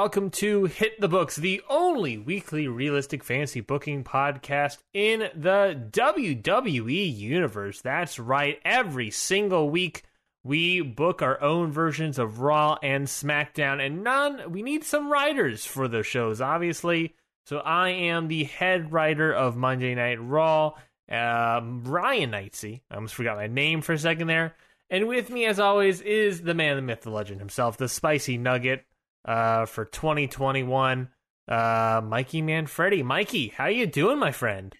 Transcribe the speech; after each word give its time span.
Welcome 0.00 0.30
to 0.30 0.64
Hit 0.64 0.98
the 0.98 1.08
Books, 1.08 1.36
the 1.36 1.60
only 1.68 2.16
weekly 2.16 2.66
realistic 2.66 3.22
fantasy 3.22 3.60
booking 3.60 4.02
podcast 4.02 4.78
in 4.94 5.28
the 5.34 5.78
WWE 5.90 7.18
universe. 7.18 7.82
That's 7.82 8.18
right. 8.18 8.58
Every 8.64 9.10
single 9.10 9.68
week, 9.68 10.04
we 10.42 10.80
book 10.80 11.20
our 11.20 11.38
own 11.42 11.70
versions 11.70 12.18
of 12.18 12.40
Raw 12.40 12.78
and 12.82 13.08
SmackDown, 13.08 13.84
and 13.84 14.02
none, 14.02 14.50
we 14.50 14.62
need 14.62 14.84
some 14.84 15.12
writers 15.12 15.66
for 15.66 15.86
those 15.86 16.06
shows, 16.06 16.40
obviously. 16.40 17.14
So 17.44 17.58
I 17.58 17.90
am 17.90 18.28
the 18.28 18.44
head 18.44 18.94
writer 18.94 19.30
of 19.30 19.54
Monday 19.54 19.94
Night 19.94 20.16
Raw, 20.18 20.76
um, 21.10 21.84
Ryan 21.84 22.30
Knightsey. 22.30 22.80
I 22.90 22.94
almost 22.94 23.14
forgot 23.14 23.36
my 23.36 23.48
name 23.48 23.82
for 23.82 23.92
a 23.92 23.98
second 23.98 24.28
there. 24.28 24.56
And 24.88 25.08
with 25.08 25.28
me, 25.28 25.44
as 25.44 25.60
always, 25.60 26.00
is 26.00 26.40
the 26.40 26.54
man, 26.54 26.76
the 26.76 26.82
myth, 26.82 27.02
the 27.02 27.10
legend 27.10 27.40
himself, 27.40 27.76
the 27.76 27.86
Spicy 27.86 28.38
Nugget 28.38 28.86
uh, 29.24 29.66
for 29.66 29.84
2021. 29.84 31.08
Uh, 31.48 32.00
Mikey 32.04 32.42
man, 32.42 32.64
Manfredi. 32.64 33.02
Mikey, 33.02 33.48
how 33.48 33.66
you 33.66 33.86
doing, 33.86 34.18
my 34.18 34.30
friend? 34.32 34.74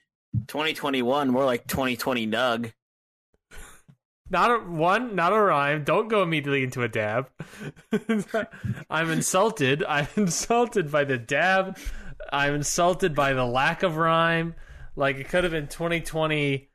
2021, 0.47 1.29
more 1.29 1.45
like 1.45 1.67
2020 1.67 2.27
Nug. 2.29 2.73
Not 4.31 4.51
a 4.53 4.59
one, 4.59 5.17
not 5.17 5.33
a 5.33 5.41
rhyme. 5.41 5.83
Don't 5.83 6.07
go 6.07 6.23
immediately 6.23 6.63
into 6.63 6.85
a 6.85 6.89
dab. 6.89 7.29
I'm 8.91 9.11
insulted. 9.11 9.83
I'm 9.89 10.07
insulted 10.17 10.93
by 10.93 11.03
the 11.03 11.19
dab. 11.19 11.77
I'm 12.33 12.55
insulted 12.55 13.13
by 13.13 13.33
the 13.33 13.45
lack 13.45 13.83
of 13.83 13.97
rhyme. 13.97 14.55
Like 14.95 15.17
it 15.17 15.29
could 15.29 15.43
have 15.43 15.53
been 15.53 15.67
2020 15.67 16.71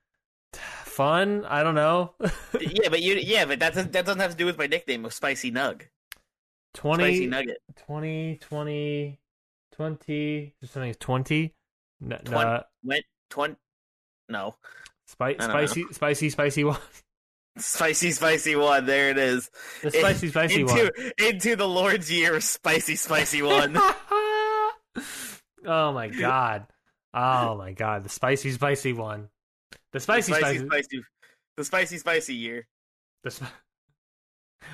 fun. 0.51 1.45
I 1.45 1.63
don't 1.63 1.75
know. 1.75 2.15
yeah, 2.59 2.89
but 2.89 3.01
you, 3.01 3.15
yeah, 3.15 3.45
but 3.45 3.59
that 3.59 3.73
doesn't, 3.73 3.93
that 3.93 4.05
doesn't 4.05 4.19
have 4.19 4.31
to 4.31 4.37
do 4.37 4.45
with 4.45 4.57
my 4.57 4.67
nickname 4.67 5.05
of 5.05 5.13
Spicy 5.13 5.49
Nug. 5.49 5.83
20 6.75 7.03
Spicy 7.03 7.27
Nugget. 7.27 7.57
20 7.87 8.39
20 8.41 9.19
20 9.75 10.55
something 10.63 10.93
20 10.93 11.55
no, 12.01 12.15
uh, 12.15 12.19
Twen- 12.19 12.47
no, 12.47 12.63
Went 12.83 13.05
twenty. 13.29 13.55
No, 14.29 14.55
spi- 15.07 15.35
spicy 15.39 15.85
spicy 15.91 16.29
spicy 16.29 16.63
one 16.63 16.79
spicy, 17.57 18.11
spicy 18.11 18.55
one. 18.55 18.85
There 18.85 19.09
it 19.09 19.17
is. 19.17 19.49
the 19.81 19.91
spicy 19.91 20.27
spicy 20.29 20.61
into, 20.61 20.73
one 20.73 21.11
Into 21.17 21.55
the 21.55 21.67
Lord's 21.67 22.11
year, 22.11 22.39
spicy, 22.41 22.95
spicy 22.95 23.41
one. 23.41 23.77
oh 25.65 25.91
my 25.93 26.07
god 26.07 26.67
oh 27.13 27.55
my 27.57 27.71
god 27.73 28.03
the 28.03 28.09
spicy 28.09 28.51
spicy 28.51 28.93
one 28.93 29.29
the 29.93 29.99
spicy 29.99 30.33
spicy, 30.33 30.59
spicy, 30.59 30.65
spicy, 30.67 31.01
the 31.57 31.63
spicy, 31.63 31.97
spicy 31.97 32.35
year. 32.35 32.67
the 33.23 33.31
sp- 33.31 33.51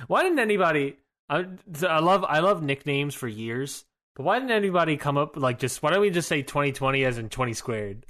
why 0.06 0.22
didn't 0.22 0.38
anybody 0.38 0.96
I, 1.32 1.46
I 1.88 1.98
love 2.00 2.24
i 2.28 2.40
love 2.40 2.62
nicknames 2.62 3.14
for 3.14 3.26
years 3.28 3.84
but 4.14 4.24
why 4.24 4.38
didn't 4.38 4.52
anybody 4.52 4.96
come 4.96 5.16
up 5.16 5.36
like 5.36 5.58
just 5.58 5.82
why 5.82 5.90
don't 5.90 6.00
we 6.00 6.10
just 6.10 6.28
say 6.28 6.42
2020 6.42 7.04
as 7.04 7.18
in 7.18 7.28
20 7.28 7.52
squared 7.54 8.04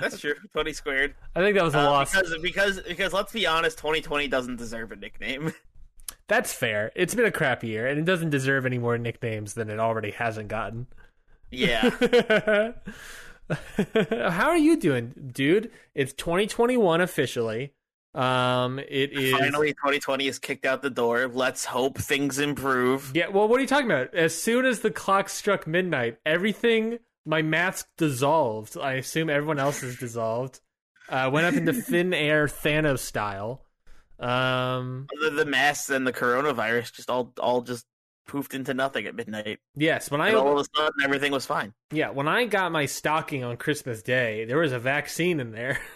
That's 0.00 0.20
true. 0.20 0.34
Twenty 0.52 0.74
squared. 0.74 1.14
i 1.34 1.40
think 1.40 1.56
that 1.56 1.64
was 1.64 1.74
a 1.74 1.78
Uh, 1.80 1.84
loss 1.84 2.12
because 2.14 2.36
because 2.42 2.80
because 2.80 3.12
let's 3.14 3.32
be 3.32 3.46
honest, 3.46 3.78
2020 3.78 4.28
doesn't 4.28 4.56
deserve 4.56 4.92
a 4.92 4.96
nickname. 4.96 5.54
That's 6.28 6.52
fair. 6.52 6.92
It's 6.94 7.14
been 7.14 7.24
a 7.24 7.30
crap 7.30 7.64
year, 7.64 7.86
and 7.86 7.98
it 7.98 8.04
doesn't 8.04 8.28
deserve 8.30 8.66
any 8.66 8.76
more 8.78 8.98
nicknames 8.98 9.54
than 9.54 9.70
it 9.70 9.78
already 9.80 10.10
hasn't 10.10 10.48
gotten. 10.48 10.88
yeah. 11.50 11.88
How 14.30 14.48
are 14.48 14.56
you 14.58 14.76
doing, 14.76 15.30
dude? 15.32 15.70
It's 15.94 16.12
2021 16.12 17.00
officially. 17.00 17.72
Um, 18.16 18.78
it 18.78 19.12
is 19.12 19.32
Finally, 19.32 19.72
2020 19.74 20.26
is 20.26 20.38
kicked 20.38 20.64
out 20.64 20.80
the 20.82 20.88
door. 20.90 21.28
Let's 21.28 21.66
hope 21.66 21.98
things 21.98 22.38
improve. 22.38 23.12
Yeah. 23.14 23.28
Well, 23.28 23.46
what 23.46 23.58
are 23.58 23.60
you 23.60 23.66
talking 23.66 23.90
about? 23.90 24.14
As 24.14 24.34
soon 24.34 24.64
as 24.64 24.80
the 24.80 24.90
clock 24.90 25.28
struck 25.28 25.66
midnight, 25.66 26.16
everything, 26.24 26.98
my 27.26 27.42
mask 27.42 27.88
dissolved. 27.98 28.78
I 28.78 28.94
assume 28.94 29.28
everyone 29.28 29.58
else 29.58 29.82
is 29.82 29.96
dissolved. 29.98 30.60
Uh, 31.08 31.28
went 31.32 31.46
up 31.46 31.54
into 31.54 31.72
thin 31.74 32.14
air, 32.14 32.46
Thanos 32.46 33.00
style. 33.00 33.62
Um, 34.18 35.06
the, 35.20 35.30
the 35.30 35.44
masks 35.44 35.90
and 35.90 36.06
the 36.06 36.12
coronavirus 36.12 36.94
just 36.94 37.10
all 37.10 37.34
all 37.38 37.60
just 37.60 37.84
poofed 38.26 38.54
into 38.54 38.72
nothing 38.74 39.06
at 39.06 39.14
midnight. 39.14 39.58
yes. 39.76 40.10
When 40.10 40.20
I 40.22 40.28
And 40.28 40.36
all 40.38 40.58
of 40.58 40.66
a 40.66 40.76
sudden, 40.76 40.94
everything 41.04 41.32
was 41.32 41.44
fine. 41.46 41.74
yeah, 41.92 42.10
when 42.10 42.26
I 42.26 42.46
got 42.46 42.72
my 42.72 42.86
stocking 42.86 43.44
on 43.44 43.56
Christmas 43.56 44.02
Day, 44.02 44.46
there 44.46 44.58
was 44.58 44.72
a 44.72 44.78
vaccine 44.78 45.38
in 45.38 45.52
there. 45.52 45.78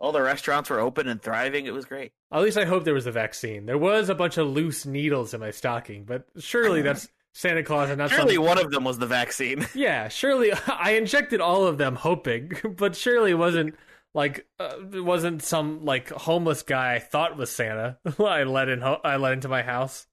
All 0.00 0.12
the 0.12 0.22
restaurants 0.22 0.70
were 0.70 0.80
open 0.80 1.06
and 1.08 1.20
thriving. 1.20 1.66
It 1.66 1.74
was 1.74 1.84
great. 1.84 2.12
At 2.32 2.42
least 2.42 2.56
I 2.56 2.64
hope 2.64 2.84
there 2.84 2.94
was 2.94 3.06
a 3.06 3.12
vaccine. 3.12 3.66
There 3.66 3.76
was 3.78 4.08
a 4.08 4.14
bunch 4.14 4.38
of 4.38 4.48
loose 4.48 4.86
needles 4.86 5.34
in 5.34 5.40
my 5.40 5.50
stocking, 5.50 6.04
but 6.04 6.26
surely 6.38 6.80
that's 6.80 7.08
Santa 7.34 7.62
Claus 7.62 7.90
and 7.90 7.98
not 7.98 8.10
Surely 8.10 8.34
some... 8.36 8.44
one 8.44 8.58
of 8.58 8.70
them 8.70 8.84
was 8.84 8.98
the 8.98 9.06
vaccine. 9.06 9.66
Yeah, 9.74 10.08
surely 10.08 10.52
I 10.66 10.92
injected 10.92 11.40
all 11.40 11.66
of 11.66 11.78
them 11.78 11.96
hoping, 11.96 12.52
but 12.76 12.96
surely 12.96 13.32
it 13.32 13.38
wasn't 13.38 13.76
like 14.14 14.46
uh, 14.58 14.76
it 14.92 15.04
wasn't 15.04 15.42
some 15.42 15.84
like 15.84 16.08
homeless 16.10 16.62
guy 16.62 16.94
I 16.94 16.98
thought 16.98 17.36
was 17.36 17.50
Santa. 17.50 17.98
I 18.18 18.42
let 18.44 18.68
in 18.68 18.80
ho- 18.80 19.00
I 19.04 19.16
let 19.16 19.34
into 19.34 19.48
my 19.48 19.62
house. 19.62 20.06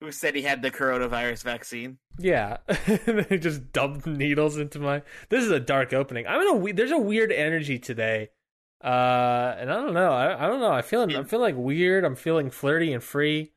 Who 0.00 0.10
said 0.12 0.36
he 0.36 0.42
had 0.42 0.62
the 0.62 0.70
coronavirus 0.70 1.42
vaccine? 1.42 1.98
Yeah, 2.18 2.58
they 3.06 3.36
just 3.38 3.72
dumped 3.72 4.06
needles 4.06 4.56
into 4.56 4.78
my. 4.78 5.02
This 5.28 5.44
is 5.44 5.50
a 5.50 5.60
dark 5.60 5.92
opening. 5.92 6.26
I'm 6.26 6.40
in 6.40 6.48
a. 6.48 6.54
we- 6.54 6.72
There's 6.72 6.92
a 6.92 6.98
weird 6.98 7.30
energy 7.32 7.78
today, 7.78 8.30
uh, 8.84 9.56
and 9.58 9.70
I 9.70 9.74
don't 9.76 9.94
know. 9.94 10.12
I, 10.12 10.44
I 10.44 10.48
don't 10.48 10.60
know. 10.60 10.70
I 10.72 10.82
feeling. 10.82 11.14
I'm 11.14 11.24
feeling 11.24 11.56
like 11.56 11.64
weird. 11.64 12.04
I'm 12.04 12.16
feeling 12.16 12.50
flirty 12.50 12.92
and 12.92 13.02
free. 13.02 13.52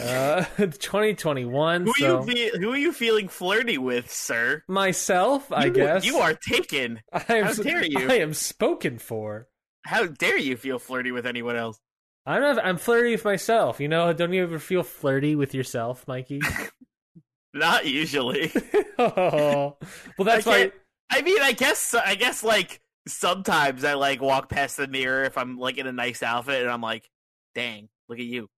Uh, 0.00 0.44
2021. 0.56 1.84
Who 1.86 1.92
so 1.94 2.18
are 2.22 2.30
you 2.30 2.32
fe- 2.50 2.58
who 2.58 2.72
are 2.72 2.76
you 2.78 2.92
feeling 2.92 3.28
flirty 3.28 3.78
with, 3.78 4.10
sir? 4.12 4.62
myself, 4.68 5.50
I 5.50 5.66
You- 5.66 5.72
guess 5.72 6.04
you 6.04 6.18
are 6.18 6.34
taken. 6.34 7.00
I 7.12 7.24
am, 7.38 7.44
how 7.46 7.52
dare 7.54 7.84
you. 7.84 8.08
I 8.10 8.14
am 8.18 8.34
spoken 8.34 8.98
for. 8.98 9.48
How 9.84 10.06
dare 10.06 10.38
you 10.38 10.56
feel 10.56 10.78
flirty 10.78 11.10
with 11.10 11.26
anyone 11.26 11.56
else? 11.56 11.80
I'm 12.24 12.40
not. 12.40 12.64
I'm 12.64 12.76
flirty 12.76 13.10
with 13.12 13.24
myself. 13.24 13.80
You 13.80 13.88
know. 13.88 14.12
Don't 14.12 14.32
you 14.32 14.44
ever 14.44 14.60
feel 14.60 14.84
flirty 14.84 15.34
with 15.34 15.54
yourself, 15.54 16.06
Mikey? 16.06 16.40
Not 17.54 17.84
usually. 17.86 18.50
oh. 18.98 19.76
Well, 20.16 20.24
that's 20.24 20.46
I 20.46 20.50
why. 20.50 20.72
I 21.10 21.22
mean, 21.22 21.42
I 21.42 21.52
guess 21.52 21.92
I 21.94 22.14
guess 22.14 22.42
like 22.42 22.80
sometimes 23.06 23.84
I 23.84 23.94
like 23.94 24.20
walk 24.22 24.48
past 24.48 24.76
the 24.76 24.86
mirror 24.88 25.24
if 25.24 25.36
I'm 25.38 25.58
like 25.58 25.78
in 25.78 25.86
a 25.86 25.92
nice 25.92 26.22
outfit 26.22 26.62
and 26.62 26.70
I'm 26.70 26.80
like, 26.80 27.08
dang, 27.54 27.88
look 28.08 28.18
at 28.18 28.24
you, 28.24 28.48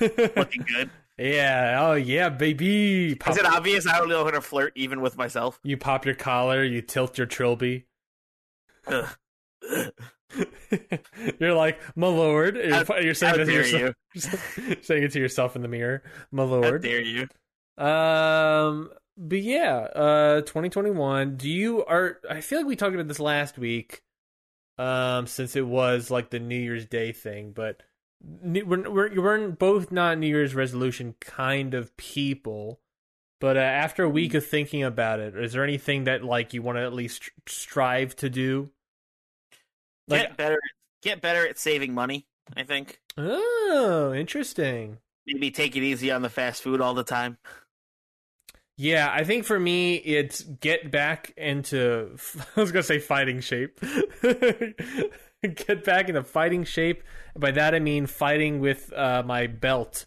looking 0.00 0.64
good. 0.72 0.90
yeah. 1.18 1.78
Oh 1.80 1.94
yeah, 1.94 2.28
baby. 2.28 3.14
Pop- 3.14 3.32
Is 3.34 3.38
it 3.38 3.46
obvious 3.46 3.86
I 3.86 3.98
don't 3.98 4.08
know 4.08 4.24
how 4.24 4.30
to 4.30 4.40
flirt 4.40 4.72
even 4.76 5.00
with 5.00 5.16
myself? 5.16 5.58
you 5.64 5.76
pop 5.76 6.04
your 6.06 6.14
collar. 6.14 6.62
You 6.64 6.82
tilt 6.82 7.16
your 7.18 7.26
trilby. 7.26 7.86
You're 11.38 11.54
like, 11.54 11.80
my 11.96 12.08
lord. 12.08 12.56
You're, 12.56 12.84
How- 12.84 12.96
you're 12.98 13.14
saying 13.14 13.34
how 13.36 13.40
it 13.42 13.44
to 13.46 13.52
yourself. 13.52 13.94
saying 14.84 15.02
it 15.04 15.12
to 15.12 15.18
yourself 15.20 15.56
in 15.56 15.62
the 15.62 15.68
mirror, 15.68 16.02
my 16.30 16.42
How 16.44 16.48
lord. 16.48 16.82
dare 16.82 17.00
you? 17.00 17.26
Um, 17.78 18.90
but 19.16 19.40
yeah, 19.40 19.78
uh, 19.94 20.40
2021. 20.42 21.36
Do 21.36 21.48
you 21.48 21.84
are? 21.84 22.18
I 22.28 22.40
feel 22.40 22.58
like 22.58 22.66
we 22.66 22.76
talked 22.76 22.94
about 22.94 23.08
this 23.08 23.20
last 23.20 23.58
week. 23.58 24.02
Um, 24.78 25.26
since 25.26 25.56
it 25.56 25.66
was 25.66 26.10
like 26.10 26.28
the 26.28 26.38
New 26.38 26.58
Year's 26.58 26.84
Day 26.84 27.12
thing, 27.12 27.52
but 27.52 27.82
we're 28.22 28.90
we're, 28.90 29.20
we're 29.20 29.48
both 29.48 29.90
not 29.90 30.18
New 30.18 30.26
Year's 30.26 30.54
resolution 30.54 31.14
kind 31.20 31.74
of 31.74 31.96
people. 31.96 32.80
But 33.40 33.56
uh, 33.56 33.60
after 33.60 34.02
a 34.02 34.08
week 34.08 34.34
of 34.34 34.46
thinking 34.46 34.82
about 34.82 35.20
it, 35.20 35.36
is 35.36 35.52
there 35.52 35.64
anything 35.64 36.04
that 36.04 36.24
like 36.24 36.54
you 36.54 36.62
want 36.62 36.78
to 36.78 36.82
at 36.82 36.92
least 36.92 37.30
strive 37.46 38.16
to 38.16 38.30
do? 38.30 38.70
Like, 40.08 40.22
Get 40.22 40.36
better. 40.36 40.60
Get 41.02 41.20
better 41.20 41.46
at 41.46 41.58
saving 41.58 41.94
money. 41.94 42.26
I 42.56 42.62
think 42.62 43.00
oh, 43.18 44.12
interesting. 44.14 44.98
maybe 45.26 45.50
take 45.50 45.76
it 45.76 45.82
easy 45.82 46.10
on 46.10 46.22
the 46.22 46.30
fast 46.30 46.62
food 46.62 46.80
all 46.80 46.94
the 46.94 47.04
time. 47.04 47.38
Yeah, 48.78 49.10
I 49.10 49.24
think 49.24 49.44
for 49.44 49.58
me, 49.58 49.94
it's 49.96 50.42
get 50.42 50.90
back 50.90 51.32
into. 51.36 52.16
I 52.56 52.60
was 52.60 52.72
gonna 52.72 52.82
say 52.82 52.98
fighting 52.98 53.40
shape. 53.40 53.80
get 55.42 55.84
back 55.84 56.08
into 56.08 56.22
fighting 56.24 56.64
shape. 56.64 57.02
By 57.38 57.50
that 57.52 57.74
I 57.74 57.78
mean 57.78 58.06
fighting 58.06 58.60
with 58.60 58.92
uh, 58.92 59.22
my 59.24 59.46
belt. 59.46 60.06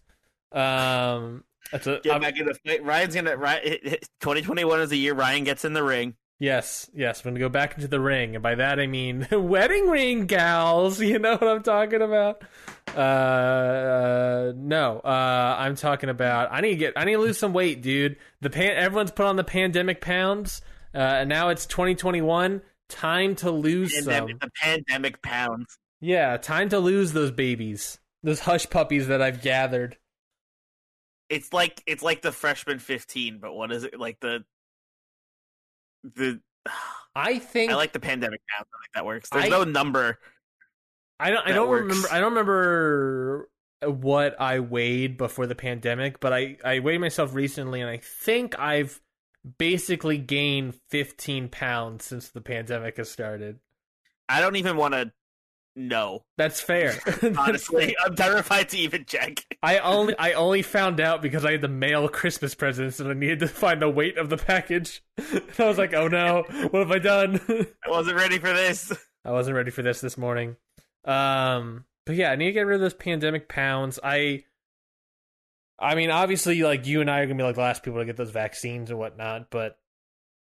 Um, 0.52 1.44
that's 1.72 1.88
a, 1.88 2.00
Get 2.04 2.12
I'm- 2.14 2.22
back 2.22 2.38
in 2.38 2.46
the 2.46 2.54
fight. 2.66 2.84
Ryan's 2.84 3.16
gonna. 3.16 3.38
Ryan, 3.38 3.62
2021 4.22 4.82
is 4.82 4.90
the 4.90 4.98
year 4.98 5.14
Ryan 5.14 5.44
gets 5.44 5.66
in 5.66 5.74
the 5.74 5.84
ring. 5.84 6.16
Yes, 6.40 6.90
yes. 6.94 7.20
I'm 7.20 7.32
gonna 7.32 7.40
go 7.40 7.50
back 7.50 7.76
into 7.76 7.88
the 7.88 8.00
ring, 8.00 8.36
and 8.36 8.44
by 8.44 8.56
that 8.56 8.80
I 8.80 8.88
mean 8.88 9.28
wedding 9.32 9.90
ring 9.90 10.26
gals. 10.26 11.00
You 11.10 11.20
know 11.20 11.34
what 11.34 11.48
I'm 11.48 11.64
talking 11.64 12.02
about? 12.02 12.44
Uh, 12.96 13.00
uh 13.00 14.54
no. 14.56 15.00
Uh, 15.00 15.56
I'm 15.60 15.76
talking 15.76 16.10
about. 16.10 16.50
I 16.52 16.62
need 16.62 16.72
to 16.72 16.76
get. 16.76 16.94
I 16.96 17.06
need 17.06 17.14
to 17.14 17.20
lose 17.20 17.38
some 17.38 17.54
weight, 17.54 17.82
dude. 17.82 18.18
The 18.42 18.50
pan. 18.50 18.76
Everyone's 18.76 19.12
put 19.12 19.26
on 19.26 19.36
the 19.36 19.44
pandemic 19.44 20.02
pounds. 20.02 20.62
Uh, 20.94 20.98
and 20.98 21.30
now 21.30 21.50
it's 21.50 21.66
2021. 21.66 22.62
Time 22.90 23.36
to 23.36 23.52
lose 23.52 24.04
some. 24.04 24.28
The 24.28 24.52
pandemic 24.62 25.22
pounds. 25.22 25.78
Yeah, 26.02 26.38
time 26.38 26.70
to 26.70 26.80
lose 26.80 27.12
those 27.12 27.32
babies, 27.32 28.00
those 28.24 28.40
hush 28.40 28.70
puppies 28.70 29.08
that 29.08 29.22
I've 29.22 29.42
gathered. 29.42 29.98
It's 31.28 31.54
like 31.54 31.84
it's 31.86 32.02
like 32.02 32.22
the 32.22 32.32
freshman 32.32 32.80
15, 32.80 33.40
but 33.40 33.54
what 33.54 33.72
is 33.72 33.84
it 33.84 34.00
like 34.00 34.20
the 34.20 34.44
the? 36.04 36.40
I 37.16 37.40
think 37.40 37.72
I 37.72 37.76
like 37.76 37.92
the 37.92 38.00
pandemic 38.00 38.42
pounds. 38.56 38.68
I 38.74 38.78
think 38.82 38.94
that 38.94 39.06
works. 39.06 39.30
There's 39.30 39.46
I- 39.46 39.50
no 39.50 39.64
number. 39.64 40.20
I 41.20 41.32
don't. 41.32 41.46
I 41.46 41.52
don't 41.52 41.70
works. 41.70 41.82
remember. 41.82 42.08
I 42.12 42.20
don't 42.20 42.30
remember 42.30 43.50
uh, 43.86 43.92
what 43.92 44.40
I 44.40 44.60
weighed 44.60 45.18
before 45.18 45.48
the 45.48 45.56
pandemic, 45.56 46.20
but 46.20 46.32
I 46.32 46.58
I 46.64 46.80
weighed 46.80 47.02
myself 47.02 47.34
recently, 47.34 47.82
and 47.82 47.90
I 47.90 47.98
think 47.98 48.58
I've 48.58 49.02
basically 49.58 50.18
gained 50.18 50.76
15 50.90 51.50
pounds 51.50 52.06
since 52.06 52.30
the 52.30 52.42
pandemic 52.42 52.98
has 52.98 53.10
started. 53.10 53.60
I 54.28 54.42
don't 54.42 54.58
even 54.58 54.78
want 54.78 54.94
to 54.94 55.12
know. 55.88 56.24
That's 56.38 56.62
fair. 56.62 57.00
Honestly. 57.38 57.96
I'm 58.04 58.16
terrified 58.16 58.70
to 58.70 58.78
even 58.78 59.06
check. 59.06 59.46
I 59.64 59.80
only 59.80 60.18
I 60.18 60.34
only 60.34 60.62
found 60.62 61.00
out 61.00 61.22
because 61.22 61.46
I 61.46 61.52
had 61.54 61.62
to 61.62 61.68
mail 61.68 62.08
Christmas 62.08 62.56
presents 62.56 63.00
and 63.00 63.10
I 63.10 63.14
needed 63.14 63.40
to 63.40 63.48
find 63.48 63.82
the 63.82 63.90
weight 63.90 64.18
of 64.18 64.30
the 64.30 64.38
package. 64.38 65.04
And 65.32 65.60
I 65.60 65.68
was 65.68 65.78
like, 65.78 65.94
oh 65.94 66.08
no, 66.08 66.44
what 66.70 66.80
have 66.80 66.92
I 66.92 67.00
done? 67.00 67.42
I 67.50 67.90
wasn't 67.90 68.16
ready 68.16 68.40
for 68.40 68.54
this. 68.54 68.94
I 69.26 69.32
wasn't 69.32 69.58
ready 69.58 69.70
for 69.70 69.82
this 69.82 70.00
this 70.00 70.18
morning. 70.18 70.56
Um, 71.04 71.86
but 72.06 72.16
yeah, 72.16 72.32
I 72.32 72.36
need 72.36 72.46
to 72.46 72.52
get 72.54 72.62
rid 72.62 72.76
of 72.76 72.82
those 72.82 72.94
pandemic 72.94 73.50
pounds. 73.50 74.00
I, 74.02 74.46
I 75.78 75.96
mean, 75.96 76.10
obviously, 76.10 76.64
like 76.64 76.88
you 76.88 77.02
and 77.02 77.12
I 77.12 77.20
are 77.20 77.26
gonna 77.26 77.36
be 77.36 77.44
like 77.44 77.56
the 77.56 77.62
last 77.62 77.84
people 77.84 78.00
to 78.00 78.06
get 78.06 78.16
those 78.16 78.32
vaccines 78.32 78.90
and 78.90 78.98
whatnot, 78.98 79.50
but 79.50 79.78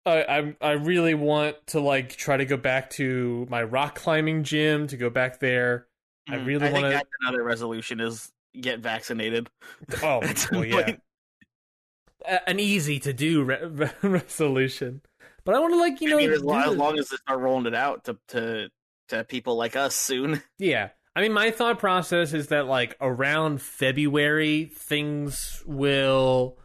I, 0.05 0.23
I, 0.23 0.55
I 0.61 0.71
really 0.73 1.13
want 1.13 1.55
to 1.67 1.79
like 1.79 2.15
try 2.15 2.37
to 2.37 2.45
go 2.45 2.57
back 2.57 2.89
to 2.91 3.45
my 3.49 3.63
rock 3.63 3.95
climbing 3.95 4.43
gym 4.43 4.87
to 4.87 4.97
go 4.97 5.09
back 5.09 5.39
there. 5.39 5.87
I 6.27 6.35
Mm, 6.37 6.45
really 6.45 6.67
I 6.67 6.71
think 6.71 6.83
wanna- 6.83 7.01
another 7.21 7.43
resolution 7.43 7.99
is 7.99 8.31
get 8.59 8.79
vaccinated. 8.79 9.49
Oh, 10.01 10.21
well, 10.51 10.65
yeah, 10.65 10.95
an 12.47 12.59
easy 12.59 12.99
to 12.99 13.13
do 13.13 13.43
re- 13.43 13.63
re- 13.65 13.91
resolution. 14.03 15.01
But 15.45 15.55
I 15.55 15.59
want 15.59 15.73
to 15.73 15.79
like 15.79 16.01
you 16.01 16.09
I 16.09 16.11
know, 16.11 16.17
mean, 16.17 16.31
as, 16.31 16.43
long, 16.43 16.63
as 16.63 16.75
long 16.75 16.99
as 16.99 17.09
they 17.09 17.17
start 17.17 17.39
rolling 17.39 17.65
it 17.65 17.75
out 17.75 18.05
to 18.05 18.17
to 18.29 18.69
to 19.09 19.23
people 19.23 19.55
like 19.55 19.75
us 19.75 19.95
soon. 19.95 20.41
Yeah. 20.59 20.89
I 21.15 21.21
mean, 21.21 21.33
my 21.33 21.49
thought 21.51 21.79
process 21.79 22.33
is 22.33 22.47
that, 22.47 22.67
like, 22.67 22.95
around 23.01 23.61
February, 23.61 24.71
things 24.73 25.61
will 25.65 26.59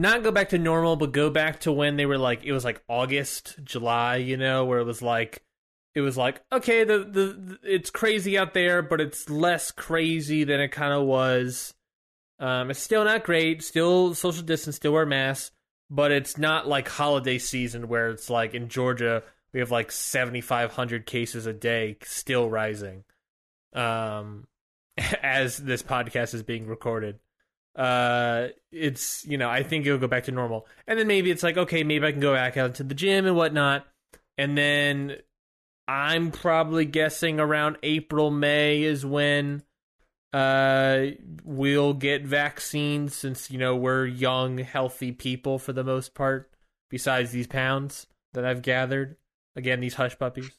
not 0.00 0.22
go 0.22 0.30
back 0.30 0.50
to 0.50 0.58
normal, 0.58 0.96
but 0.96 1.12
go 1.12 1.30
back 1.30 1.60
to 1.60 1.72
when 1.72 1.96
they 1.96 2.06
were 2.06 2.18
like, 2.18 2.44
it 2.44 2.52
was 2.52 2.64
like 2.64 2.82
August, 2.88 3.58
July, 3.62 4.16
you 4.16 4.36
know, 4.36 4.64
where 4.64 4.78
it 4.78 4.84
was 4.84 5.02
like, 5.02 5.42
it 5.94 6.00
was 6.00 6.16
like, 6.16 6.42
okay, 6.52 6.84
the, 6.84 6.98
the, 6.98 7.04
the 7.04 7.58
it's 7.62 7.90
crazy 7.90 8.38
out 8.38 8.54
there, 8.54 8.82
but 8.82 9.00
it's 9.00 9.28
less 9.28 9.70
crazy 9.70 10.44
than 10.44 10.60
it 10.60 10.68
kind 10.68 10.92
of 10.92 11.04
was. 11.04 11.74
Um, 12.38 12.70
it's 12.70 12.80
still 12.80 13.04
not 13.04 13.24
great, 13.24 13.62
still 13.62 14.14
social 14.14 14.42
distance, 14.42 14.76
still 14.76 14.92
wear 14.92 15.06
masks, 15.06 15.50
but 15.90 16.10
it's 16.10 16.38
not 16.38 16.66
like 16.66 16.88
holiday 16.88 17.38
season 17.38 17.88
where 17.88 18.10
it's 18.10 18.30
like 18.30 18.54
in 18.54 18.68
Georgia, 18.68 19.22
we 19.52 19.60
have 19.60 19.70
like 19.70 19.92
7,500 19.92 21.06
cases 21.06 21.46
a 21.46 21.52
day 21.52 21.96
still 22.04 22.48
rising 22.48 23.04
um 23.72 24.46
as 25.22 25.56
this 25.58 25.82
podcast 25.82 26.34
is 26.34 26.42
being 26.42 26.66
recorded 26.66 27.18
uh 27.80 28.48
it's 28.70 29.24
you 29.26 29.38
know 29.38 29.48
i 29.48 29.62
think 29.62 29.86
it'll 29.86 29.98
go 29.98 30.06
back 30.06 30.24
to 30.24 30.32
normal 30.32 30.66
and 30.86 30.98
then 30.98 31.06
maybe 31.06 31.30
it's 31.30 31.42
like 31.42 31.56
okay 31.56 31.82
maybe 31.82 32.06
i 32.06 32.12
can 32.12 32.20
go 32.20 32.34
back 32.34 32.56
out 32.58 32.74
to 32.74 32.84
the 32.84 32.94
gym 32.94 33.26
and 33.26 33.34
whatnot 33.34 33.86
and 34.36 34.56
then 34.58 35.16
i'm 35.88 36.30
probably 36.30 36.84
guessing 36.84 37.40
around 37.40 37.78
april 37.82 38.30
may 38.30 38.82
is 38.82 39.06
when 39.06 39.62
uh 40.34 41.06
we'll 41.42 41.94
get 41.94 42.22
vaccines 42.22 43.14
since 43.14 43.50
you 43.50 43.58
know 43.58 43.74
we're 43.74 44.04
young 44.04 44.58
healthy 44.58 45.10
people 45.10 45.58
for 45.58 45.72
the 45.72 45.82
most 45.82 46.14
part 46.14 46.50
besides 46.90 47.30
these 47.30 47.46
pounds 47.46 48.06
that 48.34 48.44
i've 48.44 48.60
gathered 48.60 49.16
again 49.56 49.80
these 49.80 49.94
hush 49.94 50.18
puppies 50.18 50.50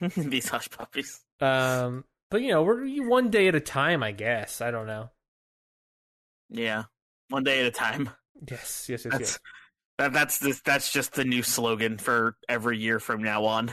These 0.16 0.48
hush 0.48 0.68
puppies. 0.70 1.20
um, 1.40 2.04
but 2.30 2.42
you 2.42 2.48
know, 2.48 2.62
we're 2.62 3.08
one 3.08 3.30
day 3.30 3.48
at 3.48 3.54
a 3.54 3.60
time, 3.60 4.02
I 4.02 4.12
guess. 4.12 4.60
I 4.60 4.70
don't 4.72 4.86
know. 4.86 5.10
Yeah, 6.54 6.84
one 7.28 7.44
day 7.44 7.60
at 7.60 7.66
a 7.66 7.70
time. 7.70 8.10
Yes, 8.48 8.86
yes, 8.88 9.04
yes, 9.04 9.12
That's 9.12 9.20
yes. 9.20 9.38
that, 9.98 10.12
that's 10.12 10.38
this. 10.38 10.60
That's 10.60 10.92
just 10.92 11.14
the 11.14 11.24
new 11.24 11.42
slogan 11.42 11.98
for 11.98 12.36
every 12.48 12.78
year 12.78 13.00
from 13.00 13.22
now 13.22 13.44
on. 13.44 13.70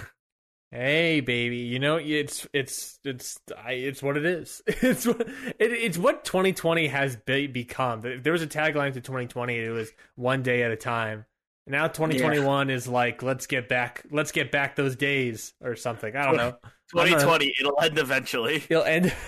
Hey, 0.72 1.20
baby, 1.20 1.58
you 1.58 1.80
know 1.80 1.98
it's 1.98 2.48
it's 2.54 2.98
it's 3.04 3.40
I, 3.58 3.74
it's 3.74 4.02
what 4.02 4.16
it 4.18 4.26
is. 4.26 4.62
It's 4.68 5.06
what 5.06 5.20
it, 5.22 5.28
it's 5.60 5.98
what 5.98 6.24
2020 6.24 6.88
has 6.88 7.18
be, 7.18 7.48
become. 7.48 8.06
If 8.06 8.24
There 8.24 8.32
was 8.34 8.42
a 8.42 8.48
tagline 8.48 8.94
to 8.94 9.02
2020. 9.02 9.58
It 9.58 9.70
was 9.70 9.92
one 10.16 10.44
day 10.44 10.64
at 10.64 10.72
a 10.72 10.78
time. 10.78 11.26
Now 11.68 11.88
2021 11.88 12.70
is 12.70 12.88
like 12.88 13.22
let's 13.22 13.48
get 13.48 13.68
back 13.68 14.06
let's 14.12 14.32
get 14.32 14.52
back 14.52 14.76
those 14.76 14.96
days 14.96 15.54
or 15.62 15.76
something. 15.76 16.16
I 16.16 16.26
don't 16.26 16.38
know. 16.38 16.56
I'm 16.94 17.10
not- 17.10 17.22
2020, 17.22 17.54
it'll 17.60 17.82
end 17.82 18.00
eventually. 18.00 18.64
It'll 18.70 18.84
end. 18.84 19.14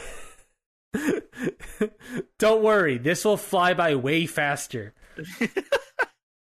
don't 2.39 2.63
worry, 2.63 2.97
this 2.97 3.25
will 3.25 3.37
fly 3.37 3.73
by 3.73 3.95
way 3.95 4.25
faster. 4.25 4.93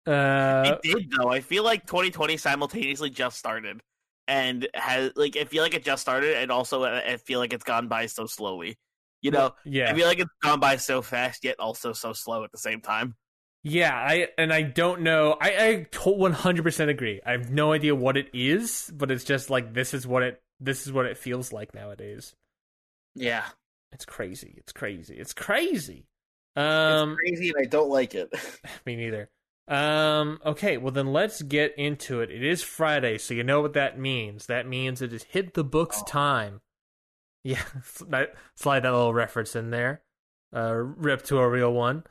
Uh, 0.08 0.80
it 0.84 0.90
did 0.90 1.12
though. 1.12 1.28
I 1.28 1.42
feel 1.42 1.66
like 1.66 1.86
2020 1.86 2.38
simultaneously 2.38 3.10
just 3.10 3.38
started, 3.38 3.82
and 4.26 4.66
has 4.74 5.12
like 5.18 5.36
I 5.36 5.44
feel 5.44 5.64
like 5.64 5.74
it 5.74 5.84
just 5.84 6.02
started, 6.02 6.38
and 6.38 6.50
also 6.50 6.84
uh, 6.84 7.02
I 7.06 7.18
feel 7.18 7.40
like 7.40 7.52
it's 7.52 7.66
gone 7.66 7.90
by 7.90 8.06
so 8.06 8.26
slowly. 8.26 8.78
You 9.22 9.32
know, 9.32 9.54
yeah. 9.66 9.92
I 9.92 9.96
feel 9.96 10.08
like 10.08 10.20
it's 10.20 10.32
gone 10.42 10.62
by 10.62 10.78
so 10.78 11.02
fast, 11.02 11.44
yet 11.44 11.60
also 11.60 11.92
so 11.92 12.14
slow 12.14 12.46
at 12.46 12.54
the 12.54 12.58
same 12.58 12.80
time. 12.80 13.16
Yeah, 13.64 13.94
I 13.94 14.30
and 14.38 14.54
I 14.54 14.62
don't 14.62 15.02
know. 15.02 15.36
I 15.42 15.88
I 16.04 16.10
one 16.10 16.32
hundred 16.32 16.64
percent 16.64 16.90
agree. 16.90 17.20
I 17.26 17.32
have 17.34 17.52
no 17.52 17.74
idea 17.74 17.94
what 17.94 18.16
it 18.16 18.30
is, 18.34 18.90
but 18.96 19.12
it's 19.12 19.26
just 19.26 19.50
like 19.50 19.74
this 19.74 19.94
is 19.94 20.08
what 20.08 20.24
it 20.24 20.42
this 20.62 20.88
is 20.88 20.94
what 20.94 21.06
it 21.06 21.18
feels 21.18 21.52
like 21.52 21.76
nowadays. 21.76 22.34
Yeah, 23.14 23.44
It's 23.92 24.06
crazy. 24.06 24.56
It's 24.58 24.74
crazy. 24.74 25.16
It's 25.16 25.34
crazy. 25.34 26.06
Um, 26.56 27.12
it's 27.12 27.20
crazy, 27.20 27.50
and 27.50 27.66
I 27.66 27.70
don't 27.70 27.90
like 27.90 28.16
it. 28.16 28.34
me 28.86 28.96
neither. 28.96 29.30
Um, 29.68 30.40
okay, 30.46 30.78
well 30.78 30.94
then 30.94 31.12
let's 31.12 31.42
get 31.42 31.78
into 31.78 32.22
it. 32.22 32.32
It 32.32 32.44
is 32.44 32.64
Friday, 32.64 33.18
so 33.18 33.34
you 33.34 33.44
know 33.44 33.62
what 33.62 33.74
that 33.74 34.00
means. 34.00 34.46
That 34.46 34.68
means 34.68 35.02
it 35.02 35.12
is 35.12 35.24
hit 35.24 35.54
the 35.54 35.64
books 35.64 36.02
time. 36.04 36.62
Yeah, 37.44 37.64
slide 37.84 38.28
slide 38.56 38.82
that 38.82 38.92
little 38.92 39.14
reference 39.14 39.56
in 39.56 39.70
there. 39.70 40.02
Uh, 40.54 40.74
rip 40.74 41.24
to 41.26 41.38
a 41.38 41.48
real 41.48 41.72
one. 41.72 42.04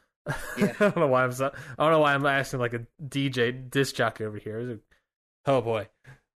Yeah. 0.57 0.73
I 0.81 0.85
don't 0.85 0.97
know 0.97 1.09
why 1.09 1.25
I'm 1.25 1.33
so, 1.33 1.53
I 1.79 1.83
don't 1.83 1.93
know 1.93 1.99
why 1.99 2.15
I'm 2.15 2.25
asking 2.25 2.61
like 2.61 2.73
a 2.73 2.87
DJ 3.03 3.69
disc 3.69 3.95
jockey 3.95 4.25
over 4.25 4.39
here. 4.39 4.81
Oh 5.45 5.61
boy, 5.61 5.89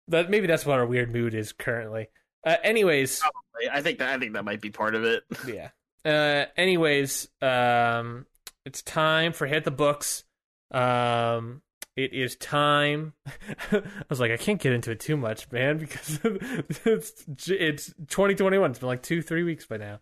that 0.08 0.28
maybe 0.28 0.48
that's 0.48 0.66
what 0.66 0.78
our 0.78 0.84
weird 0.84 1.10
mood 1.10 1.34
is 1.34 1.52
currently. 1.52 2.08
Uh, 2.44 2.56
anyways, 2.62 3.22
I 3.70 3.82
think 3.82 3.98
that 3.98 4.08
I 4.10 4.18
think 4.18 4.34
that 4.34 4.44
might 4.44 4.60
be 4.60 4.70
part 4.70 4.94
of 4.94 5.04
it. 5.04 5.24
yeah. 5.46 5.70
Uh, 6.04 6.46
anyways, 6.56 7.28
um, 7.42 8.26
it's 8.64 8.82
time 8.82 9.32
for 9.32 9.46
hit 9.46 9.64
the 9.64 9.70
books. 9.70 10.24
Um, 10.70 11.62
it 11.96 12.12
is 12.14 12.36
time. 12.36 13.12
I 13.72 13.82
was 14.08 14.20
like, 14.20 14.30
I 14.30 14.36
can't 14.36 14.60
get 14.60 14.72
into 14.72 14.92
it 14.92 15.00
too 15.00 15.16
much, 15.16 15.50
man, 15.50 15.78
because 15.78 16.20
it's 16.24 17.24
it's 17.50 17.86
2021. 18.08 18.70
It's 18.70 18.78
been 18.78 18.86
like 18.88 19.02
two, 19.02 19.20
three 19.22 19.42
weeks 19.42 19.66
by 19.66 19.76
now. 19.76 20.00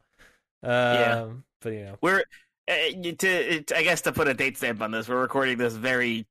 Um, 0.63 0.71
Yeah. 0.71 1.29
but 1.61 1.73
you 1.73 1.85
know, 1.85 1.99
We're 2.03 2.23
uh, 2.71 2.75
to 3.19 3.65
I 3.75 3.83
guess 3.83 4.03
to 4.03 4.13
put 4.13 4.29
a 4.29 4.35
date 4.35 4.57
stamp 4.57 4.83
on 4.83 4.91
this, 4.91 5.09
we're 5.09 5.21
recording 5.21 5.59
this 5.59 5.75
very 5.75 6.27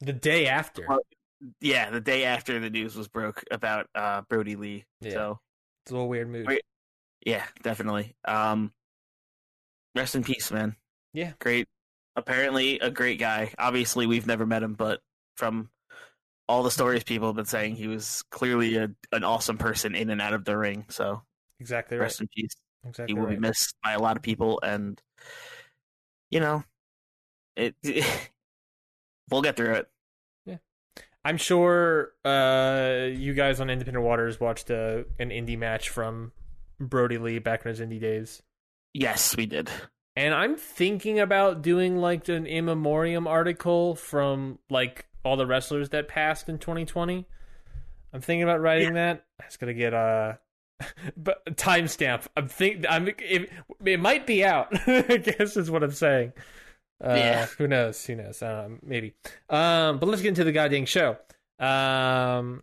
the 0.00 0.12
day 0.12 0.46
after. 0.48 0.86
Yeah 1.60 1.90
the 1.90 2.00
day 2.00 2.24
after 2.24 2.58
the 2.58 2.70
news 2.70 2.96
was 2.96 3.08
broke 3.08 3.44
about 3.50 3.88
uh 3.94 4.22
Brody 4.28 4.56
Lee. 4.56 4.84
Yeah. 5.02 5.10
So 5.12 5.40
It's 5.86 5.92
a 5.92 5.94
little 5.94 6.08
weird 6.08 6.28
mood. 6.28 6.48
Wait. 6.48 6.62
yeah, 7.24 7.44
definitely. 7.62 8.16
Um, 8.24 8.72
rest 9.94 10.16
in 10.16 10.24
peace, 10.24 10.50
man. 10.50 10.74
Yeah. 11.12 11.34
great, 11.38 11.68
Apparently, 12.16 12.80
a 12.80 12.90
great 12.90 13.20
guy. 13.20 13.52
Obviously, 13.56 14.04
we've 14.06 14.26
never 14.26 14.44
met 14.44 14.64
him, 14.64 14.74
but 14.74 14.98
from 15.36 15.70
all 16.48 16.64
the 16.64 16.72
stories 16.72 17.04
people 17.04 17.28
have 17.28 17.36
been 17.36 17.44
saying, 17.44 17.76
he 17.76 17.86
was 17.86 18.24
clearly 18.32 18.74
a, 18.78 18.90
an 19.12 19.22
awesome 19.22 19.58
person 19.58 19.94
in 19.94 20.10
and 20.10 20.20
out 20.20 20.32
of 20.32 20.44
the 20.44 20.58
ring. 20.58 20.86
So, 20.88 21.22
Exactly 21.60 21.98
right. 21.98 22.02
rest 22.02 22.20
in 22.20 22.26
peace. 22.34 22.56
Exactly 22.84 23.14
He 23.14 23.20
will 23.20 23.28
be 23.28 23.38
missed 23.38 23.76
by 23.84 23.92
a 23.92 24.00
lot 24.00 24.16
of 24.16 24.24
people, 24.24 24.58
and 24.64 25.00
you 26.32 26.40
know, 26.40 26.64
it. 27.54 27.76
we'll 29.30 29.42
get 29.42 29.54
through 29.54 29.74
it. 29.74 29.88
I'm 31.26 31.38
sure 31.38 32.12
uh, 32.24 33.08
you 33.10 33.34
guys 33.34 33.58
on 33.58 33.68
Independent 33.68 34.04
Waters 34.04 34.38
watched 34.38 34.70
uh, 34.70 35.02
an 35.18 35.30
indie 35.30 35.58
match 35.58 35.88
from 35.88 36.30
Brody 36.78 37.18
Lee 37.18 37.40
back 37.40 37.66
in 37.66 37.68
his 37.70 37.80
indie 37.80 38.00
days. 38.00 38.44
Yes, 38.94 39.36
we 39.36 39.44
did. 39.44 39.68
And 40.14 40.32
I'm 40.32 40.54
thinking 40.54 41.18
about 41.18 41.62
doing 41.62 41.98
like 41.98 42.28
an 42.28 42.46
in 42.46 42.66
memoriam 42.66 43.26
article 43.26 43.96
from 43.96 44.60
like 44.70 45.06
all 45.24 45.36
the 45.36 45.48
wrestlers 45.48 45.88
that 45.88 46.06
passed 46.06 46.48
in 46.48 46.58
2020. 46.60 47.26
I'm 48.12 48.20
thinking 48.20 48.44
about 48.44 48.60
writing 48.60 48.94
that. 48.94 49.24
It's 49.46 49.56
gonna 49.56 49.74
get 49.74 49.94
uh, 49.94 50.34
but 51.16 51.44
timestamp. 51.56 52.28
I'm 52.36 52.46
think 52.46 52.86
I'm 52.88 53.08
it, 53.08 53.50
it 53.84 53.98
might 53.98 54.28
be 54.28 54.44
out. 54.44 54.68
I 54.88 55.16
guess 55.16 55.56
is 55.56 55.72
what 55.72 55.82
I'm 55.82 55.90
saying. 55.90 56.34
Uh, 57.04 57.14
Yeah. 57.14 57.46
Who 57.58 57.66
knows? 57.68 58.04
Who 58.06 58.14
knows? 58.16 58.42
Um, 58.42 58.78
maybe. 58.82 59.14
Um, 59.50 59.98
but 59.98 60.08
let's 60.08 60.22
get 60.22 60.28
into 60.30 60.44
the 60.44 60.52
goddamn 60.52 60.86
show. 60.86 61.16
Um, 61.58 62.62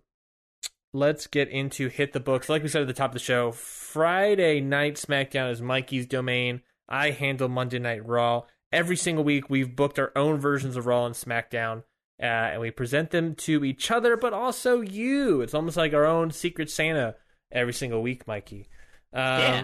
let's 0.94 1.28
get 1.28 1.50
into 1.50 1.88
hit 1.90 2.14
the 2.14 2.20
books. 2.20 2.50
Like 2.50 2.64
we 2.64 2.70
said 2.70 2.82
at 2.82 2.88
the 2.88 2.94
top 2.94 3.12
of 3.12 3.14
the 3.14 3.20
show, 3.20 3.52
Friday 3.52 4.60
night 4.62 4.96
SmackDown 4.96 5.52
is 5.52 5.62
Mikey's 5.62 6.06
domain. 6.08 6.62
I 6.90 7.12
handle 7.12 7.48
Monday 7.50 7.80
Night 7.80 8.06
Raw. 8.06 8.44
Every 8.72 8.96
single 8.96 9.24
week, 9.24 9.50
we've 9.50 9.76
booked 9.76 10.00
our 10.00 10.12
own 10.16 10.40
versions 10.40 10.76
of 10.76 10.86
Raw 10.88 11.06
and 11.06 11.14
SmackDown, 11.16 11.84
uh, 12.22 12.26
and 12.26 12.60
we 12.62 12.72
present 12.72 13.12
them 13.12 13.36
to 13.36 13.64
each 13.64 13.92
other, 13.92 14.18
but 14.18 14.34
also 14.34 14.82
you. 14.82 15.42
It's 15.42 15.54
almost 15.54 15.78
like 15.78 15.94
our 15.94 16.06
own 16.06 16.32
Secret 16.32 16.72
Santa 16.72 17.16
every 17.52 17.74
single 17.74 18.02
week, 18.02 18.28
Mikey. 18.28 18.68
Um, 19.14 19.22
Yeah. 19.40 19.64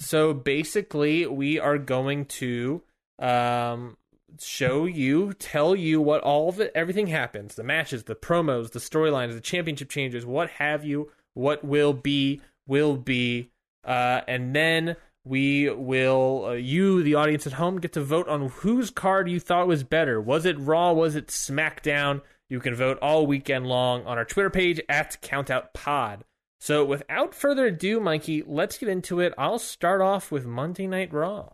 So 0.00 0.32
basically, 0.34 1.26
we 1.26 1.58
are 1.58 1.78
going 1.78 2.24
to 2.26 2.82
um, 3.18 3.96
show 4.40 4.84
you, 4.84 5.32
tell 5.34 5.74
you 5.74 6.00
what 6.00 6.22
all 6.22 6.48
of 6.48 6.60
it, 6.60 6.72
everything 6.74 7.08
happens 7.08 7.54
the 7.54 7.62
matches, 7.62 8.04
the 8.04 8.14
promos, 8.14 8.72
the 8.72 8.78
storylines, 8.78 9.34
the 9.34 9.40
championship 9.40 9.88
changes, 9.88 10.24
what 10.24 10.50
have 10.50 10.84
you, 10.84 11.10
what 11.34 11.64
will 11.64 11.92
be, 11.92 12.40
will 12.66 12.96
be. 12.96 13.50
Uh, 13.84 14.20
and 14.28 14.54
then 14.54 14.96
we 15.24 15.70
will, 15.70 16.46
uh, 16.46 16.52
you, 16.52 17.02
the 17.02 17.14
audience 17.14 17.46
at 17.46 17.54
home, 17.54 17.80
get 17.80 17.92
to 17.92 18.02
vote 18.02 18.28
on 18.28 18.48
whose 18.48 18.90
card 18.90 19.28
you 19.28 19.40
thought 19.40 19.66
was 19.66 19.84
better. 19.84 20.20
Was 20.20 20.44
it 20.44 20.58
Raw? 20.58 20.92
Was 20.92 21.16
it 21.16 21.28
SmackDown? 21.28 22.22
You 22.48 22.60
can 22.60 22.74
vote 22.74 22.98
all 23.02 23.26
weekend 23.26 23.66
long 23.66 24.04
on 24.06 24.16
our 24.16 24.24
Twitter 24.24 24.50
page 24.50 24.80
at 24.88 25.20
CountOutPod. 25.20 26.20
So 26.60 26.84
without 26.84 27.34
further 27.34 27.66
ado, 27.66 28.00
Mikey, 28.00 28.42
let's 28.46 28.78
get 28.78 28.88
into 28.88 29.20
it. 29.20 29.34
I'll 29.38 29.58
start 29.58 30.00
off 30.00 30.32
with 30.32 30.46
Monday 30.46 30.86
Night 30.86 31.12
Raw. 31.12 31.50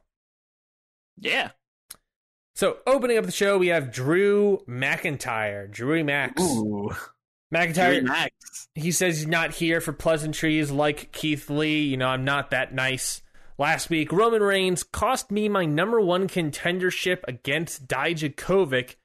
Yeah. 1.18 1.50
So 2.56 2.78
opening 2.86 3.18
up 3.18 3.26
the 3.26 3.32
show, 3.32 3.58
we 3.58 3.68
have 3.68 3.92
Drew 3.92 4.62
McIntyre, 4.68 5.68
Drewy 5.70 6.04
Max. 6.04 6.40
Ooh. 6.40 6.94
McIntyre, 7.52 8.02
Max. 8.02 8.68
he 8.74 8.90
says 8.90 9.18
he's 9.18 9.26
not 9.26 9.52
here 9.52 9.80
for 9.80 9.92
pleasantries 9.92 10.70
like 10.70 11.12
Keith 11.12 11.48
Lee. 11.50 11.82
You 11.82 11.96
know, 11.96 12.08
I'm 12.08 12.24
not 12.24 12.50
that 12.50 12.74
nice. 12.74 13.22
Last 13.58 13.90
week, 13.90 14.10
Roman 14.10 14.42
Reigns 14.42 14.82
cost 14.82 15.30
me 15.30 15.48
my 15.48 15.64
number 15.64 16.00
one 16.00 16.26
contendership 16.26 17.20
against 17.28 17.86
Dijakovic, 17.86 18.96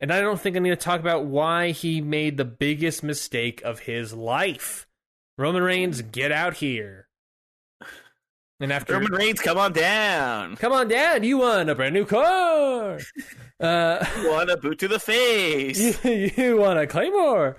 and 0.00 0.12
I 0.12 0.20
don't 0.20 0.40
think 0.40 0.56
I 0.56 0.58
need 0.58 0.70
to 0.70 0.76
talk 0.76 0.98
about 0.98 1.26
why 1.26 1.70
he 1.70 2.00
made 2.00 2.36
the 2.36 2.44
biggest 2.44 3.04
mistake 3.04 3.62
of 3.62 3.80
his 3.80 4.12
life. 4.12 4.88
Roman 5.38 5.62
Reigns, 5.62 6.02
get 6.02 6.32
out 6.32 6.54
here. 6.54 7.08
And 8.62 8.72
after 8.72 8.92
Roman 8.92 9.10
Reigns, 9.10 9.40
come 9.40 9.58
on 9.58 9.72
down. 9.72 10.54
Come 10.54 10.72
on, 10.72 10.86
Dad, 10.86 11.24
you 11.24 11.38
won 11.38 11.68
a 11.68 11.74
brand 11.74 11.94
new 11.94 12.04
car. 12.04 13.00
uh, 13.60 14.06
What 14.22 14.48
a 14.48 14.56
boot 14.56 14.78
to 14.78 14.86
the 14.86 15.00
face. 15.00 16.04
you, 16.04 16.30
you 16.36 16.56
want 16.58 16.78
a 16.78 16.86
Claymore. 16.86 17.56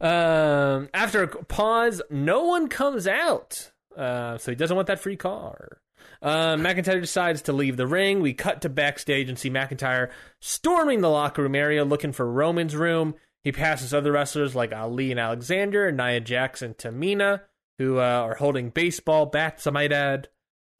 Um, 0.00 0.88
after 0.94 1.24
a 1.24 1.26
pause, 1.26 2.00
no 2.10 2.44
one 2.44 2.68
comes 2.68 3.08
out. 3.08 3.72
Uh, 3.96 4.38
so 4.38 4.52
he 4.52 4.54
doesn't 4.54 4.76
want 4.76 4.86
that 4.86 5.00
free 5.00 5.16
car. 5.16 5.80
Uh, 6.22 6.54
McIntyre 6.54 7.00
decides 7.00 7.42
to 7.42 7.52
leave 7.52 7.76
the 7.76 7.88
ring. 7.88 8.20
We 8.20 8.32
cut 8.32 8.60
to 8.62 8.68
backstage 8.68 9.28
and 9.28 9.36
see 9.36 9.50
McIntyre 9.50 10.10
storming 10.40 11.00
the 11.00 11.10
locker 11.10 11.42
room 11.42 11.56
area 11.56 11.84
looking 11.84 12.12
for 12.12 12.30
Roman's 12.30 12.76
room. 12.76 13.16
He 13.42 13.50
passes 13.50 13.92
other 13.92 14.12
wrestlers 14.12 14.54
like 14.54 14.72
Ali 14.72 15.10
and 15.10 15.18
Alexander, 15.18 15.90
Nia 15.90 16.20
Jackson, 16.20 16.74
Tamina, 16.74 17.40
who 17.78 17.98
uh, 17.98 18.02
are 18.02 18.36
holding 18.36 18.70
baseball 18.70 19.26
bats, 19.26 19.66
I 19.66 19.72
might 19.72 19.90
add. 19.90 20.28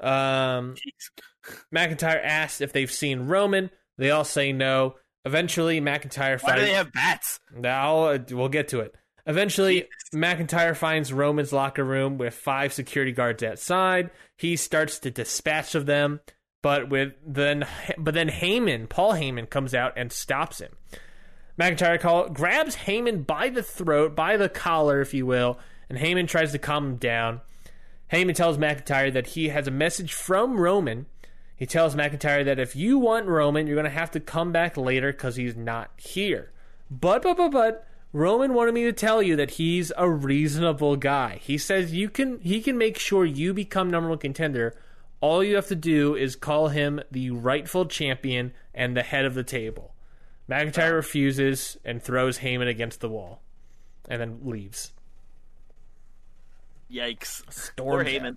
Um, 0.00 0.75
McIntyre 1.75 2.23
asks 2.23 2.61
if 2.61 2.73
they've 2.73 2.91
seen 2.91 3.26
Roman. 3.26 3.71
They 3.99 4.11
all 4.11 4.25
say 4.25 4.53
no. 4.53 4.97
Eventually, 5.25 5.81
McIntyre 5.81 6.41
Why 6.43 6.57
do 6.57 6.61
finds. 6.61 6.62
they 6.62 6.75
have 6.75 6.93
bats? 6.93 7.41
Now 7.55 8.05
uh, 8.05 8.19
we'll 8.31 8.49
get 8.49 8.69
to 8.69 8.81
it. 8.81 8.95
Eventually, 9.26 9.88
McIntyre 10.15 10.76
finds 10.76 11.12
Roman's 11.12 11.53
locker 11.53 11.83
room 11.83 12.17
with 12.17 12.35
five 12.35 12.73
security 12.73 13.11
guards 13.11 13.43
outside. 13.43 14.11
He 14.37 14.55
starts 14.55 15.00
to 15.00 15.11
dispatch 15.11 15.75
of 15.75 15.87
them, 15.87 16.21
but 16.62 16.88
with 16.88 17.15
then 17.26 17.67
but 17.99 18.15
then 18.15 18.29
Heyman, 18.29 18.88
Paul 18.88 19.15
Heyman, 19.15 19.50
comes 19.50 19.75
out 19.75 19.95
and 19.97 20.12
stops 20.12 20.61
him. 20.61 20.73
McIntyre 21.59 21.99
call, 21.99 22.29
grabs 22.29 22.76
Heyman 22.76 23.26
by 23.26 23.49
the 23.49 23.62
throat, 23.62 24.15
by 24.15 24.37
the 24.37 24.49
collar, 24.49 25.00
if 25.00 25.12
you 25.12 25.26
will, 25.26 25.59
and 25.88 25.99
Heyman 25.99 26.29
tries 26.29 26.53
to 26.53 26.59
calm 26.59 26.85
him 26.87 26.97
down. 26.97 27.41
Heyman 28.13 28.35
tells 28.35 28.59
McIntyre 28.59 29.13
that 29.13 29.29
he 29.29 29.49
has 29.49 29.67
a 29.67 29.73
message 29.73 30.13
from 30.13 30.61
Roman. 30.61 31.07
He 31.57 31.67
tells 31.67 31.97
McIntyre 31.97 32.45
that 32.45 32.59
if 32.59 32.77
you 32.77 32.99
want 32.99 33.27
Roman, 33.27 33.67
you're 33.67 33.77
going 33.77 33.85
to 33.85 33.91
have 33.91 34.11
to 34.13 34.21
come 34.21 34.53
back 34.53 34.77
later 34.77 35.13
because 35.13 35.37
he's 35.37 35.57
not 35.57 35.91
here. 35.97 36.53
But, 36.91 37.23
but, 37.23 37.37
but, 37.37 37.51
but, 37.51 37.87
Roman 38.13 38.55
wanted 38.55 38.75
me 38.75 38.85
to 38.85 38.93
tell 38.93 39.23
you 39.23 39.35
that 39.37 39.53
he's 39.53 39.93
a 39.97 40.09
reasonable 40.09 40.97
guy. 40.97 41.41
He 41.43 41.59
says 41.59 41.93
you 41.93 42.09
can, 42.09 42.39
he 42.41 42.61
can 42.61 42.79
make 42.79 42.99
sure 42.99 43.25
you 43.25 43.53
become 43.53 43.91
number 43.91 44.09
one 44.09 44.19
contender. 44.19 44.75
All 45.21 45.43
you 45.43 45.57
have 45.57 45.67
to 45.69 45.77
do 45.77 46.15
is 46.15 46.37
call 46.37 46.69
him 46.69 47.01
the 47.11 47.31
rightful 47.31 47.87
champion 47.87 48.53
and 48.73 48.97
the 48.97 49.03
head 49.03 49.25
of 49.25 49.35
the 49.35 49.43
table. 49.43 49.95
McIntyre 50.49 50.95
refuses 50.95 51.77
and 51.85 52.01
throws 52.01 52.39
Heyman 52.39 52.69
against 52.69 53.01
the 53.01 53.09
wall, 53.09 53.43
and 54.09 54.21
then 54.21 54.39
leaves. 54.45 54.93
Yikes. 56.90 57.45
Poor 57.76 58.05
Storms. 58.05 58.09
Heyman. 58.09 58.37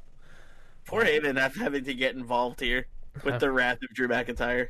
Poor 0.85 1.03
Heyman 1.03 1.35
not 1.35 1.55
having 1.55 1.83
to 1.83 1.93
get 1.93 2.15
involved 2.15 2.59
here 2.59 2.87
with 3.23 3.39
the 3.39 3.51
wrath 3.51 3.79
of 3.83 3.89
Drew 3.93 4.07
McIntyre. 4.07 4.69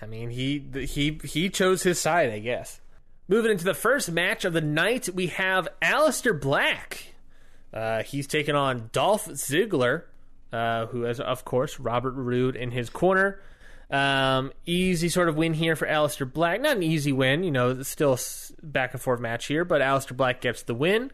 I 0.00 0.06
mean, 0.06 0.30
he 0.30 0.64
he 0.86 1.20
he 1.24 1.50
chose 1.50 1.82
his 1.82 2.00
side, 2.00 2.30
I 2.30 2.38
guess. 2.38 2.80
Moving 3.26 3.50
into 3.50 3.64
the 3.64 3.74
first 3.74 4.10
match 4.10 4.44
of 4.44 4.54
the 4.54 4.62
night, 4.62 5.08
we 5.12 5.26
have 5.26 5.68
Aleister 5.82 6.38
Black. 6.38 7.14
Uh, 7.74 8.02
he's 8.02 8.26
taking 8.26 8.54
on 8.54 8.88
Dolph 8.92 9.26
Ziggler, 9.26 10.04
uh, 10.50 10.86
who 10.86 11.02
has, 11.02 11.20
of 11.20 11.44
course, 11.44 11.78
Robert 11.78 12.12
Roode 12.12 12.56
in 12.56 12.70
his 12.70 12.88
corner. 12.88 13.42
Um, 13.90 14.52
easy 14.64 15.10
sort 15.10 15.28
of 15.28 15.36
win 15.36 15.52
here 15.52 15.76
for 15.76 15.86
Aleister 15.86 16.30
Black. 16.30 16.62
Not 16.62 16.76
an 16.76 16.82
easy 16.82 17.12
win, 17.12 17.44
you 17.44 17.50
know, 17.50 17.82
still 17.82 18.18
back 18.62 18.94
and 18.94 19.02
forth 19.02 19.20
match 19.20 19.46
here, 19.46 19.64
but 19.64 19.82
Aleister 19.82 20.16
Black 20.16 20.40
gets 20.40 20.62
the 20.62 20.74
win. 20.74 21.10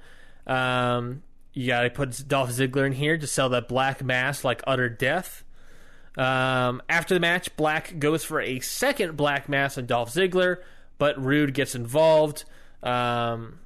Um, 0.47 1.23
you 1.55 1.69
got 1.69 1.83
to 1.83 1.91
put 1.91 2.29
Dolph 2.29 2.51
Ziggler 2.51 2.85
in 2.85 2.93
here 2.93 3.17
to 3.17 3.27
sell 3.27 3.49
that 3.51 3.69
Black 3.69 4.03
Mass 4.03 4.45
like 4.45 4.63
utter 4.67 4.89
death. 4.89 5.45
Um, 6.17 6.83
after 6.89 7.15
the 7.15 7.21
match, 7.21 7.57
Black 7.57 7.99
goes 7.99 8.25
for 8.25 8.41
a 8.41 8.61
second 8.61 9.17
Black 9.17 9.49
Mass 9.49 9.79
on 9.79 9.87
Dolph 9.87 10.13
Ziggler, 10.13 10.59
but 10.99 11.21
Roode 11.23 11.55
gets 11.55 11.75
involved, 11.75 12.45
um, 12.83 13.61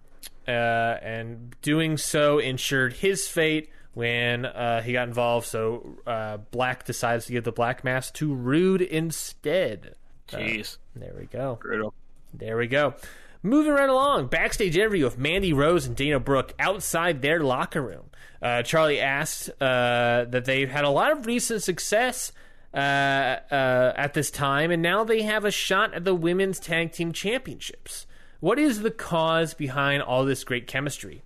uh, 0.46 0.50
and 0.50 1.56
doing 1.62 1.96
so 1.96 2.38
ensured 2.38 2.92
his 2.94 3.26
fate 3.26 3.70
when 3.94 4.44
uh, 4.46 4.82
he 4.82 4.92
got 4.92 5.08
involved. 5.08 5.46
So 5.46 5.98
uh, 6.06 6.38
Black 6.50 6.84
decides 6.84 7.26
to 7.26 7.32
give 7.32 7.44
the 7.44 7.52
Black 7.52 7.84
Mass 7.84 8.10
to 8.12 8.34
Roode 8.34 8.82
instead. 8.82 9.94
Jeez. 10.28 10.76
There 10.94 11.14
we 11.18 11.26
go. 11.26 11.58
Brutal. 11.60 11.94
There 12.34 12.56
we 12.58 12.66
go. 12.66 12.94
Moving 13.42 13.72
right 13.72 13.88
along, 13.88 14.26
backstage 14.26 14.76
interview 14.76 15.04
with 15.04 15.16
Mandy 15.16 15.52
Rose 15.52 15.86
and 15.86 15.94
Dana 15.94 16.18
Brooke 16.18 16.54
outside 16.58 17.22
their 17.22 17.40
locker 17.40 17.80
room. 17.80 18.10
Uh, 18.42 18.62
Charly 18.62 19.00
asked 19.00 19.48
uh, 19.60 20.24
that 20.28 20.44
they've 20.44 20.68
had 20.68 20.84
a 20.84 20.90
lot 20.90 21.12
of 21.12 21.24
recent 21.24 21.62
success 21.62 22.32
uh, 22.74 22.76
uh, 22.76 23.92
at 23.96 24.14
this 24.14 24.32
time, 24.32 24.72
and 24.72 24.82
now 24.82 25.04
they 25.04 25.22
have 25.22 25.44
a 25.44 25.52
shot 25.52 25.94
at 25.94 26.04
the 26.04 26.14
women's 26.14 26.58
tag 26.58 26.92
team 26.92 27.12
championships. 27.12 28.06
What 28.40 28.58
is 28.58 28.82
the 28.82 28.90
cause 28.90 29.54
behind 29.54 30.02
all 30.02 30.24
this 30.24 30.42
great 30.42 30.66
chemistry? 30.66 31.22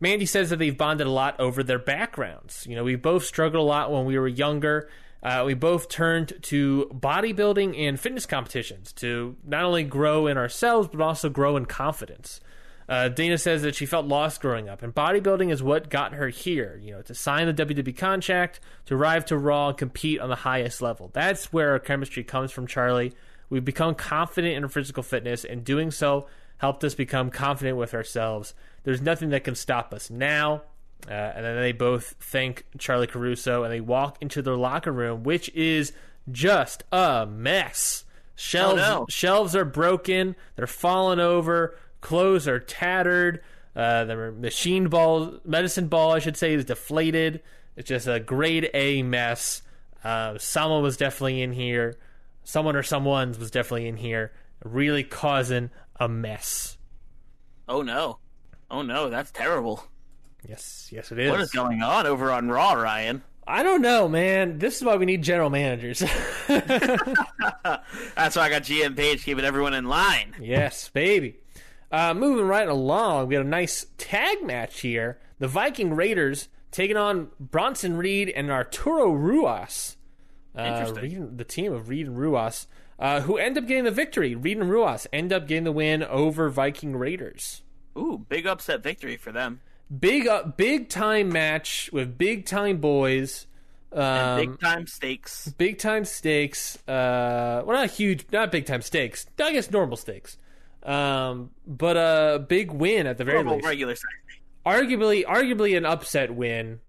Mandy 0.00 0.26
says 0.26 0.50
that 0.50 0.58
they've 0.58 0.76
bonded 0.76 1.06
a 1.06 1.10
lot 1.10 1.38
over 1.40 1.62
their 1.62 1.78
backgrounds. 1.78 2.66
You 2.68 2.76
know, 2.76 2.84
we 2.84 2.96
both 2.96 3.24
struggled 3.24 3.62
a 3.62 3.66
lot 3.66 3.92
when 3.92 4.04
we 4.04 4.18
were 4.18 4.28
younger, 4.28 4.88
uh, 5.22 5.42
we 5.44 5.54
both 5.54 5.88
turned 5.88 6.34
to 6.42 6.90
bodybuilding 6.94 7.78
and 7.78 7.98
fitness 7.98 8.26
competitions 8.26 8.92
to 8.94 9.36
not 9.44 9.64
only 9.64 9.84
grow 9.84 10.26
in 10.26 10.36
ourselves, 10.36 10.88
but 10.88 11.00
also 11.00 11.28
grow 11.28 11.56
in 11.56 11.66
confidence. 11.66 12.40
Uh, 12.88 13.08
Dana 13.08 13.36
says 13.36 13.62
that 13.62 13.74
she 13.74 13.84
felt 13.84 14.06
lost 14.06 14.40
growing 14.40 14.68
up, 14.68 14.82
and 14.82 14.94
bodybuilding 14.94 15.50
is 15.50 15.62
what 15.62 15.90
got 15.90 16.12
her 16.12 16.28
here. 16.28 16.80
You 16.80 16.92
know, 16.92 17.02
to 17.02 17.14
sign 17.14 17.46
the 17.46 17.66
WWE 17.66 17.96
contract, 17.96 18.60
to 18.86 18.94
arrive 18.94 19.24
to 19.26 19.36
Raw 19.36 19.70
and 19.70 19.78
compete 19.78 20.20
on 20.20 20.28
the 20.28 20.36
highest 20.36 20.80
level. 20.80 21.10
That's 21.12 21.52
where 21.52 21.72
our 21.72 21.80
chemistry 21.80 22.22
comes 22.22 22.52
from, 22.52 22.68
Charly. 22.68 23.12
We've 23.50 23.64
become 23.64 23.94
confident 23.94 24.54
in 24.54 24.62
our 24.62 24.68
physical 24.68 25.02
fitness, 25.02 25.44
and 25.44 25.64
doing 25.64 25.90
so 25.90 26.26
helped 26.58 26.84
us 26.84 26.94
become 26.94 27.30
confident 27.30 27.76
with 27.76 27.92
ourselves. 27.92 28.54
There's 28.84 29.02
nothing 29.02 29.30
that 29.30 29.44
can 29.44 29.56
stop 29.56 29.92
us 29.92 30.10
now. 30.10 30.62
Uh, 31.08 31.12
and 31.12 31.44
then 31.44 31.56
they 31.56 31.72
both 31.72 32.14
thank 32.20 32.64
Charly 32.78 33.06
Caruso, 33.08 33.62
and 33.62 33.72
they 33.72 33.80
walk 33.80 34.18
into 34.20 34.42
their 34.42 34.56
locker 34.56 34.90
room, 34.92 35.22
which 35.22 35.48
is 35.54 35.92
just 36.32 36.82
a 36.90 37.26
mess. 37.26 38.04
Shelves 38.34 38.82
Oh, 38.82 38.98
no. 39.00 39.06
shelves 39.08 39.54
are 39.54 39.64
broken. 39.64 40.34
They're 40.56 40.66
falling 40.66 41.20
over. 41.20 41.76
Clothes 42.00 42.48
are 42.48 42.58
tattered. 42.60 43.40
Uh, 43.74 44.04
the 44.04 44.32
machine 44.32 44.88
ball, 44.88 45.38
medicine 45.44 45.88
ball, 45.88 46.12
I 46.12 46.18
should 46.18 46.36
say, 46.36 46.54
is 46.54 46.64
deflated. 46.64 47.42
It's 47.76 47.88
just 47.88 48.06
a 48.08 48.18
grade 48.18 48.68
A 48.74 49.02
mess. 49.02 49.62
Uh, 50.02 50.38
someone 50.38 50.82
was 50.82 50.96
definitely 50.96 51.42
in 51.42 51.52
here. 51.52 51.98
Someone 52.44 52.74
or 52.76 52.82
someone's 52.82 53.38
was 53.38 53.50
definitely 53.50 53.88
in 53.88 53.96
here, 53.96 54.32
really 54.64 55.02
causing 55.04 55.70
a 56.00 56.08
mess. 56.08 56.78
Oh 57.68 57.82
no. 57.82 58.18
Oh 58.70 58.82
no, 58.82 59.10
that's 59.10 59.30
terrible. 59.30 59.84
Yes, 60.48 60.88
yes, 60.92 61.12
it 61.12 61.18
is. 61.18 61.30
What 61.30 61.40
is 61.40 61.50
going 61.50 61.82
on 61.82 62.06
over 62.06 62.30
on 62.30 62.48
Raw, 62.48 62.72
Ryan? 62.74 63.22
I 63.48 63.62
don't 63.62 63.80
know, 63.82 64.08
man. 64.08 64.58
This 64.58 64.76
is 64.76 64.84
why 64.84 64.96
we 64.96 65.06
need 65.06 65.22
general 65.22 65.50
managers. 65.50 66.00
That's 66.48 68.36
why 68.36 68.42
I 68.42 68.48
got 68.48 68.62
GM 68.62 68.96
Page 68.96 69.24
keeping 69.24 69.44
everyone 69.44 69.74
in 69.74 69.84
line. 69.84 70.34
yes, 70.40 70.88
baby. 70.88 71.36
Uh, 71.92 72.12
moving 72.14 72.46
right 72.46 72.66
along, 72.68 73.28
we 73.28 73.36
got 73.36 73.44
a 73.44 73.48
nice 73.48 73.86
tag 73.98 74.42
match 74.44 74.80
here. 74.80 75.18
The 75.38 75.46
Viking 75.46 75.94
Raiders 75.94 76.48
taking 76.72 76.96
on 76.96 77.28
Bronson 77.38 77.96
Reed 77.96 78.28
and 78.30 78.50
Arturo 78.50 79.12
Ruas. 79.12 79.96
Uh, 80.56 80.62
Interesting. 80.62 81.02
Reed, 81.22 81.38
the 81.38 81.44
team 81.44 81.72
of 81.72 81.88
Reed 81.88 82.08
and 82.08 82.16
Ruas, 82.16 82.66
uh, 82.98 83.20
who 83.20 83.36
end 83.36 83.56
up 83.56 83.66
getting 83.66 83.84
the 83.84 83.90
victory. 83.92 84.34
Reed 84.34 84.58
and 84.58 84.68
Ruas 84.68 85.06
end 85.12 85.32
up 85.32 85.46
getting 85.46 85.64
the 85.64 85.72
win 85.72 86.02
over 86.02 86.48
Viking 86.50 86.96
Raiders. 86.96 87.62
Ooh, 87.96 88.24
big 88.28 88.46
upset 88.46 88.82
victory 88.82 89.16
for 89.16 89.30
them. 89.30 89.60
Big 90.00 90.26
up, 90.26 90.56
big 90.56 90.88
time 90.88 91.28
match 91.28 91.90
with 91.92 92.18
big 92.18 92.44
time 92.46 92.78
boys. 92.78 93.46
Um, 93.92 94.02
And 94.02 94.50
big 94.50 94.60
time 94.60 94.86
stakes. 94.86 95.48
big 95.56 95.78
time 95.78 96.04
stakes. 96.04 96.76
Uh, 96.88 97.62
well, 97.64 97.76
not 97.78 97.90
huge, 97.90 98.26
not 98.32 98.50
big 98.50 98.66
time 98.66 98.82
stakes. 98.82 99.26
I 99.40 99.52
guess 99.52 99.70
normal 99.70 99.96
stakes. 99.96 100.38
Um, 100.82 101.50
but 101.66 101.96
a 101.96 102.38
big 102.40 102.72
win 102.72 103.06
at 103.06 103.16
the 103.18 103.24
very 103.24 103.38
Normal 103.38 103.56
least. 103.56 103.68
regular 103.68 103.94
size. 103.94 104.04
Arguably, 104.66 105.24
arguably 105.24 105.76
an 105.76 105.84
upset 105.86 106.34
win. 106.34 106.80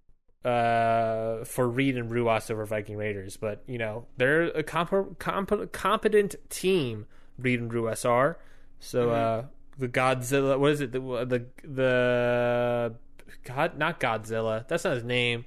Uh, 0.45 1.43
for 1.43 1.67
Reed 1.67 1.97
and 1.97 2.09
Ruas 2.09 2.49
over 2.49 2.63
Viking 2.65 2.95
Raiders, 2.95 3.35
but 3.35 3.63
you 3.67 3.77
know 3.77 4.05
they're 4.15 4.43
a 4.43 4.63
comp- 4.63 5.19
comp- 5.19 5.71
competent 5.73 6.35
team. 6.49 7.05
Reed 7.37 7.59
and 7.59 7.73
Ruas 7.73 8.05
are. 8.09 8.37
So 8.79 9.09
uh, 9.09 9.45
the 9.77 9.87
Godzilla, 9.87 10.57
what 10.59 10.71
is 10.71 10.81
it? 10.81 10.91
The 10.91 10.99
the 10.99 11.45
the 11.63 12.95
God, 13.43 13.77
not 13.77 13.99
Godzilla. 13.99 14.67
That's 14.67 14.83
not 14.83 14.95
his 14.95 15.03
name. 15.03 15.45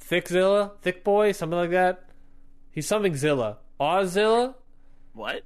Thickzilla, 0.00 0.72
Thick 0.82 1.04
Boy, 1.04 1.32
something 1.32 1.58
like 1.58 1.70
that. 1.70 2.04
He's 2.70 2.86
something 2.86 3.16
Zilla. 3.16 3.58
Ozilla? 3.80 4.54
What? 5.12 5.42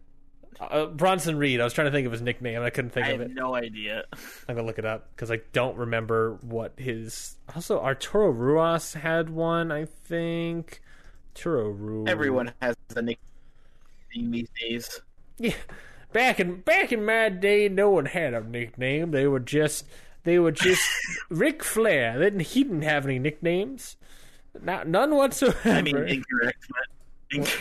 Uh, 0.60 0.86
Bronson 0.86 1.38
Reed. 1.38 1.60
I 1.60 1.64
was 1.64 1.72
trying 1.72 1.86
to 1.86 1.90
think 1.90 2.06
of 2.06 2.12
his 2.12 2.22
nickname. 2.22 2.56
and 2.56 2.64
I 2.64 2.70
couldn't 2.70 2.90
think 2.90 3.06
I 3.06 3.10
of 3.10 3.20
have 3.20 3.30
it. 3.30 3.34
no 3.34 3.54
idea. 3.54 4.04
I'm 4.48 4.54
gonna 4.54 4.66
look 4.66 4.78
it 4.78 4.84
up 4.84 5.08
because 5.14 5.30
I 5.30 5.40
don't 5.52 5.76
remember 5.76 6.38
what 6.42 6.74
his. 6.76 7.36
Also, 7.54 7.80
Arturo 7.80 8.30
Ruas 8.30 8.94
had 8.94 9.30
one. 9.30 9.72
I 9.72 9.86
think. 9.86 10.80
Arturo 11.34 11.70
Ruas. 11.72 12.08
Everyone 12.08 12.52
has 12.60 12.76
a 12.94 13.02
nickname 13.02 14.30
these 14.30 14.48
days. 14.60 15.00
Yeah, 15.38 15.54
back 16.12 16.40
in 16.40 16.60
back 16.60 16.92
in 16.92 17.04
my 17.04 17.28
day, 17.28 17.68
no 17.68 17.90
one 17.90 18.06
had 18.06 18.34
a 18.34 18.42
nickname. 18.42 19.10
They 19.10 19.26
were 19.26 19.40
just 19.40 19.86
they 20.24 20.38
were 20.38 20.52
just 20.52 20.82
Ric 21.30 21.62
Flair. 21.62 22.18
They 22.18 22.26
didn't, 22.26 22.40
he 22.40 22.64
didn't 22.64 22.82
have 22.82 23.04
any 23.04 23.18
nicknames. 23.18 23.96
Not 24.60 24.86
none 24.86 25.14
whatsoever. 25.14 25.58
I 25.64 25.82
mean, 25.82 25.96
incorrect, 25.96 26.66
but 27.30 27.58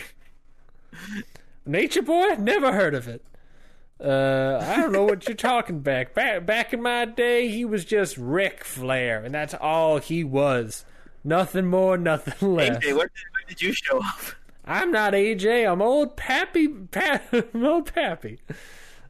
Nature 1.66 2.02
Boy? 2.02 2.36
Never 2.38 2.74
heard 2.74 2.94
of 2.94 3.08
it. 3.08 3.24
Uh, 4.04 4.60
I 4.62 4.78
don't 4.78 4.92
know 4.92 5.04
what 5.04 5.28
you're 5.28 5.36
talking 5.36 5.80
back. 5.82 6.14
Back 6.14 6.46
back 6.46 6.74
in 6.74 6.82
my 6.82 7.06
day, 7.06 7.50
he 7.50 7.66
was 7.66 7.86
just 7.86 8.18
Ric 8.18 8.64
Flair, 8.64 9.24
and 9.24 9.34
that's 9.34 9.54
all 9.54 10.00
he 10.00 10.24
was. 10.24 10.86
Nothing 11.24 11.68
more, 11.68 11.98
nothing 11.98 12.56
less. 12.56 12.78
AJ, 12.78 12.96
where 12.96 13.08
did, 13.08 13.24
where 13.32 13.44
did 13.48 13.62
you 13.62 13.74
show 13.74 14.00
up? 14.00 14.32
I'm 14.72 14.90
not 14.90 15.12
AJ. 15.12 15.70
I'm 15.70 15.82
old 15.82 16.16
Pappy. 16.16 16.70
Pa- 16.70 17.20
I'm 17.34 17.66
old 17.66 17.94
Pappy. 17.94 18.40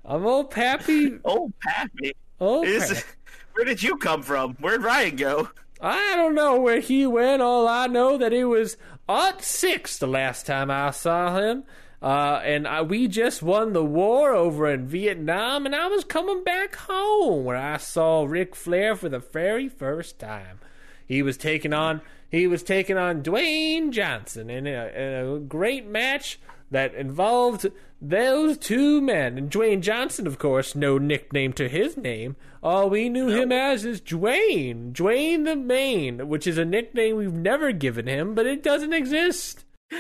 I'm 0.04 0.26
old 0.26 0.50
Pappy. 0.50 1.20
Oh, 1.24 1.52
Pappy. 1.62 2.14
Old 2.40 2.66
Is, 2.66 2.90
Pappy. 2.90 3.06
where 3.54 3.66
did 3.66 3.84
you 3.84 3.98
come 3.98 4.24
from? 4.24 4.56
Where'd 4.56 4.82
Ryan 4.82 5.16
go? 5.18 5.50
I 5.80 6.16
don't 6.16 6.34
know 6.34 6.60
where 6.60 6.80
he 6.80 7.06
went. 7.06 7.44
All 7.44 7.68
I 7.68 7.86
know 7.86 8.18
that 8.18 8.34
it 8.34 8.46
was 8.46 8.76
at 9.08 9.44
six 9.44 10.00
the 10.00 10.08
last 10.08 10.48
time 10.48 10.72
I 10.72 10.90
saw 10.90 11.38
him. 11.38 11.64
Uh, 12.02 12.42
and 12.44 12.68
I, 12.68 12.82
we 12.82 13.08
just 13.08 13.44
won 13.44 13.74
the 13.74 13.86
war 13.86 14.34
over 14.34 14.68
in 14.68 14.88
Vietnam, 14.88 15.68
and 15.68 15.76
I 15.76 15.86
was 15.86 16.04
coming 16.04 16.44
back 16.44 16.74
home 16.76 17.44
when 17.44 17.58
I 17.58 17.78
saw 17.78 18.24
Ric 18.24 18.56
Flair 18.56 18.96
for 18.96 19.10
the 19.10 19.20
very 19.20 19.70
first 19.70 20.18
time. 20.18 20.60
He 21.06 21.22
was 21.22 21.38
taking 21.38 21.72
on 21.74 22.02
he 22.32 22.48
was 22.48 22.64
taking 22.64 22.98
on 22.98 23.22
Dwayne 23.22 23.92
Johnson 23.92 24.50
in 24.50 24.66
a, 24.66 24.88
in 24.88 25.36
a 25.36 25.40
great 25.40 25.86
match 25.86 26.40
that 26.72 26.96
involved 26.96 27.68
those 28.02 28.58
two 28.58 29.02
men. 29.02 29.38
And 29.38 29.52
Dwayne 29.52 29.82
Johnson, 29.82 30.26
of 30.26 30.40
course, 30.40 30.74
no 30.74 30.98
nickname 30.98 31.54
to 31.54 31.68
his 31.68 31.98
name. 31.98 32.38
All 32.64 32.90
we 32.90 33.10
knew 33.10 33.28
him 33.28 33.52
as 33.52 33.84
is 33.84 34.00
Dwayne, 34.02 34.94
Dwayne 34.94 35.44
the 35.46 35.56
Main, 35.56 36.30
which 36.30 36.48
is 36.48 36.58
a 36.58 36.66
nickname 36.66 37.18
we've 37.18 37.34
never 37.34 37.72
given 37.74 38.08
him, 38.08 38.34
but 38.34 38.48
it 38.48 38.64
doesn't 38.64 38.94
exist. 38.94 39.66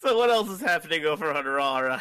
So 0.00 0.16
what 0.16 0.30
else 0.30 0.48
is 0.48 0.60
happening 0.60 1.04
over 1.04 1.32
on 1.32 1.44
Raw? 1.44 2.00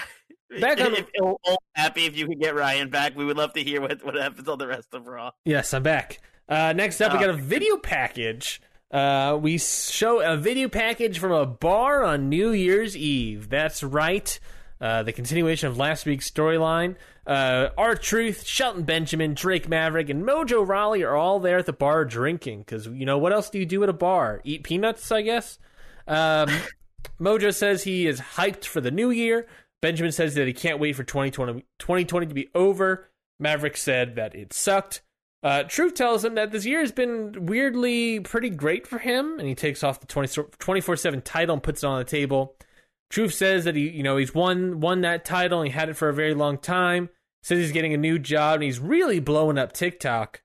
Back 0.61 0.79
on- 0.79 0.93
if, 0.93 1.07
old 1.19 1.39
Happy, 1.73 2.05
if 2.05 2.15
you 2.15 2.27
could 2.27 2.39
get 2.39 2.55
Ryan 2.55 2.89
back, 2.89 3.15
we 3.15 3.25
would 3.25 3.37
love 3.37 3.53
to 3.53 3.63
hear 3.63 3.81
what, 3.81 4.05
what 4.05 4.15
happens 4.15 4.47
on 4.47 4.59
the 4.59 4.67
rest 4.67 4.93
of 4.93 5.07
Raw. 5.07 5.31
Yes, 5.45 5.73
I'm 5.73 5.83
back. 5.83 6.19
Uh, 6.47 6.73
next 6.73 7.01
up, 7.01 7.11
we 7.11 7.19
got 7.19 7.29
a 7.29 7.33
video 7.33 7.77
package. 7.77 8.61
Uh, 8.89 9.37
we 9.41 9.57
show 9.57 10.21
a 10.21 10.37
video 10.37 10.69
package 10.69 11.19
from 11.19 11.31
a 11.31 11.45
bar 11.45 12.03
on 12.03 12.29
New 12.29 12.51
Year's 12.51 12.95
Eve. 12.95 13.49
That's 13.49 13.83
right. 13.83 14.39
Uh, 14.79 15.03
the 15.03 15.11
continuation 15.11 15.67
of 15.67 15.77
last 15.77 16.05
week's 16.05 16.29
storyline. 16.29 16.95
Uh, 17.25 17.69
Truth, 17.95 18.45
Shelton 18.45 18.83
Benjamin, 18.83 19.33
Drake 19.33 19.67
Maverick, 19.67 20.09
and 20.09 20.23
Mojo 20.23 20.65
Rawley 20.65 21.03
are 21.03 21.15
all 21.15 21.39
there 21.39 21.57
at 21.57 21.65
the 21.65 21.73
bar 21.73 22.05
drinking. 22.05 22.59
Because, 22.59 22.87
you 22.87 23.05
know, 23.05 23.17
what 23.17 23.33
else 23.33 23.49
do 23.49 23.59
you 23.59 23.65
do 23.65 23.83
at 23.83 23.89
a 23.89 23.93
bar? 23.93 24.39
Eat 24.43 24.63
peanuts, 24.63 25.11
I 25.11 25.23
guess? 25.23 25.59
Um, 26.07 26.49
Mojo 27.19 27.53
says 27.53 27.83
he 27.83 28.07
is 28.07 28.21
hyped 28.21 28.65
for 28.65 28.79
the 28.79 28.91
new 28.91 29.09
year. 29.09 29.47
Benjamin 29.81 30.11
says 30.11 30.35
that 30.35 30.47
he 30.47 30.53
can't 30.53 30.79
wait 30.79 30.95
for 30.95 31.03
2020, 31.03 31.65
2020 31.79 32.27
to 32.27 32.33
be 32.33 32.49
over. 32.55 33.09
Maverick 33.39 33.77
said 33.77 34.15
that 34.15 34.33
it 34.33 34.53
sucked. 34.53 35.01
Uh, 35.43 35.63
Truth 35.63 35.93
tells 35.93 36.25
him 36.25 36.35
that 36.35 36.51
this 36.51 36.65
year 36.65 36.79
has 36.79 36.91
been 36.91 37.45
weirdly 37.45 38.19
pretty 38.19 38.49
great 38.49 38.87
for 38.87 38.97
him, 38.97 39.39
and 39.39 39.47
he 39.47 39.55
takes 39.55 39.83
off 39.83 39.99
the 39.99 40.07
24 40.07 40.95
7 40.95 41.21
title 41.21 41.53
and 41.53 41.63
puts 41.63 41.83
it 41.83 41.87
on 41.87 41.99
the 41.99 42.05
table. 42.05 42.55
Truth 43.09 43.33
says 43.33 43.65
that 43.65 43.75
he, 43.75 43.89
you 43.89 44.03
know, 44.03 44.17
he's 44.17 44.33
won 44.33 44.79
won 44.79 45.01
that 45.01 45.23
title 45.23 45.61
and 45.61 45.69
he 45.69 45.73
had 45.73 45.89
it 45.89 45.95
for 45.95 46.09
a 46.09 46.13
very 46.13 46.33
long 46.33 46.57
time. 46.57 47.09
Says 47.41 47.59
he's 47.59 47.71
getting 47.71 47.93
a 47.93 47.97
new 47.97 48.19
job 48.19 48.55
and 48.55 48.63
he's 48.63 48.79
really 48.79 49.19
blowing 49.19 49.57
up 49.57 49.71
TikTok. 49.71 50.41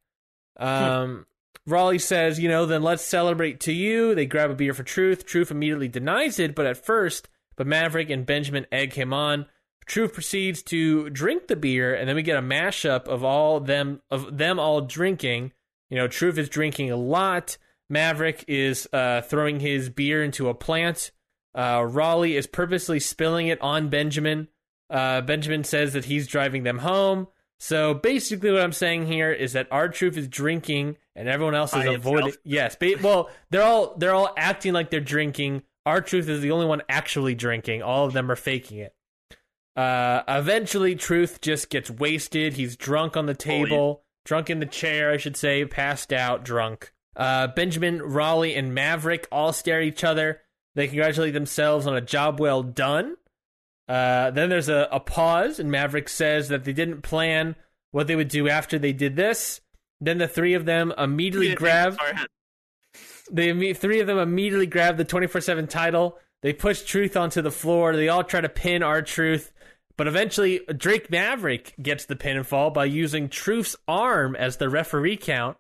Um, 0.59 1.27
Rawley 1.67 1.99
says, 1.99 2.39
you 2.39 2.49
know, 2.49 2.67
then 2.67 2.83
let's 2.83 3.05
celebrate 3.05 3.61
to 3.61 3.73
you. 3.73 4.15
They 4.15 4.27
grab 4.27 4.51
a 4.51 4.55
beer 4.55 4.75
for 4.75 4.85
Truth. 4.85 5.27
Truth 5.27 5.51
immediately 5.51 5.89
denies 5.89 6.39
it, 6.39 6.55
but 6.55 6.67
at 6.67 6.85
first, 6.85 7.29
but 7.57 7.67
Maverick 7.67 8.11
and 8.11 8.27
Benjamin 8.27 8.67
egg 8.71 8.93
him 8.93 9.13
on. 9.13 9.47
Truth 9.87 10.15
proceeds 10.15 10.63
to 10.65 11.11
drink 11.11 11.49
the 11.49 11.57
beer, 11.57 11.95
and 11.95 12.09
then 12.09 12.17
we 12.17 12.23
get 12.23 12.39
a 12.39 12.43
mashup 12.43 13.09
of 13.09 13.25
all 13.25 13.61
them 13.61 14.01
of 14.11 14.37
them 14.39 14.59
all 14.59 14.81
drinking. 14.81 15.53
You 15.91 15.99
know, 15.99 16.09
Truth 16.09 16.39
is 16.39 16.49
drinking 16.49 16.91
a 16.91 16.97
lot. 16.97 17.59
Maverick 17.91 18.45
is 18.49 18.89
uh, 18.93 19.21
throwing 19.23 19.61
his 19.61 19.91
beer 19.91 20.23
into 20.23 20.49
a 20.49 20.55
plant. 20.55 21.11
Uh, 21.55 21.85
Rawley 21.87 22.37
is 22.37 22.47
purposely 22.47 23.01
spilling 23.01 23.49
it 23.49 23.61
on 23.61 23.91
Benjamin. 23.91 24.49
Uh, 24.89 25.21
Benjamin 25.21 25.65
says 25.65 25.93
that 25.93 26.07
he's 26.07 26.27
driving 26.27 26.63
them 26.63 26.79
home. 26.79 27.29
So 27.59 27.93
basically, 27.95 28.51
what 28.51 28.63
I'm 28.63 28.73
saying 28.73 29.07
here 29.07 29.31
is 29.31 29.53
that 29.53 29.69
our 29.71 29.89
truth 29.89 30.17
is 30.17 30.27
drinking, 30.29 30.97
and 31.15 31.29
everyone 31.29 31.55
else 31.55 31.75
is 31.75 31.85
avoiding. 31.87 32.33
Yes, 32.45 32.77
ba- 32.77 32.97
well, 33.03 33.31
they're 33.51 33.63
all 33.63 33.95
they're 33.97 34.15
all 34.15 34.33
acting 34.37 34.73
like 34.73 34.91
they're 34.91 35.01
drinking, 35.01 35.63
our 35.85 36.01
truth 36.01 36.29
is 36.29 36.41
the 36.41 36.53
only 36.53 36.67
one 36.67 36.83
actually 36.89 37.35
drinking. 37.35 37.83
All 37.83 38.07
of 38.07 38.13
them 38.13 38.31
are 38.31 38.37
faking 38.37 38.79
it. 38.79 38.95
Uh, 39.75 40.23
eventually, 40.29 40.95
Truth 40.95 41.41
just 41.41 41.71
gets 41.71 41.91
wasted. 41.91 42.55
He's 42.55 42.77
drunk 42.77 43.17
on 43.17 43.27
the 43.27 43.35
table, 43.35 44.05
drunk 44.25 44.51
in 44.51 44.61
the 44.61 44.67
chair, 44.67 45.11
I 45.11 45.17
should 45.17 45.37
say, 45.37 45.65
passed 45.65 46.13
out, 46.13 46.45
drunk. 46.45 46.93
Uh, 47.17 47.49
Benjamin, 47.49 48.03
Rawley, 48.03 48.55
and 48.55 48.75
Maverick 48.75 49.29
all 49.31 49.53
stare 49.53 49.81
at 49.81 49.87
each 49.87 50.05
other. 50.05 50.41
They 50.75 50.89
congratulate 50.89 51.35
themselves 51.35 51.87
on 51.87 51.97
a 51.97 52.01
job 52.01 52.41
well 52.41 52.63
done. 52.63 53.17
Uh, 53.89 54.31
then 54.31 54.49
there's 54.49 54.69
a, 54.69 54.89
a 54.91 55.01
pause, 55.01 55.59
and 55.59 55.71
Maverick 55.71 56.09
says 56.09 56.49
that 56.49 56.65
they 56.65 56.73
didn't 56.73 57.03
plan 57.03 57.57
what 57.91 58.07
they 58.07 58.17
would 58.17 58.29
do 58.29 58.49
after 58.49 58.79
they 58.79 58.93
did 58.93 59.17
this. 59.17 59.61
Then 60.01 60.19
the 60.19 60.29
three 60.29 60.55
of 60.55 60.65
them 60.65 60.93
immediately 60.97 61.55
grab. 61.55 61.97
They 63.31 63.73
three 63.73 64.01
of 64.01 64.07
them 64.07 64.19
immediately 64.19 64.67
grab 64.67 64.97
the 64.97 65.05
24/7 65.05 65.69
title. 65.69 66.19
They 66.43 66.53
push 66.53 66.83
Truth 66.83 67.17
onto 67.17 67.41
the 67.41 67.53
floor. 67.53 67.95
They 67.95 68.09
all 68.09 68.25
try 68.25 68.41
to 68.41 68.49
pin 68.49 68.83
our 68.83 69.01
Truth, 69.01 69.53
but 69.97 70.07
eventually 70.07 70.61
Drake 70.77 71.11
Maverick 71.11 71.75
gets 71.81 72.05
the 72.05 72.17
pinfall 72.17 72.73
by 72.73 72.85
using 72.85 73.29
Truth's 73.29 73.77
arm 73.87 74.37
as 74.37 74.57
the 74.57 74.69
referee 74.69 75.17
count. 75.17 75.57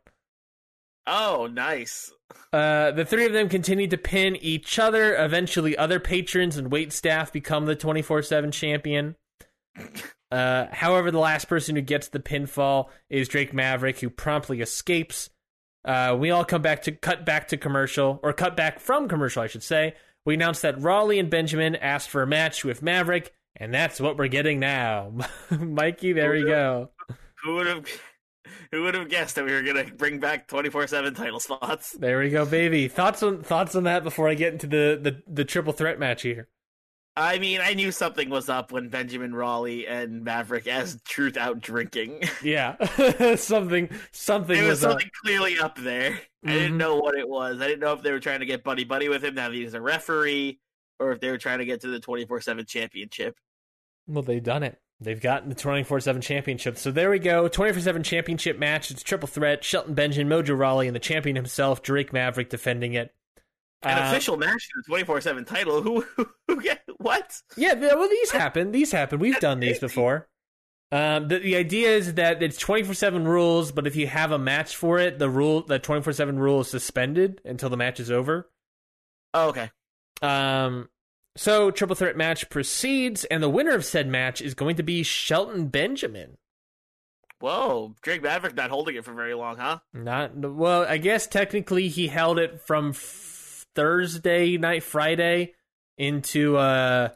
Oh, 1.06 1.48
nice. 1.52 2.12
Uh, 2.52 2.92
the 2.92 3.04
three 3.04 3.26
of 3.26 3.32
them 3.32 3.48
continue 3.48 3.88
to 3.88 3.98
pin 3.98 4.36
each 4.36 4.78
other. 4.78 5.16
Eventually, 5.16 5.76
other 5.76 5.98
patrons 5.98 6.56
and 6.56 6.70
wait 6.70 6.92
staff 6.92 7.32
become 7.32 7.66
the 7.66 7.74
24 7.74 8.22
7 8.22 8.50
champion. 8.52 9.16
Uh, 10.30 10.66
however, 10.72 11.10
the 11.10 11.18
last 11.18 11.46
person 11.46 11.76
who 11.76 11.82
gets 11.82 12.08
the 12.08 12.20
pinfall 12.20 12.88
is 13.10 13.28
Drake 13.28 13.52
Maverick, 13.52 14.00
who 14.00 14.10
promptly 14.10 14.60
escapes. 14.60 15.28
Uh, 15.84 16.16
we 16.18 16.30
all 16.30 16.44
come 16.44 16.62
back 16.62 16.82
to 16.82 16.92
cut 16.92 17.26
back 17.26 17.48
to 17.48 17.56
commercial, 17.56 18.20
or 18.22 18.32
cut 18.32 18.56
back 18.56 18.78
from 18.80 19.08
commercial, 19.08 19.42
I 19.42 19.46
should 19.46 19.62
say. 19.62 19.94
We 20.24 20.34
announce 20.34 20.60
that 20.60 20.80
Rawley 20.80 21.18
and 21.18 21.28
Benjamin 21.28 21.74
asked 21.76 22.08
for 22.08 22.22
a 22.22 22.26
match 22.26 22.64
with 22.64 22.82
Maverick, 22.82 23.34
and 23.56 23.72
that's 23.72 24.00
what 24.00 24.16
we're 24.16 24.28
getting 24.28 24.58
now. 24.60 25.12
Mikey, 25.50 26.12
there 26.12 26.32
we 26.32 26.44
go. 26.44 26.90
Who 27.44 27.54
would 27.56 27.66
have 27.66 27.86
who 28.70 28.82
would 28.82 28.94
have 28.94 29.08
guessed 29.08 29.34
that 29.36 29.44
we 29.44 29.52
were 29.52 29.62
gonna 29.62 29.84
bring 29.96 30.18
back 30.20 30.48
twenty 30.48 30.70
four 30.70 30.86
seven 30.86 31.14
title 31.14 31.40
spots? 31.40 31.92
There 31.92 32.18
we 32.18 32.30
go, 32.30 32.44
baby. 32.46 32.88
Thoughts 32.88 33.22
on 33.22 33.42
thoughts 33.42 33.74
on 33.74 33.84
that 33.84 34.04
before 34.04 34.28
I 34.28 34.34
get 34.34 34.52
into 34.52 34.66
the 34.66 34.98
the, 35.00 35.22
the 35.26 35.44
triple 35.44 35.72
threat 35.72 35.98
match 35.98 36.22
here. 36.22 36.48
I 37.14 37.38
mean, 37.38 37.60
I 37.60 37.74
knew 37.74 37.92
something 37.92 38.30
was 38.30 38.48
up 38.48 38.72
when 38.72 38.88
Benjamin 38.88 39.34
Rawley 39.34 39.86
and 39.86 40.24
Maverick 40.24 40.66
as 40.66 40.98
Truth 41.06 41.36
out 41.36 41.60
drinking. 41.60 42.22
Yeah, 42.42 42.76
something 43.36 43.90
something 44.12 44.56
There 44.56 44.64
was 44.66 44.78
was 44.78 44.84
up. 44.84 44.90
something 44.92 45.10
clearly 45.22 45.58
up 45.58 45.76
there. 45.76 46.18
I 46.44 46.48
Mhm. 46.48 46.52
didn't 46.54 46.78
know 46.78 46.96
what 46.96 47.14
it 47.14 47.28
was. 47.28 47.60
I 47.60 47.66
didn't 47.66 47.80
know 47.80 47.92
if 47.92 48.02
they 48.02 48.12
were 48.12 48.18
trying 48.18 48.40
to 48.40 48.46
get 48.46 48.64
buddy 48.64 48.84
buddy 48.84 49.10
with 49.10 49.22
him 49.22 49.34
now 49.34 49.50
that 49.50 49.54
he's 49.54 49.74
a 49.74 49.80
referee, 49.82 50.58
or 50.98 51.12
if 51.12 51.20
they 51.20 51.30
were 51.30 51.38
trying 51.38 51.58
to 51.58 51.64
get 51.64 51.80
to 51.82 51.88
the 51.88 52.00
twenty 52.00 52.24
four 52.26 52.40
seven 52.40 52.64
championship. 52.66 53.36
Well, 54.06 54.22
they've 54.22 54.42
done 54.42 54.62
it. 54.62 54.78
They've 55.00 55.20
gotten 55.20 55.48
the 55.48 55.54
24 55.56 55.98
7 56.00 56.22
championship. 56.22 56.78
So 56.78 56.92
there 56.92 57.10
we 57.10 57.18
go. 57.18 57.48
24 57.48 57.82
7 57.82 58.02
championship 58.04 58.56
match. 58.58 58.90
It's 58.92 59.02
triple 59.02 59.26
threat. 59.26 59.64
Shelton 59.64 59.94
Benjamin, 59.94 60.28
Mojo 60.28 60.56
Rawley, 60.56 60.86
and 60.86 60.94
the 60.94 61.00
champion 61.00 61.34
himself, 61.34 61.82
Drake 61.82 62.12
Maverick, 62.12 62.50
defending 62.50 62.94
it. 62.94 63.12
An 63.82 63.98
Uh, 63.98 64.08
official 64.10 64.36
match 64.36 64.68
for 64.72 64.80
the 64.80 64.84
twenty 64.86 65.04
four 65.04 65.20
seven 65.20 65.44
title. 65.44 65.82
Who 65.82 66.02
who, 66.16 66.28
who 66.46 66.60
get 66.62 66.82
what? 66.98 67.40
Yeah, 67.56 67.74
well, 67.74 68.08
these 68.08 68.30
happen. 68.30 68.70
These 68.70 68.92
happen. 68.92 69.18
We've 69.18 69.40
done 69.40 69.58
these 69.58 69.80
before. 69.80 70.28
Um, 70.92 71.26
the, 71.28 71.38
the 71.38 71.56
idea 71.56 71.88
is 71.88 72.14
that 72.14 72.42
it's 72.42 72.58
24 72.58 72.94
7 72.94 73.26
rules, 73.26 73.72
but 73.72 73.86
if 73.86 73.96
you 73.96 74.06
have 74.06 74.30
a 74.30 74.38
match 74.38 74.76
for 74.76 74.98
it, 74.98 75.18
the 75.18 75.28
rule, 75.30 75.62
the 75.62 75.78
24 75.78 76.12
7 76.12 76.38
rule 76.38 76.60
is 76.60 76.68
suspended 76.70 77.40
until 77.44 77.70
the 77.70 77.76
match 77.78 77.98
is 77.98 78.10
over. 78.10 78.50
Oh, 79.34 79.48
okay. 79.48 79.70
Um, 80.22 80.88
so 81.36 81.70
triple 81.70 81.96
threat 81.96 82.16
match 82.16 82.48
proceeds, 82.50 83.24
and 83.24 83.42
the 83.42 83.48
winner 83.48 83.74
of 83.74 83.84
said 83.84 84.06
match 84.08 84.40
is 84.40 84.54
going 84.54 84.76
to 84.76 84.82
be 84.82 85.02
Shelton 85.02 85.68
Benjamin. 85.68 86.38
Whoa, 87.40 87.96
Drake 88.02 88.22
Maverick 88.22 88.54
not 88.54 88.70
holding 88.70 88.94
it 88.94 89.04
for 89.04 89.12
very 89.14 89.34
long, 89.34 89.56
huh? 89.56 89.80
Not 89.92 90.36
well. 90.36 90.84
I 90.88 90.98
guess 90.98 91.26
technically 91.26 91.88
he 91.88 92.06
held 92.06 92.38
it 92.38 92.60
from 92.60 92.90
f- 92.90 93.66
Thursday 93.74 94.56
night, 94.58 94.84
Friday 94.84 95.54
into 95.98 96.56
uh 96.56 97.08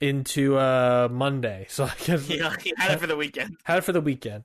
into 0.00 0.56
uh 0.58 1.08
Monday. 1.10 1.66
So 1.70 1.84
I 1.84 1.94
guess 2.04 2.26
He, 2.26 2.34
he 2.36 2.74
had 2.76 2.90
it 2.90 3.00
for 3.00 3.06
the 3.06 3.16
weekend. 3.16 3.56
had 3.64 3.78
it 3.78 3.84
for 3.84 3.92
the 3.92 4.00
weekend. 4.02 4.44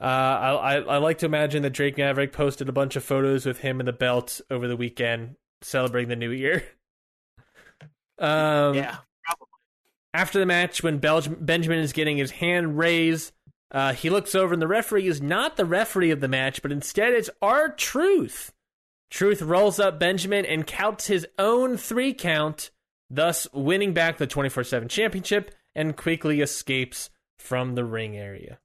Uh, 0.00 0.04
I, 0.04 0.52
I 0.54 0.74
I 0.76 0.96
like 0.96 1.18
to 1.18 1.26
imagine 1.26 1.62
that 1.62 1.70
Drake 1.74 1.98
Maverick 1.98 2.32
posted 2.32 2.70
a 2.70 2.72
bunch 2.72 2.96
of 2.96 3.04
photos 3.04 3.44
with 3.44 3.58
him 3.58 3.78
and 3.80 3.88
the 3.88 3.92
belt 3.92 4.40
over 4.50 4.66
the 4.66 4.76
weekend, 4.76 5.36
celebrating 5.60 6.08
the 6.08 6.16
new 6.16 6.30
year. 6.30 6.64
Um, 8.20 8.74
yeah, 8.74 8.96
probably. 9.24 9.46
after 10.14 10.38
the 10.38 10.46
match, 10.46 10.82
when 10.82 11.00
Belg- 11.00 11.44
Benjamin 11.44 11.78
is 11.78 11.92
getting 11.92 12.18
his 12.18 12.30
hand 12.30 12.78
raised, 12.78 13.32
uh, 13.72 13.92
he 13.92 14.10
looks 14.10 14.34
over, 14.34 14.52
and 14.52 14.62
the 14.62 14.68
referee 14.68 15.06
is 15.06 15.22
not 15.22 15.56
the 15.56 15.64
referee 15.64 16.10
of 16.10 16.20
the 16.20 16.28
match, 16.28 16.62
but 16.62 16.72
instead 16.72 17.12
it's 17.12 17.30
our 17.40 17.68
Truth. 17.68 18.52
Truth 19.10 19.42
rolls 19.42 19.80
up 19.80 19.98
Benjamin 19.98 20.44
and 20.44 20.66
counts 20.66 21.06
his 21.08 21.26
own 21.38 21.76
three 21.76 22.14
count, 22.14 22.70
thus 23.08 23.48
winning 23.52 23.92
back 23.92 24.18
the 24.18 24.26
24 24.26 24.64
7 24.64 24.88
championship 24.88 25.52
and 25.74 25.96
quickly 25.96 26.40
escapes 26.40 27.10
from 27.38 27.74
the 27.74 27.84
ring 27.84 28.16
area. 28.16 28.58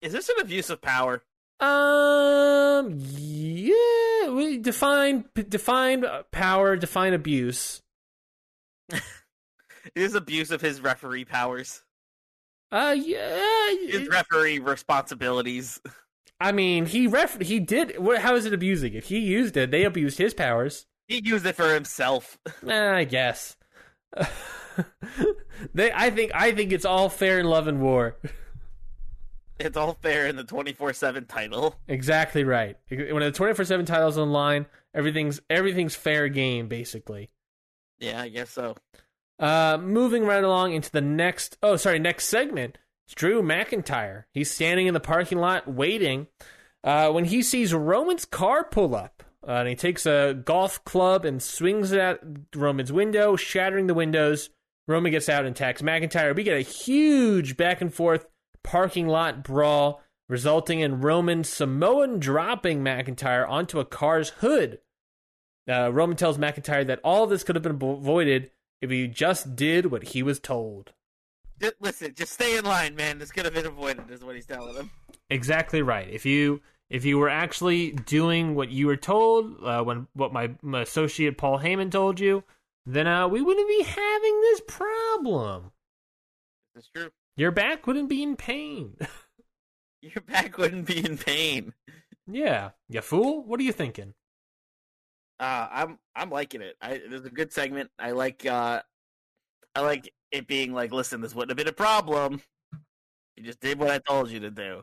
Is 0.00 0.12
this 0.12 0.28
an 0.28 0.36
abuse 0.40 0.70
of 0.70 0.80
power? 0.80 1.22
Um, 1.60 2.96
yeah, 2.98 4.30
we 4.30 4.58
define 4.58 5.24
define 5.48 6.04
power, 6.32 6.76
define 6.76 7.14
abuse. 7.14 7.82
Is 8.92 10.12
this 10.12 10.14
abuse 10.14 10.50
of 10.50 10.60
his 10.60 10.80
referee 10.80 11.24
powers? 11.24 11.82
Uh, 12.70 12.94
yeah, 12.98 13.40
His 13.86 14.08
referee 14.08 14.58
responsibilities. 14.58 15.80
I 16.40 16.52
mean, 16.52 16.86
he 16.86 17.06
ref 17.06 17.40
he 17.40 17.60
did. 17.60 17.98
What? 17.98 18.20
How 18.20 18.34
is 18.34 18.46
it 18.46 18.54
abusing 18.54 18.94
it? 18.94 19.04
He 19.04 19.18
used 19.18 19.56
it. 19.56 19.70
They 19.70 19.84
abused 19.84 20.18
his 20.18 20.34
powers. 20.34 20.86
He 21.08 21.20
used 21.22 21.44
it 21.46 21.54
for 21.56 21.72
himself. 21.74 22.38
Eh, 22.66 22.90
I 22.94 23.04
guess. 23.04 23.56
they. 25.74 25.92
I 25.92 26.10
think. 26.10 26.32
I 26.34 26.52
think 26.52 26.72
it's 26.72 26.84
all 26.84 27.08
fair 27.08 27.38
in 27.38 27.46
love 27.46 27.66
and 27.66 27.80
war. 27.80 28.16
It's 29.58 29.76
all 29.76 29.96
fair 30.00 30.26
in 30.26 30.34
the 30.36 30.44
24 30.44 30.92
7 30.92 31.26
title. 31.26 31.76
exactly 31.86 32.42
right. 32.42 32.76
When 32.88 33.20
the 33.20 33.30
twenty 33.30 33.54
four 33.54 33.64
seven 33.64 33.86
titles 33.86 34.18
online, 34.18 34.66
everything's 34.94 35.40
everything's 35.50 35.94
fair 35.94 36.28
game 36.28 36.68
basically. 36.68 37.30
Yeah, 38.02 38.20
I 38.20 38.28
guess 38.28 38.50
so. 38.50 38.74
Uh, 39.38 39.78
moving 39.80 40.26
right 40.26 40.42
along 40.42 40.72
into 40.72 40.90
the 40.90 41.00
next. 41.00 41.56
Oh, 41.62 41.76
sorry, 41.76 42.00
next 42.00 42.26
segment. 42.26 42.78
It's 43.06 43.14
Drew 43.14 43.42
McIntyre. 43.42 44.24
He's 44.34 44.50
standing 44.50 44.88
in 44.88 44.94
the 44.94 45.00
parking 45.00 45.38
lot 45.38 45.68
waiting. 45.68 46.26
Uh, 46.82 47.10
when 47.12 47.26
he 47.26 47.42
sees 47.42 47.72
Roman's 47.72 48.24
car 48.24 48.64
pull 48.64 48.96
up, 48.96 49.22
uh, 49.46 49.52
and 49.52 49.68
he 49.68 49.76
takes 49.76 50.04
a 50.04 50.34
golf 50.44 50.84
club 50.84 51.24
and 51.24 51.40
swings 51.40 51.92
it 51.92 52.00
at 52.00 52.20
Roman's 52.54 52.92
window, 52.92 53.36
shattering 53.36 53.86
the 53.86 53.94
windows. 53.94 54.50
Roman 54.88 55.12
gets 55.12 55.28
out 55.28 55.44
and 55.44 55.54
attacks 55.54 55.80
McIntyre. 55.80 56.34
We 56.34 56.42
get 56.42 56.58
a 56.58 56.62
huge 56.62 57.56
back 57.56 57.80
and 57.80 57.94
forth 57.94 58.26
parking 58.64 59.06
lot 59.06 59.44
brawl, 59.44 60.02
resulting 60.28 60.80
in 60.80 61.00
Roman 61.00 61.44
Samoan 61.44 62.18
dropping 62.18 62.82
McIntyre 62.82 63.48
onto 63.48 63.78
a 63.78 63.84
car's 63.84 64.30
hood. 64.30 64.80
Uh, 65.68 65.92
Roman 65.92 66.16
tells 66.16 66.38
McIntyre 66.38 66.86
that 66.86 67.00
all 67.04 67.24
of 67.24 67.30
this 67.30 67.44
could 67.44 67.56
have 67.56 67.62
been 67.62 67.80
avoided 67.80 68.50
if 68.80 68.90
he 68.90 69.06
just 69.06 69.54
did 69.54 69.86
what 69.86 70.02
he 70.08 70.22
was 70.22 70.40
told. 70.40 70.92
Just, 71.60 71.74
listen, 71.80 72.14
just 72.14 72.32
stay 72.32 72.56
in 72.56 72.64
line, 72.64 72.96
man. 72.96 73.18
This 73.18 73.30
could 73.30 73.44
have 73.44 73.54
been 73.54 73.66
avoided, 73.66 74.10
is 74.10 74.24
what 74.24 74.34
he's 74.34 74.46
telling 74.46 74.74
him. 74.74 74.90
Exactly 75.30 75.80
right. 75.80 76.08
If 76.10 76.26
you 76.26 76.60
if 76.90 77.06
you 77.06 77.18
were 77.18 77.30
actually 77.30 77.92
doing 77.92 78.54
what 78.54 78.70
you 78.70 78.86
were 78.86 78.96
told, 78.96 79.64
uh, 79.64 79.82
when 79.82 80.08
what 80.12 80.32
my, 80.32 80.50
my 80.60 80.82
associate 80.82 81.38
Paul 81.38 81.58
Heyman 81.58 81.90
told 81.90 82.20
you, 82.20 82.44
then 82.84 83.06
uh, 83.06 83.28
we 83.28 83.40
wouldn't 83.40 83.68
be 83.68 83.82
having 83.82 84.40
this 84.42 84.60
problem. 84.66 85.72
It's 86.74 86.88
true. 86.88 87.10
Your 87.36 87.50
back 87.50 87.86
wouldn't 87.86 88.08
be 88.08 88.22
in 88.22 88.36
pain. 88.36 88.96
Your 90.02 90.20
back 90.20 90.58
wouldn't 90.58 90.86
be 90.86 90.98
in 91.02 91.16
pain. 91.16 91.72
yeah, 92.26 92.70
you 92.88 93.00
fool. 93.00 93.42
What 93.44 93.60
are 93.60 93.62
you 93.62 93.72
thinking? 93.72 94.14
Uh, 95.42 95.68
I'm 95.72 95.98
I'm 96.14 96.30
liking 96.30 96.62
it. 96.62 96.76
I, 96.80 97.00
there's 97.10 97.24
a 97.24 97.30
good 97.30 97.52
segment. 97.52 97.90
I 97.98 98.12
like 98.12 98.46
uh, 98.46 98.80
I 99.74 99.80
like 99.80 100.12
it 100.30 100.46
being 100.46 100.72
like, 100.72 100.92
listen, 100.92 101.20
this 101.20 101.34
wouldn't 101.34 101.50
have 101.50 101.56
been 101.56 101.66
a 101.66 101.76
problem. 101.76 102.40
You 103.36 103.42
just 103.42 103.58
did 103.58 103.80
what 103.80 103.90
I 103.90 103.98
told 103.98 104.30
you 104.30 104.38
to 104.38 104.52
do, 104.52 104.82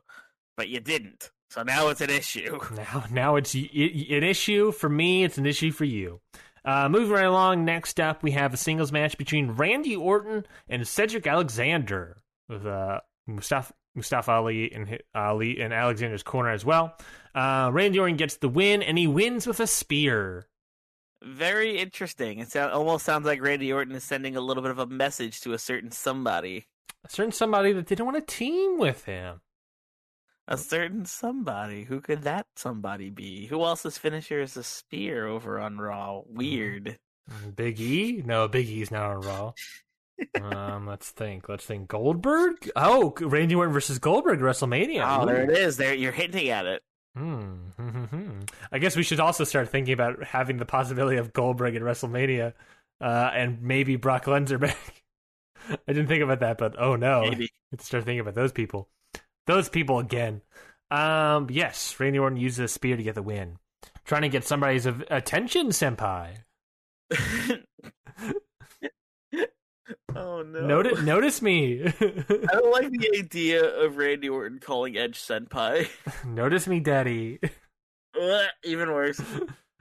but 0.57 0.67
you 0.67 0.81
didn't. 0.81 1.31
So 1.49 1.63
now 1.63 1.87
it's 1.87 2.01
an 2.01 2.09
issue. 2.09 2.59
Now, 2.75 3.05
now 3.09 3.35
it's 3.37 3.55
an 3.55 3.69
issue 3.71 4.73
for 4.73 4.89
me. 4.89 5.23
It's 5.23 5.37
an 5.37 5.45
issue 5.45 5.71
for 5.71 5.85
you. 5.85 6.19
Uh, 6.65 6.89
moving 6.89 7.11
right 7.11 7.25
along. 7.25 7.63
Next 7.63 7.97
up, 7.97 8.21
we 8.21 8.31
have 8.31 8.53
a 8.53 8.57
singles 8.57 8.91
match 8.91 9.17
between 9.17 9.51
Randy 9.51 9.95
Orton 9.95 10.45
and 10.67 10.85
Cedric 10.85 11.25
Alexander 11.25 12.17
with 12.49 12.65
uh, 12.65 12.99
Mustafa, 13.25 13.73
Mustafa 13.95 14.31
Ali 14.31 14.71
and 14.71 14.99
Ali 15.13 15.59
in 15.59 15.71
Alexander's 15.71 16.23
corner 16.23 16.49
as 16.51 16.63
well. 16.63 16.95
Uh, 17.33 17.69
Randy 17.73 17.99
Orton 17.99 18.17
gets 18.17 18.37
the 18.37 18.49
win, 18.49 18.81
and 18.81 18.97
he 18.97 19.07
wins 19.07 19.45
with 19.45 19.59
a 19.59 19.67
spear. 19.67 20.47
Very 21.21 21.77
interesting. 21.77 22.39
It 22.39 22.51
sound, 22.51 22.71
almost 22.71 23.05
sounds 23.05 23.25
like 23.25 23.41
Randy 23.41 23.73
Orton 23.73 23.95
is 23.95 24.03
sending 24.03 24.35
a 24.35 24.41
little 24.41 24.63
bit 24.63 24.71
of 24.71 24.79
a 24.79 24.85
message 24.85 25.41
to 25.41 25.53
a 25.53 25.59
certain 25.59 25.91
somebody. 25.91 26.67
A 27.05 27.09
certain 27.09 27.31
somebody 27.31 27.73
that 27.73 27.87
didn't 27.87 28.05
want 28.05 28.17
to 28.17 28.35
team 28.35 28.77
with 28.77 29.05
him. 29.05 29.41
A 30.47 30.57
certain 30.57 31.05
somebody. 31.05 31.83
Who 31.83 32.01
could 32.01 32.23
that 32.23 32.47
somebody 32.55 33.09
be? 33.09 33.47
Who 33.47 33.63
else's 33.63 33.97
finisher 33.97 34.41
is 34.41 34.57
a 34.57 34.63
spear 34.63 35.27
over 35.27 35.59
on 35.59 35.77
Raw? 35.77 36.21
Weird. 36.25 36.97
Big 37.55 37.79
E? 37.79 38.23
No, 38.25 38.47
Big 38.47 38.67
E's 38.67 38.89
not 38.89 39.11
on 39.11 39.21
Raw. 39.21 39.51
um, 40.41 40.87
let's 40.87 41.09
think. 41.11 41.49
Let's 41.49 41.65
think. 41.65 41.87
Goldberg? 41.87 42.69
Oh, 42.75 43.13
Randy 43.19 43.55
Orton 43.55 43.73
versus 43.73 43.99
Goldberg 43.99 44.39
WrestleMania. 44.39 45.19
Oh, 45.21 45.25
there 45.25 45.43
it 45.43 45.57
is. 45.57 45.77
There, 45.77 45.93
you're 45.93 46.11
hinting 46.11 46.49
at 46.49 46.65
it. 46.65 46.81
Hmm. 47.15 47.69
I 48.71 48.79
guess 48.79 48.95
we 48.95 49.03
should 49.03 49.19
also 49.19 49.43
start 49.43 49.69
thinking 49.69 49.93
about 49.93 50.23
having 50.23 50.57
the 50.57 50.65
possibility 50.65 51.17
of 51.17 51.33
Goldberg 51.33 51.75
at 51.75 51.81
WrestleMania, 51.81 52.53
uh, 53.01 53.31
and 53.33 53.61
maybe 53.61 53.95
Brock 53.95 54.25
Lesnar 54.25 54.59
back. 54.61 55.03
I 55.69 55.93
didn't 55.93 56.07
think 56.07 56.23
about 56.23 56.39
that, 56.39 56.57
but 56.57 56.75
oh 56.79 56.95
no, 56.95 57.21
Maybe. 57.21 57.49
Let's 57.71 57.85
start 57.85 58.05
thinking 58.05 58.21
about 58.21 58.35
those 58.35 58.51
people. 58.51 58.89
Those 59.45 59.69
people 59.69 59.99
again. 59.99 60.41
Um, 60.91 61.47
yes, 61.51 61.99
Randy 61.99 62.19
Orton 62.19 62.37
uses 62.37 62.59
a 62.59 62.67
spear 62.67 62.97
to 62.97 63.03
get 63.03 63.15
the 63.15 63.21
win. 63.21 63.57
Trying 64.05 64.23
to 64.23 64.29
get 64.29 64.43
somebody's 64.43 64.85
attention, 64.85 65.67
senpai. 65.69 66.37
oh 70.15 70.41
no. 70.43 70.65
Notice, 70.65 71.01
notice 71.01 71.41
me. 71.41 71.83
I 71.85 71.91
don't 72.51 72.71
like 72.71 72.91
the 72.91 73.11
idea 73.17 73.63
of 73.63 73.97
Randy 73.97 74.29
Orton 74.29 74.59
calling 74.59 74.97
Edge 74.97 75.19
Senpai. 75.19 75.87
notice 76.25 76.67
me, 76.67 76.79
daddy. 76.79 77.39
Ugh, 78.19 78.47
Even 78.63 78.91
worse. 78.91 79.21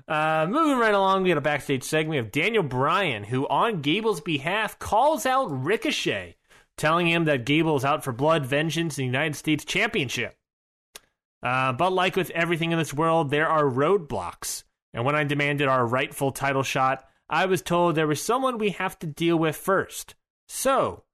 Uh, 0.07 0.47
moving 0.49 0.79
right 0.79 0.94
along, 0.94 1.23
we 1.23 1.29
got 1.29 1.38
a 1.38 1.42
backstage 1.42 1.83
segment 1.83 2.21
of 2.21 2.33
Daniel 2.33 2.62
Bryan, 2.62 3.25
who, 3.25 3.47
on 3.49 3.83
Gable's 3.83 4.21
behalf, 4.21 4.79
calls 4.79 5.27
out 5.27 5.47
Ricochet, 5.51 6.37
telling 6.77 7.07
him 7.07 7.25
that 7.25 7.44
Gable 7.44 7.77
is 7.77 7.85
out 7.85 8.05
for 8.05 8.12
blood 8.12 8.47
vengeance 8.47 8.99
in 8.99 9.03
the 9.03 9.07
United 9.07 9.37
States 9.37 9.64
Championship. 9.64 10.37
Uh, 11.42 11.73
but 11.73 11.92
like 11.92 12.16
with 12.16 12.31
everything 12.31 12.73
in 12.73 12.79
this 12.79 12.94
world, 12.94 13.31
there 13.31 13.49
are 13.49 13.64
roadblocks. 13.64 14.64
And 14.94 15.05
when 15.05 15.14
I 15.14 15.25
demanded 15.25 15.68
our 15.68 15.87
rightful 15.87 16.33
title 16.33 16.62
shot, 16.62 17.05
I 17.31 17.47
was 17.47 17.62
told 17.62 17.95
there 17.95 18.07
was 18.07 18.23
someone 18.23 18.59
we 18.59 18.71
have 18.71 18.99
to 19.01 19.07
deal 19.07 19.37
with 19.37 19.57
first. 19.57 20.14
So, 20.49 21.05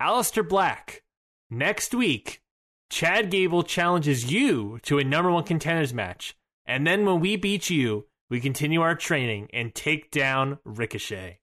Aleister 0.00 0.46
Black, 0.46 1.02
next 1.50 1.94
week, 1.94 2.42
Chad 2.88 3.30
Gable 3.30 3.62
challenges 3.62 4.32
you 4.32 4.78
to 4.82 4.98
a 4.98 5.04
number 5.04 5.30
one 5.30 5.44
contenders 5.44 5.92
match. 5.94 6.36
And 6.66 6.86
then 6.86 7.04
when 7.04 7.20
we 7.20 7.36
beat 7.36 7.68
you, 7.68 8.06
we 8.30 8.40
continue 8.40 8.80
our 8.80 8.94
training 8.94 9.48
and 9.52 9.74
take 9.74 10.10
down 10.10 10.58
Ricochet. 10.64 11.40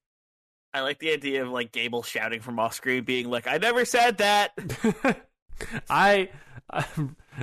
I 0.74 0.82
like 0.82 1.00
the 1.00 1.12
idea 1.12 1.44
of 1.44 1.50
like 1.50 1.72
Gable 1.72 2.04
shouting 2.04 2.42
from 2.42 2.60
off 2.60 2.74
screen, 2.74 3.04
being 3.04 3.30
like, 3.30 3.48
"I 3.48 3.58
never 3.58 3.84
said 3.86 4.20
that." 4.20 4.54
I, 5.90 6.30
uh, 6.70 6.84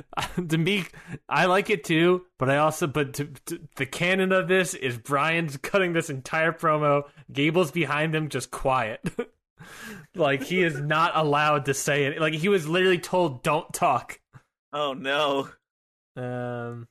to 0.49 0.57
me, 0.57 0.85
I 1.29 1.45
like 1.45 1.69
it 1.69 1.83
too, 1.83 2.25
but 2.37 2.49
I 2.49 2.57
also, 2.57 2.87
but 2.87 3.13
to, 3.15 3.25
to, 3.45 3.59
the 3.75 3.85
canon 3.85 4.31
of 4.31 4.47
this 4.47 4.73
is 4.73 4.97
Bryan's 4.97 5.57
cutting 5.61 5.93
this 5.93 6.09
entire 6.09 6.51
promo. 6.51 7.03
Gable's 7.31 7.71
behind 7.71 8.15
him, 8.15 8.29
just 8.29 8.51
quiet. 8.51 9.01
like 10.15 10.43
he 10.43 10.63
is 10.63 10.79
not 10.79 11.15
allowed 11.15 11.65
to 11.65 11.73
say 11.73 12.05
it. 12.05 12.19
Like 12.19 12.33
he 12.33 12.49
was 12.49 12.67
literally 12.67 12.99
told, 12.99 13.43
"Don't 13.43 13.73
talk." 13.73 14.19
Oh 14.73 14.93
no. 14.93 15.49
Um, 16.15 16.87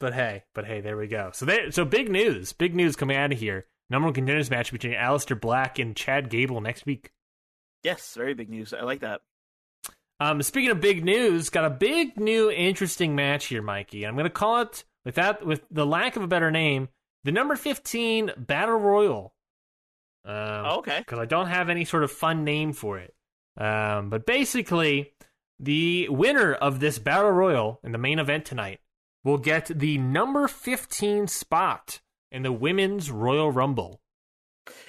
but 0.00 0.14
hey, 0.14 0.44
but 0.54 0.64
hey, 0.64 0.80
there 0.80 0.96
we 0.96 1.06
go. 1.06 1.30
So 1.32 1.46
there, 1.46 1.70
so 1.70 1.84
big 1.84 2.10
news, 2.10 2.52
big 2.52 2.74
news 2.74 2.96
coming 2.96 3.16
out 3.16 3.32
of 3.32 3.38
here. 3.38 3.66
Number 3.90 4.06
one 4.06 4.14
contenders 4.14 4.50
match 4.50 4.72
between 4.72 4.94
Aleister 4.94 5.38
Black 5.38 5.78
and 5.78 5.94
Chad 5.94 6.30
Gable 6.30 6.60
next 6.60 6.86
week. 6.86 7.12
Yes, 7.82 8.14
very 8.16 8.34
big 8.34 8.48
news. 8.48 8.72
I 8.72 8.82
like 8.82 9.00
that. 9.00 9.20
Um, 10.22 10.40
speaking 10.42 10.70
of 10.70 10.80
big 10.80 11.04
news, 11.04 11.50
got 11.50 11.64
a 11.64 11.70
big 11.70 12.18
new 12.18 12.48
interesting 12.50 13.16
match 13.16 13.46
here, 13.46 13.60
Mikey. 13.62 14.06
I'm 14.06 14.14
going 14.14 14.24
to 14.24 14.30
call 14.30 14.60
it 14.60 14.84
with 15.04 15.16
that 15.16 15.44
with 15.44 15.62
the 15.70 15.84
lack 15.84 16.14
of 16.14 16.22
a 16.22 16.28
better 16.28 16.50
name, 16.50 16.88
the 17.24 17.32
number 17.32 17.56
15 17.56 18.30
Battle 18.36 18.76
Royal. 18.76 19.34
Um, 20.24 20.34
Oh, 20.34 20.76
okay. 20.78 20.98
because 21.00 21.18
I 21.18 21.24
don't 21.24 21.48
have 21.48 21.68
any 21.68 21.84
sort 21.84 22.04
of 22.04 22.12
fun 22.12 22.44
name 22.44 22.72
for 22.72 22.98
it. 22.98 23.14
Um, 23.56 24.10
but 24.10 24.24
basically, 24.24 25.12
the 25.58 26.08
winner 26.08 26.52
of 26.54 26.78
this 26.78 27.00
battle 27.00 27.32
royal 27.32 27.80
in 27.82 27.90
the 27.90 27.98
main 27.98 28.20
event 28.20 28.44
tonight 28.44 28.78
will 29.24 29.38
get 29.38 29.66
the 29.66 29.98
number 29.98 30.46
15 30.46 31.26
spot 31.26 32.00
in 32.30 32.42
the 32.42 32.52
women's 32.52 33.10
Royal 33.10 33.50
Rumble. 33.50 34.00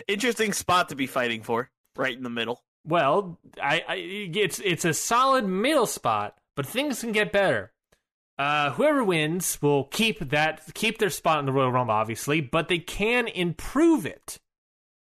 Interesting 0.07 0.53
spot 0.53 0.89
to 0.89 0.95
be 0.95 1.07
fighting 1.07 1.41
for, 1.41 1.71
right 1.95 2.15
in 2.15 2.23
the 2.23 2.29
middle. 2.29 2.63
Well, 2.85 3.39
I, 3.61 3.83
I 3.87 3.95
it's 3.95 4.59
it's 4.59 4.85
a 4.85 4.93
solid 4.93 5.45
middle 5.45 5.85
spot, 5.85 6.37
but 6.55 6.65
things 6.65 7.01
can 7.01 7.11
get 7.11 7.31
better. 7.31 7.71
Uh, 8.37 8.71
whoever 8.71 9.03
wins 9.03 9.61
will 9.61 9.85
keep 9.85 10.19
that 10.19 10.61
keep 10.73 10.97
their 10.97 11.09
spot 11.09 11.39
in 11.39 11.45
the 11.45 11.51
Royal 11.51 11.71
Rumble, 11.71 11.93
obviously, 11.93 12.41
but 12.41 12.67
they 12.67 12.79
can 12.79 13.27
improve 13.27 14.05
it 14.05 14.39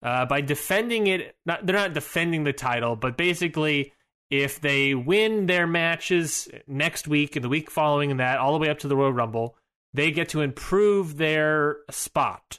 uh, 0.03 0.27
by 0.27 0.41
defending 0.41 1.07
it. 1.07 1.37
Not 1.47 1.67
they're 1.67 1.77
not 1.77 1.93
defending 1.93 2.45
the 2.45 2.53
title, 2.53 2.97
but 2.97 3.17
basically, 3.17 3.93
if 4.31 4.61
they 4.61 4.95
win 4.95 5.47
their 5.47 5.67
matches 5.67 6.49
next 6.67 7.07
week 7.07 7.37
and 7.37 7.45
the 7.45 7.49
week 7.49 7.71
following 7.71 8.17
that, 8.17 8.39
all 8.39 8.53
the 8.53 8.59
way 8.59 8.71
up 8.71 8.79
to 8.81 8.89
the 8.89 8.97
Royal 8.97 9.13
Rumble, 9.13 9.57
they 9.93 10.11
get 10.11 10.31
to 10.31 10.41
improve 10.41 11.17
their 11.19 11.79
spot, 11.91 12.59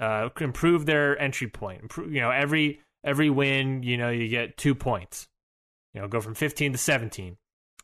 uh, 0.00 0.30
improve 0.40 0.86
their 0.86 1.20
entry 1.20 1.48
point. 1.48 1.82
Improve, 1.82 2.12
you 2.12 2.20
know, 2.20 2.30
every 2.30 2.80
every 3.04 3.30
win, 3.30 3.82
you 3.82 3.96
know, 3.96 4.10
you 4.10 4.28
get 4.28 4.56
two 4.56 4.74
points. 4.74 5.28
You 5.94 6.00
know, 6.00 6.08
go 6.08 6.20
from 6.20 6.34
fifteen 6.34 6.72
to 6.72 6.78
seventeen. 6.78 7.36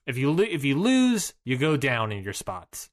If 0.07 0.17
you 0.17 0.31
lo- 0.31 0.45
if 0.49 0.65
you 0.65 0.79
lose, 0.79 1.35
you 1.45 1.57
go 1.59 1.77
down 1.77 2.13
in 2.13 2.23
your 2.23 2.33
spots. 2.33 2.91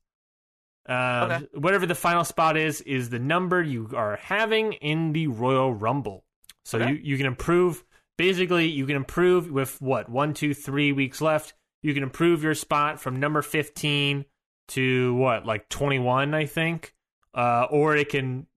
Um, 0.88 0.96
Okay. 1.32 1.48
Whatever 1.54 1.86
the 1.86 1.96
final 1.96 2.24
spot 2.24 2.58
is, 2.58 2.82
is 2.82 3.10
the 3.10 3.20
number 3.20 3.62
you 3.62 3.90
are 3.96 4.18
having 4.18 4.74
in 4.74 5.14
the 5.14 5.28
Royal 5.28 5.74
Rumble. 5.74 6.26
So 6.66 6.80
Okay. 6.80 6.92
you, 6.92 6.96
you 7.04 7.18
can 7.18 7.26
improve. 7.26 7.84
Basically, 8.18 8.68
you 8.68 8.86
can 8.86 8.96
improve 8.96 9.50
with 9.50 9.80
what 9.82 10.10
one, 10.10 10.34
two, 10.34 10.54
three 10.54 10.92
weeks 10.92 11.22
left. 11.22 11.54
You 11.82 11.94
can 11.94 12.04
improve 12.04 12.44
your 12.44 12.54
spot 12.56 13.00
from 13.00 13.20
number 13.20 13.42
fifteen 13.42 14.26
to 14.70 15.14
what, 15.16 15.46
like 15.46 15.70
twenty 15.70 16.00
one, 16.00 16.34
I 16.34 16.46
think. 16.46 16.94
Uh, 17.34 17.66
or 17.70 17.96
it 17.96 18.10
can, 18.10 18.48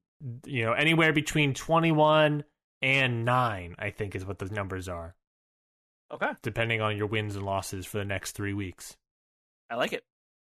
you 0.46 0.64
know, 0.64 0.72
anywhere 0.72 1.12
between 1.12 1.52
twenty 1.54 1.92
one 1.92 2.44
and 2.86 3.24
nine. 3.24 3.74
I 3.78 3.90
think 3.90 4.14
is 4.14 4.24
what 4.24 4.38
the 4.38 4.46
numbers 4.46 4.88
are 4.88 5.14
Okay. 6.12 6.30
depending 6.42 6.80
on 6.80 6.96
your 6.96 7.08
wins 7.08 7.34
and 7.34 7.44
losses 7.44 7.84
for 7.84 7.98
the 7.98 8.04
next 8.04 8.32
three 8.32 8.54
weeks. 8.54 8.96
I 9.68 9.74
like 9.74 9.92
it. 9.92 10.04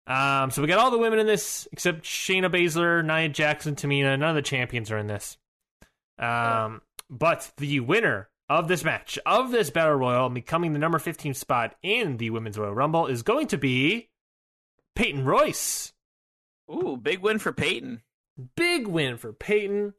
Um, 0.08 0.50
so 0.50 0.62
we 0.62 0.68
got 0.70 0.80
all 0.80 0.90
the 0.90 0.98
women 0.98 1.20
in 1.20 1.28
this 1.28 1.68
except 1.74 2.04
Shayna 2.04 2.50
Baszler, 2.50 3.06
Nia 3.06 3.28
Jackson, 3.30 3.76
Tamina. 3.76 4.18
None 4.18 4.30
of 4.30 4.36
the 4.36 4.42
champions 4.42 4.90
are 4.90 4.98
in 4.98 5.08
this. 5.08 5.38
Um, 6.18 6.82
but 7.10 7.52
the 7.58 7.82
winner 7.82 8.30
of 8.48 8.68
this 8.68 8.84
match, 8.84 9.20
of 9.26 9.52
this 9.52 9.70
battle 9.70 9.96
royal, 9.96 10.30
becoming 10.30 10.74
the 10.74 10.80
number 10.80 10.98
15 10.98 11.34
spot 11.34 11.76
in 11.84 12.18
the 12.18 12.30
women's 12.30 12.58
Royal 12.58 12.74
Rumble 12.74 13.08
is 13.08 13.22
going 13.22 13.48
to 13.48 13.58
be 13.58 14.10
Peyton 14.96 15.26
Royce. 15.26 15.94
Ooh, 16.72 16.98
big 16.98 17.20
win 17.20 17.38
for 17.38 17.52
Peyton. 17.52 18.02
Big 18.56 18.88
win 18.88 19.18
for 19.18 19.34
Peyton. 19.34 19.94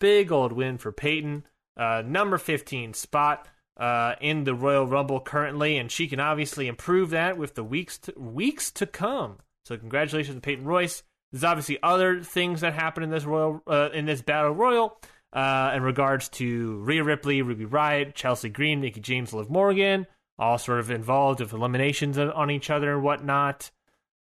Big 0.00 0.30
old 0.32 0.52
win 0.52 0.76
for 0.78 0.92
Peyton. 0.92 1.44
Uh, 1.76 2.02
number 2.06 2.38
15 2.38 2.94
spot 2.94 3.48
uh, 3.76 4.14
in 4.20 4.44
the 4.44 4.54
Royal 4.54 4.86
Rumble 4.86 5.20
currently, 5.20 5.76
and 5.78 5.90
she 5.90 6.06
can 6.06 6.20
obviously 6.20 6.68
improve 6.68 7.10
that 7.10 7.36
with 7.36 7.54
the 7.54 7.64
weeks 7.64 7.98
to, 7.98 8.12
weeks 8.16 8.70
to 8.72 8.86
come. 8.86 9.38
So 9.64 9.76
congratulations 9.76 10.36
to 10.36 10.40
Peyton 10.40 10.64
Royce. 10.64 11.02
There's 11.32 11.44
obviously 11.44 11.78
other 11.82 12.20
things 12.20 12.60
that 12.60 12.74
happen 12.74 13.02
in 13.02 13.10
this 13.10 13.24
Royal 13.24 13.60
uh, 13.66 13.88
in 13.92 14.04
this 14.06 14.22
Battle 14.22 14.52
Royal 14.52 14.96
uh, 15.32 15.72
in 15.74 15.82
regards 15.82 16.28
to 16.30 16.76
Rhea 16.78 17.02
Ripley, 17.02 17.42
Ruby 17.42 17.66
Riott, 17.66 18.14
Chelsea 18.14 18.48
Green, 18.48 18.80
Mickie 18.80 19.00
James, 19.00 19.32
Liv 19.32 19.50
Morgan, 19.50 20.06
all 20.38 20.58
sort 20.58 20.78
of 20.78 20.92
involved 20.92 21.40
with 21.40 21.52
eliminations 21.52 22.18
on- 22.18 22.30
on 22.30 22.50
each 22.52 22.70
other 22.70 22.92
and 22.92 23.02
whatnot. 23.02 23.72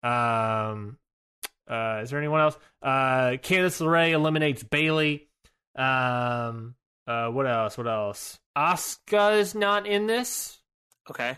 Um, 0.02 0.98
uh, 1.70 2.00
is 2.02 2.10
there 2.10 2.20
anyone 2.20 2.42
else? 2.42 2.58
Uh, 2.82 3.38
Candice 3.42 3.80
LeRae 3.80 4.12
eliminates 4.12 4.63
Bayley. 4.63 5.28
Um, 5.76 6.76
uh, 7.08 7.28
what 7.30 7.48
else? 7.48 7.78
What 7.78 7.88
else? 7.88 8.39
Asuka 8.58 9.38
is 9.39 9.56
not 9.56 9.86
in 9.88 10.08
this. 10.08 10.60
Okay. 11.10 11.38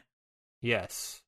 Yes, 0.61 1.21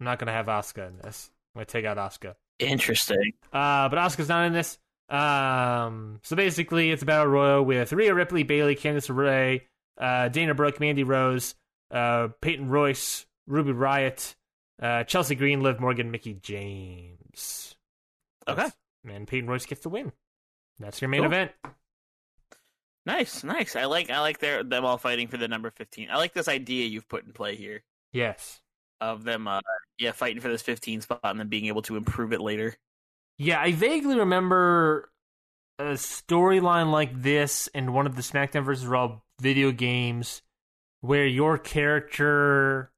I'm 0.00 0.04
not 0.04 0.18
gonna 0.18 0.32
have 0.32 0.46
Asuka 0.46 0.88
in 0.88 0.98
this. 0.98 1.30
I'm 1.54 1.60
gonna 1.60 1.66
take 1.66 1.84
out 1.84 1.96
Asuka. 1.96 2.34
Interesting. 2.58 3.32
Uh, 3.52 3.88
but 3.88 3.98
Asuka's 3.98 4.28
not 4.28 4.46
in 4.46 4.52
this. 4.52 4.78
Um, 5.08 6.20
so 6.22 6.34
basically, 6.36 6.90
it's 6.90 7.02
a 7.02 7.06
battle 7.06 7.26
royal 7.26 7.62
with 7.64 7.92
Rhea 7.92 8.14
Ripley, 8.14 8.42
Bayley, 8.42 8.74
Candice 8.76 9.08
LeRae, 9.10 9.62
uh, 9.98 10.28
Dana 10.28 10.54
Brooke, 10.54 10.80
Mandy 10.80 11.04
Rose, 11.04 11.54
uh, 11.90 12.28
Peyton 12.40 12.68
Royce, 12.68 13.26
Ruby 13.46 13.72
Riott, 13.72 14.34
uh, 14.82 15.04
Chelsea 15.04 15.34
Green, 15.34 15.62
Liv 15.62 15.78
Morgan, 15.80 16.10
Mickie 16.10 16.34
James. 16.34 17.74
Okay. 18.48 18.66
And 19.08 19.26
Peyton 19.28 19.48
Royce 19.48 19.66
gets 19.66 19.82
the 19.82 19.88
win. 19.90 20.12
That's 20.78 21.00
your 21.00 21.08
main 21.08 21.20
Cool. 21.20 21.26
event. 21.26 21.52
Nice, 23.06 23.44
nice. 23.44 23.76
I 23.76 23.84
like 23.84 24.10
I 24.10 24.20
like 24.20 24.38
their 24.38 24.64
them 24.64 24.84
all 24.84 24.96
fighting 24.98 25.28
for 25.28 25.36
the 25.36 25.48
number 25.48 25.70
fifteen. 25.70 26.10
I 26.10 26.16
like 26.16 26.32
this 26.32 26.48
idea 26.48 26.86
you've 26.86 27.08
put 27.08 27.24
in 27.26 27.32
play 27.32 27.54
here 27.56 27.82
Yes. 28.12 28.60
of 29.00 29.24
them, 29.24 29.46
uh, 29.46 29.60
yeah, 29.98 30.12
fighting 30.12 30.40
for 30.40 30.48
this 30.48 30.62
fifteen 30.62 31.00
spot 31.02 31.20
and 31.24 31.38
then 31.38 31.48
being 31.48 31.66
able 31.66 31.82
to 31.82 31.96
improve 31.96 32.32
it 32.32 32.40
later. 32.40 32.74
Yeah, 33.36 33.60
I 33.60 33.72
vaguely 33.72 34.18
remember 34.18 35.10
a 35.78 35.94
storyline 35.94 36.92
like 36.92 37.20
this 37.20 37.66
in 37.68 37.92
one 37.92 38.06
of 38.06 38.16
the 38.16 38.22
SmackDown 38.22 38.64
vs. 38.64 38.86
Raw 38.86 39.20
video 39.40 39.72
games 39.72 40.40
where 41.00 41.26
your 41.26 41.58
character 41.58 42.90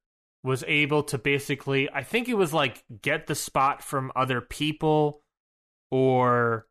was 0.43 0.63
able 0.67 1.03
to 1.03 1.17
basically, 1.17 1.89
I 1.91 2.03
think 2.03 2.29
it 2.29 2.35
was 2.35 2.53
like 2.53 2.83
get 3.01 3.27
the 3.27 3.35
spot 3.35 3.83
from 3.83 4.11
other 4.15 4.39
people 4.39 5.23
or 5.91 6.67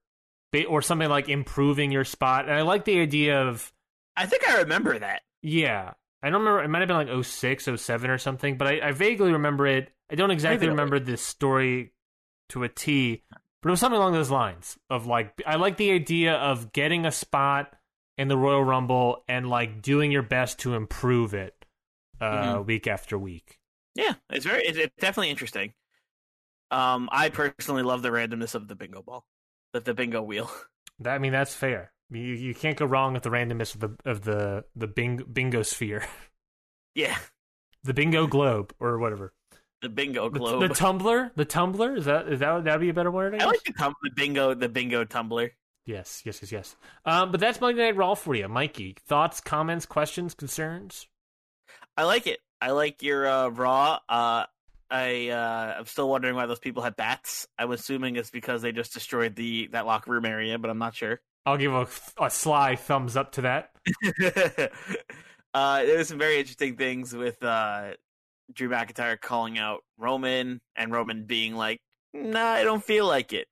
or 0.65 0.81
something 0.83 1.09
like 1.09 1.29
improving 1.29 1.93
your 1.93 2.05
spot. 2.05 2.47
And 2.47 2.55
I 2.55 2.63
like 2.63 2.85
the 2.85 3.01
idea 3.01 3.43
of 3.43 3.73
I 4.17 4.27
think 4.27 4.49
I 4.49 4.59
remember 4.59 4.99
that. 4.99 5.23
yeah. 5.43 5.93
I 6.23 6.31
don't 6.31 6.41
remember. 6.41 6.65
It 6.65 6.69
might 6.69 6.79
have 6.81 6.89
been 6.89 6.97
like 7.15 7.25
06, 7.25 7.69
07 7.77 8.11
or 8.11 8.19
something, 8.19 8.57
but 8.57 8.67
I, 8.67 8.89
I 8.89 8.93
vaguely 8.93 9.33
remember 9.33 9.67
it. 9.67 9.93
I 10.11 10.15
don't 10.17 10.31
exactly 10.33 10.67
remember 10.67 10.99
this 10.99 11.21
story 11.23 11.93
to 12.49 12.65
a 12.65 12.69
T, 12.69 13.23
but 13.63 13.69
it 13.69 13.71
was 13.71 13.79
something 13.81 13.99
along 13.99 14.15
those 14.15 14.31
lines 14.31 14.77
of 14.91 15.07
like, 15.07 15.41
I 15.47 15.57
like 15.57 15.77
the 15.77 15.93
idea 15.93 16.35
of 16.35 16.73
getting 16.73 17.05
a 17.07 17.13
spot 17.13 17.75
in 18.19 18.27
the 18.29 18.37
Royal 18.37 18.65
Rumble 18.65 19.23
and 19.29 19.49
like 19.49 19.83
doing 19.83 20.11
your 20.11 20.23
best 20.23 20.59
to 20.61 20.75
improve 20.75 21.35
it 21.35 21.55
uh, 22.21 22.57
Mhm. 22.57 22.67
week 22.67 22.87
after 22.89 23.17
week. 23.19 23.61
Yeah, 23.95 24.15
it's 24.31 24.47
very 24.47 24.63
it's, 24.65 24.79
it's 24.79 24.95
definitely 24.99 25.31
interesting. 25.31 25.75
Um, 26.71 27.09
I 27.13 27.29
personally 27.29 27.83
love 27.83 28.03
the 28.03 28.09
randomness 28.11 28.55
of 28.55 28.67
the 28.69 28.75
bingo 28.75 29.03
ball, 29.03 29.27
the, 29.77 29.81
the 29.81 29.95
bingo 29.95 30.23
wheel. 30.23 30.51
That, 31.01 31.15
I 31.15 31.19
mean, 31.19 31.33
that's 31.33 31.55
fair. 31.55 31.93
You, 32.11 32.23
you 32.23 32.55
can't 32.55 32.75
go 32.79 32.87
wrong 32.87 33.13
with 33.13 33.23
the 33.23 33.29
randomness 33.29 33.75
of 33.75 33.81
the 33.81 34.11
of 34.11 34.23
the 34.23 34.65
the 34.75 34.87
bing, 34.87 35.23
bingo 35.31 35.61
sphere, 35.61 36.07
yeah, 36.95 37.19
the 37.85 37.93
bingo 37.93 38.27
globe 38.27 38.73
or 38.81 38.99
whatever. 38.99 39.35
the 39.83 39.91
bingo 39.91 40.31
globe. 40.31 40.67
the 40.67 40.75
tumbler, 40.75 41.33
the 41.37 41.45
tumbler 41.45 41.97
is 41.97 42.07
that 42.07 42.29
is 42.29 42.41
that 42.41 42.65
that'd 42.65 42.81
be 42.81 42.89
a 42.89 42.95
better 42.95 43.11
word? 43.11 43.35
I 43.35 43.45
I 43.45 43.47
like 43.47 43.63
the, 43.65 43.75
tum- 43.75 43.93
the 44.03 44.11
bingo 44.17 44.55
the 44.55 44.71
bingo 44.71 45.05
tumbler. 45.05 45.53
Yes, 45.85 46.23
yes, 46.25 46.41
yes, 46.41 46.51
yes. 46.51 46.77
Um, 47.05 47.31
but 47.31 47.41
that's 47.41 47.61
Monday 47.61 47.83
Night 47.83 47.97
Raw 47.97 48.15
for 48.15 48.35
you, 48.35 48.49
Mikey. 48.49 48.97
Thoughts, 49.07 49.43
comments, 49.43 49.85
questions, 49.85 50.33
concerns? 50.33 51.09
I 51.95 52.05
like 52.05 52.27
it. 52.27 52.41
I 52.61 52.71
like 52.71 53.03
your 53.03 53.29
uh, 53.29 53.49
raw. 53.49 53.99
Uh, 54.09 54.47
I 54.91 55.29
uh, 55.29 55.77
I'm 55.79 55.87
still 55.87 56.09
wondering 56.09 56.35
why 56.37 56.47
those 56.47 56.59
people 56.59 56.83
had 56.83 56.97
bats. 56.97 57.47
I'm 57.59 57.73
assuming 57.73 58.17
it's 58.17 58.31
because 58.31 58.63
they 58.63 58.73
just 58.73 58.95
destroyed 58.95 59.35
the 59.35 59.69
that 59.69 59.87
locker 59.87 60.11
room 60.11 60.25
area, 60.25 60.59
but 60.59 60.71
I'm 60.71 60.79
not 60.79 60.95
sure. 60.95 61.21
I'll 61.45 61.57
give 61.57 61.73
a, 61.73 61.87
a 62.21 62.31
sly 62.31 62.77
thumbs 62.77 63.17
up 63.17 63.33
to 63.33 63.43
that. 63.43 63.71
uh, 65.55 65.85
there 65.85 65.99
was 65.99 66.09
some 66.09 66.19
very 66.19 66.39
interesting 66.39 66.77
things 66.77 67.15
with 67.15 67.43
uh, 67.43 67.93
Drew 68.53 68.69
McIntyre 68.69 69.21
calling 69.21 69.59
out 69.59 69.81
Roman 69.99 70.61
and 70.77 70.93
Roman 70.93 71.25
being 71.25 71.55
like, 71.55 71.81
"Nah, 72.13 72.53
I 72.53 72.65
don't 72.65 72.85
feel 72.85 73.07
like 73.07 73.33
it." 73.33 73.49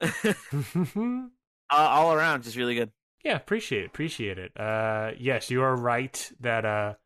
uh, 0.00 1.26
all 1.70 2.12
around, 2.12 2.42
just 2.42 2.56
really 2.56 2.74
good. 2.74 2.90
yeah, 3.24 3.36
appreciate 3.36 3.84
it, 3.84 3.86
appreciate 3.86 4.38
it. 4.38 4.58
Uh, 4.58 5.12
yes, 5.18 5.50
you 5.50 5.62
are 5.62 5.76
right 5.76 6.32
that 6.40 6.96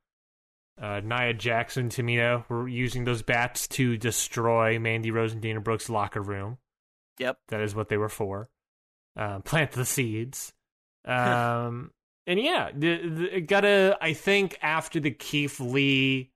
uh, 0.81 0.85
uh, 0.85 1.01
Nia 1.05 1.35
Jackson, 1.35 1.89
Tamina 1.89 2.49
were 2.49 2.69
using 2.69 3.05
those 3.05 3.23
bats 3.23 3.67
to 3.69 3.97
destroy 3.97 4.79
Mandy 4.79 5.11
Rose 5.11 5.33
and 5.33 5.43
Dana 5.43 5.61
Brooks' 5.61 5.89
locker 5.91 6.23
room. 6.23 6.59
Yep. 7.19 7.39
That 7.49 7.61
is 7.61 7.75
what 7.75 7.89
they 7.89 7.97
were 7.97 8.09
for. 8.09 8.49
Um, 9.17 9.43
plant 9.43 9.73
the 9.73 9.85
seeds. 9.85 10.53
Um, 11.05 11.93
and 12.27 12.39
yeah, 12.39 12.71
the, 12.75 13.09
the, 13.09 13.37
it 13.37 13.41
gotta. 13.47 13.97
I 13.99 14.13
think 14.13 14.59
after 14.61 15.01
the 15.01 15.11
Keith 15.13 15.59
Lee 15.59 16.33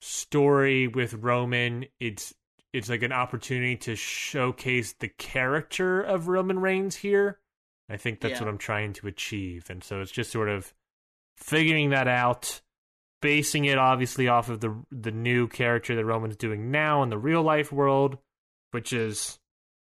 story 0.00 0.88
with 0.88 1.14
Roman, 1.14 1.86
it's 2.00 2.32
it's 2.72 2.88
like 2.88 3.02
an 3.02 3.12
opportunity 3.12 3.76
to 3.76 3.94
showcase 3.96 4.94
the 4.98 5.08
character 5.08 6.00
of 6.00 6.28
Roman 6.28 6.58
Reigns 6.58 6.96
here. 6.96 7.38
I 7.90 7.98
think 7.98 8.20
that's 8.20 8.34
Yeah. 8.34 8.40
what 8.40 8.48
I'm 8.48 8.56
trying 8.58 8.94
to 8.94 9.06
achieve, 9.08 9.68
and 9.68 9.84
so 9.84 10.00
it's 10.00 10.10
just 10.12 10.30
sort 10.32 10.48
of 10.48 10.72
figuring 11.36 11.90
that 11.90 12.08
out, 12.08 12.62
basing 13.22 13.64
it 13.64 13.78
obviously 13.78 14.28
off 14.28 14.50
of 14.50 14.60
the 14.60 14.76
the 14.90 15.10
new 15.10 15.48
character 15.48 15.96
that 15.96 16.04
Roman's 16.04 16.36
doing 16.36 16.70
now 16.70 17.02
in 17.02 17.08
the 17.08 17.16
real 17.16 17.42
life 17.42 17.72
world, 17.72 18.18
which 18.72 18.92
is 18.92 19.38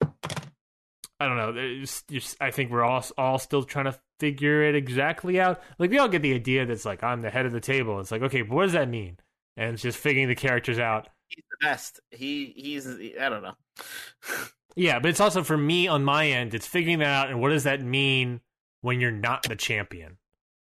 I 0.02 1.28
don't 1.28 1.38
know. 1.38 1.84
Just, 2.10 2.38
I 2.42 2.50
think 2.50 2.72
we're 2.72 2.84
all 2.84 3.06
all 3.18 3.38
still 3.38 3.63
trying 3.63 3.86
to 3.86 4.00
figure 4.20 4.63
it 4.63 4.76
exactly 4.76 5.40
out. 5.40 5.62
Like 5.78 5.92
we 5.92 6.00
all 6.00 6.08
get 6.08 6.24
the 6.24 6.34
idea 6.34 6.66
that's 6.66 6.86
like 6.86 7.04
I'm 7.04 7.22
the 7.22 7.30
head 7.30 7.46
of 7.46 7.52
the 7.52 7.60
table. 7.60 8.00
It's 8.00 8.12
like 8.12 8.24
okay, 8.24 8.42
but 8.42 8.56
what 8.56 8.63
does 8.63 8.74
that 8.74 8.90
mean? 8.90 9.18
And 9.56 9.74
it's 9.74 9.84
just 9.84 10.00
figuring 10.00 10.28
the 10.28 10.36
characters 10.36 10.80
out. 10.80 11.10
He's 11.28 11.44
the 11.52 11.68
best. 11.68 12.00
He 12.12 12.54
he's 12.56 12.88
I 12.88 13.30
don't 13.30 13.44
know. 13.44 13.56
Yeah, 14.80 15.00
but 15.00 15.10
it's 15.10 15.20
also 15.20 15.42
for 15.44 15.58
me 15.58 15.88
on 15.88 16.04
my 16.04 16.28
end. 16.28 16.54
It's 16.54 16.68
figuring 16.68 17.00
that 17.00 17.08
out 17.08 17.32
and 17.32 17.42
what 17.42 17.50
does 17.50 17.63
that 17.63 17.82
mean 17.82 18.42
when 18.82 19.02
you're 19.02 19.10
not 19.10 19.42
the 19.42 19.56
champion. 19.56 20.18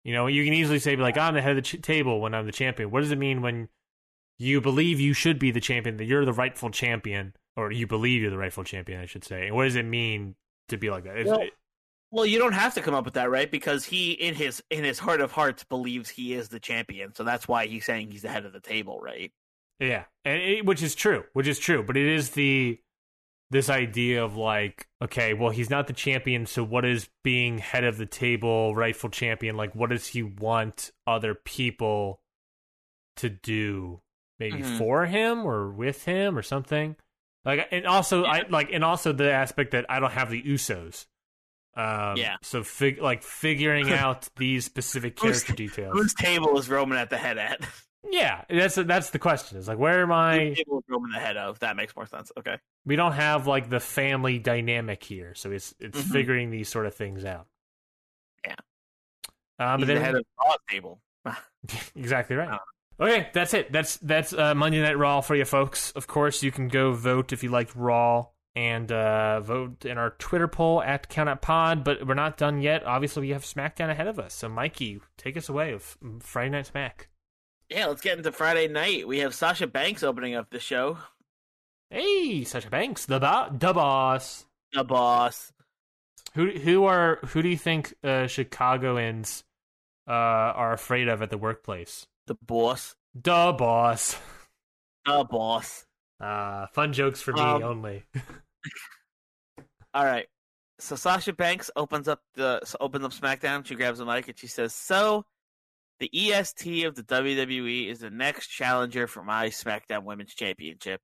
You 0.10 0.15
know, 0.15 0.26
you 0.26 0.43
can 0.43 0.54
easily 0.56 0.80
say 0.80 0.95
like 0.95 1.19
I'm 1.19 1.36
the 1.36 1.41
head 1.41 1.52
of 1.52 1.58
the 1.58 1.62
ch- 1.78 1.82
table 1.84 2.19
when 2.19 2.34
I'm 2.34 2.48
the 2.48 2.52
champion. 2.52 2.89
What 2.89 3.02
does 3.02 3.12
it 3.12 3.19
mean 3.19 3.43
when 3.43 3.69
you 4.39 4.60
believe 4.60 5.00
you 5.00 5.13
should 5.13 5.38
be 5.38 5.52
the 5.52 5.60
champion, 5.60 5.98
that 5.98 6.06
you're 6.06 6.26
the 6.26 6.34
rightful 6.34 6.72
champion, 6.72 7.36
or 7.56 7.72
you 7.72 7.86
believe 7.86 8.24
you're 8.24 8.32
the 8.32 8.38
rightful 8.39 8.63
champion, 8.63 9.00
I 9.02 9.06
should 9.06 9.24
say. 9.24 9.45
And 9.45 9.56
what 9.56 9.65
does 9.65 9.76
it 9.76 9.86
mean 9.86 10.34
to 10.69 10.78
be 10.78 10.89
like 10.89 11.04
that? 11.04 11.26
Well- 11.28 11.43
Well, 12.10 12.26
you 12.26 12.39
don't 12.39 12.54
have 12.54 12.74
to 12.74 12.82
come 12.82 12.95
up 12.95 13.06
with 13.06 13.13
that, 13.13 13.30
right? 13.30 13.52
Because 13.52 13.86
he, 13.86 14.13
in 14.13 14.34
his 14.34 14.63
in 14.72 14.84
his 14.84 14.98
heart 14.98 15.22
of 15.22 15.32
hearts, 15.32 15.63
believes 15.63 16.10
he 16.10 16.34
is 16.34 16.50
the 16.50 16.60
champion. 16.60 17.13
So 17.13 17.24
that's 17.24 17.48
why 17.48 17.67
he's 17.67 17.86
saying 17.86 18.10
he's 18.10 18.24
the 18.24 18.30
head 18.30 18.45
of 18.45 18.52
the 18.54 18.60
table, 18.60 19.00
right? 19.00 19.32
Yeah, 19.80 20.06
and 20.26 20.41
it, 20.41 20.65
which 20.65 20.82
is 20.82 20.95
true, 20.95 21.26
which 21.34 21.48
is 21.48 21.60
true, 21.60 21.84
but 21.84 21.95
it 21.98 22.08
is 22.08 22.32
the 22.32 22.80
this 23.51 23.69
idea 23.69 24.23
of 24.23 24.35
like, 24.38 24.88
okay, 25.01 25.33
well, 25.33 25.49
he's 25.49 25.69
not 25.69 25.88
the 25.88 25.93
champion, 25.93 26.45
so 26.45 26.63
what 26.63 26.85
is 26.85 27.09
being 27.23 27.57
head 27.57 27.83
of 27.83 27.97
the 27.97 28.05
table, 28.05 28.75
rightful 28.75 29.09
champion? 29.09 29.57
Like, 29.57 29.73
what 29.73 29.89
does 29.89 30.07
he 30.07 30.21
want 30.23 30.91
other 31.07 31.33
people 31.33 32.21
to 33.17 33.29
do? 33.29 34.01
Maybe 34.39 34.59
Mhm. 34.59 34.77
for 34.77 35.05
him 35.05 35.45
or 35.45 35.69
with 35.71 36.05
him 36.05 36.38
or 36.38 36.41
something. 36.43 36.95
Like, 37.43 37.67
and 37.71 37.85
also, 37.88 38.23
I 38.23 38.45
like, 38.49 38.69
and 38.71 38.83
also 38.83 39.12
the 39.13 39.31
aspect 39.31 39.71
that 39.71 39.85
I 39.89 39.99
don't 39.99 40.12
have 40.12 40.29
the 40.29 40.41
Usos. 40.43 41.07
Um, 41.75 42.17
Yeah. 42.17 42.35
So, 42.41 42.63
fig- 42.63 43.01
like 43.01 43.23
figuring 43.23 43.89
out 43.91 44.29
these 44.38 44.65
specific 44.65 45.19
Who's- 45.19 45.43
character 45.43 45.53
details. 45.55 45.93
Whose 45.93 46.13
table 46.13 46.57
is 46.59 46.69
Roman 46.69 46.97
at 46.97 47.09
the 47.09 47.17
head 47.17 47.38
at? 47.38 47.62
Yeah, 48.09 48.43
that's 48.49 48.75
that's 48.75 49.09
the 49.09 49.19
question. 49.19 49.57
Is 49.57 49.67
like, 49.67 49.77
where 49.77 50.01
am 50.01 50.12
I? 50.12 50.53
Table 50.55 50.79
is 50.79 50.85
the 51.13 51.19
head 51.19 51.35
of? 51.38 51.59
That 51.59 51.75
makes 51.75 51.95
more 51.95 52.05
sense. 52.05 52.31
Okay. 52.38 52.57
we 52.85 52.95
don't 52.95 53.12
have 53.12 53.45
like 53.47 53.69
the 53.69 53.79
family 53.79 54.39
dynamic 54.39 55.03
here, 55.03 55.33
so 55.35 55.51
it's 55.51 55.75
it's 55.79 55.99
Mhm. 56.01 56.12
figuring 56.12 56.49
these 56.51 56.69
sort 56.69 56.85
of 56.85 56.95
things 56.95 57.25
out. 57.25 57.47
Yeah. 58.45 58.55
Um, 59.59 59.81
but 59.81 59.88
then 59.88 59.95
the 59.97 60.01
head 60.01 60.15
of 60.15 60.23
Raw's 60.39 60.57
table. 60.69 61.01
exactly 61.95 62.35
right. 62.38 62.49
Oh. 62.99 63.03
Okay, 63.05 63.27
that's 63.33 63.53
it. 63.53 63.71
That's 63.71 63.97
that's 63.97 64.31
uh, 64.33 64.55
Monday 64.55 64.81
Night 64.81 64.97
Raw 64.97 65.19
for 65.21 65.35
you 65.35 65.45
folks. 65.45 65.91
Of 65.91 66.07
course, 66.07 66.41
you 66.41 66.51
can 66.51 66.69
go 66.69 66.93
vote 66.93 67.33
if 67.33 67.43
you 67.43 67.49
liked 67.49 67.75
Raw 67.75 68.27
and 68.55 68.89
uh, 68.91 69.41
vote 69.41 69.83
in 69.85 69.97
our 69.97 70.12
Twitter 70.12 70.47
poll 70.47 70.81
at 70.81 71.09
Count 71.09 71.27
Out 71.29 71.41
Pod. 71.41 71.83
But 71.83 72.07
we're 72.07 72.13
not 72.13 72.38
done 72.38 72.62
yet. 72.62 72.85
Obviously, 72.85 73.21
we 73.21 73.29
have 73.31 73.43
SmackDown 73.43 73.89
ahead 73.89 74.07
of 74.07 74.19
us. 74.19 74.33
So, 74.33 74.47
Mikey, 74.47 75.01
take 75.17 75.35
us 75.35 75.49
away 75.49 75.73
with 75.73 75.97
Friday 76.21 76.49
Night 76.51 76.65
Smack. 76.67 77.09
Yeah, 77.69 77.86
let's 77.88 78.01
get 78.01 78.17
into 78.17 78.32
Friday 78.32 78.67
night. 78.67 79.08
We 79.08 79.19
have 79.19 79.36
Sasha 79.36 79.67
Banks 79.67 80.01
opening 80.03 80.36
up 80.36 80.49
the 80.49 80.60
show. 80.60 80.97
Hey, 81.89 82.43
Sasha 82.43 82.69
Banks, 82.69 83.05
the 83.05 83.19
bo- 83.19 83.49
the 83.51 83.73
boss. 83.73 84.45
The 84.73 84.84
boss. 84.84 85.51
Who 86.36 86.49
who 86.51 86.86
are 86.86 87.19
who 87.27 87.41
do 87.41 87.49
you 87.49 87.58
think 87.58 87.93
uh, 88.03 88.27
Chicagoans 88.27 89.43
uh, 90.08 90.12
are 90.12 90.74
afraid 90.74 91.07
of 91.07 91.22
at 91.22 91.30
the 91.30 91.38
workplace? 91.38 92.07
The 92.28 92.36
boss. 92.36 92.95
The 93.15 93.53
boss. 93.57 94.17
The 95.05 95.26
boss. 95.30 95.86
Uh, 96.20 96.67
fun 96.74 96.93
jokes 96.93 97.22
for 97.22 97.34
me 97.34 97.41
Um, 97.41 97.63
only. 97.63 98.03
All 99.93 100.05
right. 100.05 100.28
So 100.80 100.95
Sasha 100.95 101.34
Banks 101.34 101.72
opens 101.76 102.07
up 102.07 102.22
the 102.36 102.61
opens 102.80 103.05
up 103.05 103.11
SmackDown. 103.11 103.65
She 103.65 103.76
grabs 103.76 103.99
the 103.99 104.05
mic 104.05 104.28
and 104.28 104.38
she 104.38 104.47
says, 104.47 104.74
"So, 104.74 105.26
the 106.00 106.10
EST 106.14 106.86
of 106.86 106.95
the 106.95 107.04
WWE 107.04 107.89
is 107.89 108.00
the 108.00 108.10
next 108.10 108.47
challenger 108.47 109.08
for 109.08 109.24
my 109.24 109.47
SmackDown 109.47 110.04
Women's 110.04 110.34
Championship. 110.34 111.02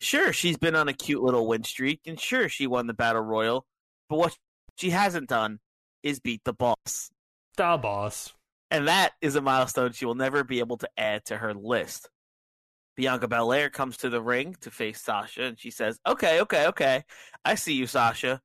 Sure, 0.00 0.32
she's 0.32 0.58
been 0.58 0.74
on 0.76 0.88
a 0.88 0.92
cute 0.92 1.22
little 1.22 1.46
win 1.46 1.64
streak, 1.64 2.00
and 2.06 2.20
sure, 2.20 2.48
she 2.48 2.66
won 2.66 2.86
the 2.86 2.94
Battle 2.94 3.22
Royal. 3.22 3.64
But 4.08 4.18
what 4.18 4.38
she 4.76 4.90
hasn't 4.90 5.28
done 5.28 5.60
is 6.02 6.20
beat 6.20 6.42
the 6.44 6.52
boss, 6.52 7.10
the 7.56 7.78
boss. 7.80 8.34
and 8.70 8.88
that 8.88 9.12
is 9.20 9.36
a 9.36 9.40
milestone 9.40 9.92
she 9.92 10.04
will 10.04 10.14
never 10.14 10.44
be 10.44 10.58
able 10.58 10.76
to 10.78 10.88
add 10.96 11.24
to 11.26 11.38
her 11.38 11.54
list." 11.54 12.10
Bianca 12.96 13.26
Belair 13.26 13.70
comes 13.70 13.96
to 13.98 14.10
the 14.10 14.22
ring 14.22 14.56
to 14.60 14.70
face 14.70 15.00
Sasha, 15.00 15.44
and 15.44 15.58
she 15.58 15.70
says, 15.70 15.98
"Okay, 16.06 16.40
okay, 16.42 16.66
okay, 16.66 17.04
I 17.44 17.54
see 17.54 17.74
you, 17.74 17.86
Sasha." 17.86 18.42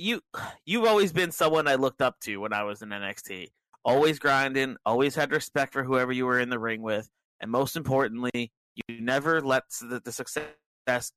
you 0.00 0.22
you've 0.64 0.86
always 0.86 1.12
been 1.12 1.30
someone 1.30 1.68
I 1.68 1.74
looked 1.74 2.00
up 2.02 2.18
to 2.20 2.38
when 2.38 2.52
I 2.52 2.64
was 2.64 2.82
in 2.82 2.88
NXT. 2.88 3.48
Always 3.84 4.18
grinding, 4.18 4.76
always 4.84 5.14
had 5.14 5.32
respect 5.32 5.72
for 5.72 5.82
whoever 5.82 6.12
you 6.12 6.26
were 6.26 6.38
in 6.38 6.50
the 6.50 6.58
ring 6.58 6.82
with, 6.82 7.08
and 7.40 7.50
most 7.50 7.76
importantly, 7.76 8.52
you 8.74 9.00
never 9.00 9.40
let 9.40 9.64
the, 9.80 10.00
the 10.04 10.12
success 10.12 10.44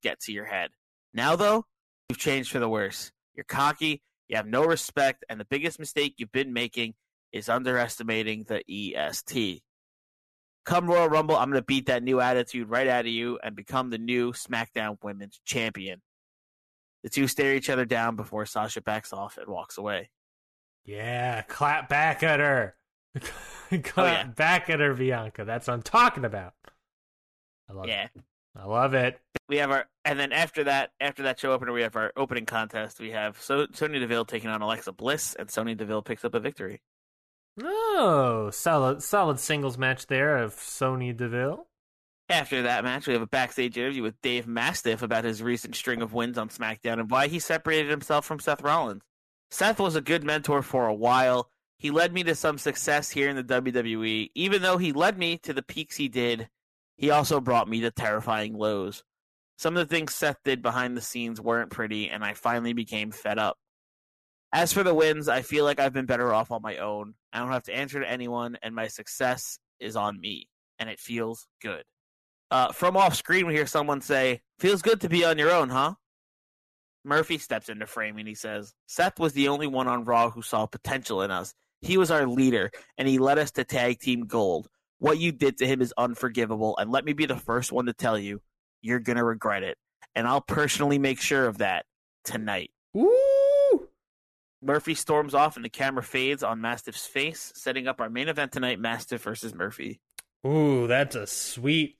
get 0.01 0.19
to 0.21 0.31
your 0.31 0.45
head. 0.45 0.71
Now 1.13 1.35
though, 1.35 1.65
you've 2.09 2.17
changed 2.17 2.51
for 2.51 2.59
the 2.59 2.69
worse. 2.69 3.11
You're 3.35 3.43
cocky, 3.43 4.01
you 4.29 4.37
have 4.37 4.47
no 4.47 4.63
respect, 4.63 5.25
and 5.29 5.39
the 5.39 5.45
biggest 5.45 5.79
mistake 5.79 6.15
you've 6.17 6.31
been 6.31 6.53
making 6.53 6.93
is 7.31 7.49
underestimating 7.49 8.45
the 8.47 8.63
EST. 8.69 9.61
Come 10.65 10.87
Royal 10.87 11.09
Rumble, 11.09 11.35
I'm 11.35 11.49
going 11.49 11.61
to 11.61 11.65
beat 11.65 11.87
that 11.87 12.03
new 12.03 12.21
attitude 12.21 12.69
right 12.69 12.87
out 12.87 13.01
of 13.01 13.11
you 13.11 13.37
and 13.43 13.55
become 13.55 13.89
the 13.89 13.97
new 13.97 14.31
SmackDown 14.31 14.97
Women's 15.03 15.41
Champion. 15.43 16.01
The 17.03 17.09
two 17.09 17.27
stare 17.27 17.53
each 17.53 17.69
other 17.69 17.83
down 17.83 18.15
before 18.15 18.45
Sasha 18.45 18.81
backs 18.81 19.11
off 19.11 19.37
and 19.37 19.47
walks 19.47 19.77
away. 19.77 20.09
Yeah, 20.85 21.41
clap 21.43 21.87
back 21.89 22.23
at 22.23 22.39
her. 22.39 22.75
clap 23.19 23.97
Oh, 23.97 24.05
yeah. 24.05 24.23
back 24.25 24.69
at 24.69 24.79
her, 24.79 24.93
Bianca. 24.93 25.45
That's 25.45 25.67
what 25.67 25.73
I'm 25.75 25.81
talking 25.81 26.25
about. 26.25 26.53
I 27.69 27.73
love 27.73 27.87
Yeah. 27.87 28.05
it. 28.15 28.21
I 28.55 28.65
love 28.65 28.93
it. 28.93 29.19
We 29.49 29.57
have 29.57 29.71
our, 29.71 29.85
and 30.05 30.19
then 30.19 30.31
after 30.31 30.65
that, 30.65 30.91
after 30.99 31.23
that 31.23 31.39
show 31.39 31.53
opener, 31.53 31.71
we 31.73 31.81
have 31.81 31.95
our 31.95 32.11
opening 32.15 32.45
contest. 32.45 32.99
We 32.99 33.11
have 33.11 33.41
so- 33.41 33.65
Sonya 33.73 33.99
Deville 33.99 34.25
taking 34.25 34.49
on 34.49 34.61
Alexa 34.61 34.91
Bliss, 34.91 35.33
and 35.35 35.49
Sonya 35.49 35.73
Deville 35.75 36.03
picks 36.03 36.23
up 36.23 36.35
a 36.35 36.39
victory. 36.39 36.81
Oh, 37.61 38.49
solid, 38.51 39.01
solid 39.03 39.39
singles 39.39 39.77
match 39.77 40.07
there 40.07 40.37
of 40.37 40.53
Sonya 40.53 41.13
Deville. 41.13 41.67
After 42.29 42.61
that 42.63 42.83
match, 42.83 43.05
we 43.07 43.13
have 43.13 43.21
a 43.21 43.27
backstage 43.27 43.77
interview 43.77 44.01
with 44.01 44.21
Dave 44.21 44.47
Mastiff 44.47 45.01
about 45.01 45.23
his 45.23 45.43
recent 45.43 45.75
string 45.75 46.01
of 46.01 46.13
wins 46.13 46.37
on 46.37 46.49
SmackDown 46.49 46.99
and 46.99 47.09
why 47.11 47.27
he 47.27 47.39
separated 47.39 47.89
himself 47.91 48.25
from 48.25 48.39
Seth 48.39 48.61
Rollins. 48.61 49.03
Seth 49.53 49.79
was 49.79 49.95
a 49.95 50.01
good 50.01 50.23
mentor 50.23 50.63
for 50.63 50.87
a 50.87 50.93
while. 50.95 51.47
He 51.77 51.91
led 51.91 52.11
me 52.11 52.23
to 52.23 52.33
some 52.33 52.57
success 52.57 53.11
here 53.11 53.29
in 53.29 53.35
the 53.35 53.43
WWE. 53.43 54.31
Even 54.33 54.63
though 54.63 54.77
he 54.77 54.91
led 54.91 55.15
me 55.15 55.37
to 55.43 55.53
the 55.53 55.61
peaks 55.61 55.95
he 55.95 56.07
did, 56.07 56.49
he 56.97 57.11
also 57.11 57.39
brought 57.39 57.69
me 57.69 57.81
to 57.81 57.91
terrifying 57.91 58.57
lows. 58.57 59.03
Some 59.59 59.77
of 59.77 59.87
the 59.87 59.95
things 59.95 60.15
Seth 60.15 60.39
did 60.43 60.63
behind 60.63 60.97
the 60.97 61.01
scenes 61.01 61.39
weren't 61.39 61.69
pretty, 61.69 62.09
and 62.09 62.25
I 62.25 62.33
finally 62.33 62.73
became 62.73 63.11
fed 63.11 63.37
up. 63.37 63.59
As 64.51 64.73
for 64.73 64.81
the 64.81 64.95
wins, 64.95 65.29
I 65.29 65.43
feel 65.43 65.65
like 65.65 65.79
I've 65.79 65.93
been 65.93 66.07
better 66.07 66.33
off 66.33 66.49
on 66.49 66.63
my 66.63 66.77
own. 66.77 67.13
I 67.31 67.37
don't 67.37 67.51
have 67.51 67.65
to 67.65 67.75
answer 67.75 67.99
to 67.99 68.09
anyone, 68.09 68.57
and 68.63 68.73
my 68.73 68.87
success 68.87 69.59
is 69.79 69.95
on 69.95 70.19
me, 70.19 70.49
and 70.79 70.89
it 70.89 70.99
feels 70.99 71.47
good. 71.61 71.83
Uh, 72.49 72.71
from 72.71 72.97
off 72.97 73.13
screen, 73.13 73.45
we 73.45 73.53
hear 73.53 73.67
someone 73.67 74.01
say, 74.01 74.41
Feels 74.57 74.81
good 74.81 75.01
to 75.01 75.09
be 75.09 75.23
on 75.23 75.37
your 75.37 75.51
own, 75.51 75.69
huh? 75.69 75.93
Murphy 77.05 77.37
steps 77.37 77.69
into 77.69 77.85
frame 77.85 78.17
and 78.17 78.27
he 78.27 78.35
says, 78.35 78.73
Seth 78.87 79.19
was 79.19 79.33
the 79.33 79.49
only 79.49 79.67
one 79.67 79.87
on 79.87 80.05
Raw 80.05 80.29
who 80.29 80.41
saw 80.41 80.65
potential 80.65 81.21
in 81.21 81.31
us. 81.31 81.53
He 81.81 81.97
was 81.97 82.11
our 82.11 82.25
leader, 82.25 82.71
and 82.97 83.07
he 83.07 83.19
led 83.19 83.37
us 83.37 83.51
to 83.51 83.65
tag 83.65 83.99
team 83.99 84.25
gold. 84.25 84.69
What 84.99 85.19
you 85.19 85.33
did 85.33 85.57
to 85.57 85.67
him 85.67 85.81
is 85.81 85.93
unforgivable, 85.97 86.77
and 86.77 86.89
let 86.89 87.03
me 87.03 87.11
be 87.11 87.25
the 87.25 87.35
first 87.35 87.73
one 87.73 87.87
to 87.87 87.93
tell 87.93 88.17
you, 88.17 88.41
you're 88.81 89.01
going 89.01 89.17
to 89.17 89.23
regret 89.23 89.63
it. 89.63 89.77
And 90.15 90.25
I'll 90.25 90.41
personally 90.41 90.97
make 90.97 91.19
sure 91.19 91.45
of 91.45 91.57
that 91.57 91.85
tonight. 92.23 92.71
Woo! 92.93 93.09
Murphy 94.61 94.95
storms 94.95 95.33
off, 95.33 95.57
and 95.57 95.65
the 95.65 95.69
camera 95.69 96.03
fades 96.03 96.41
on 96.41 96.61
Mastiff's 96.61 97.05
face, 97.05 97.51
setting 97.53 97.85
up 97.85 97.99
our 97.99 98.09
main 98.09 98.29
event 98.29 98.53
tonight 98.53 98.79
Mastiff 98.79 99.21
versus 99.23 99.53
Murphy. 99.53 99.99
Ooh, 100.47 100.87
that's 100.87 101.17
a 101.17 101.27
sweet 101.27 101.97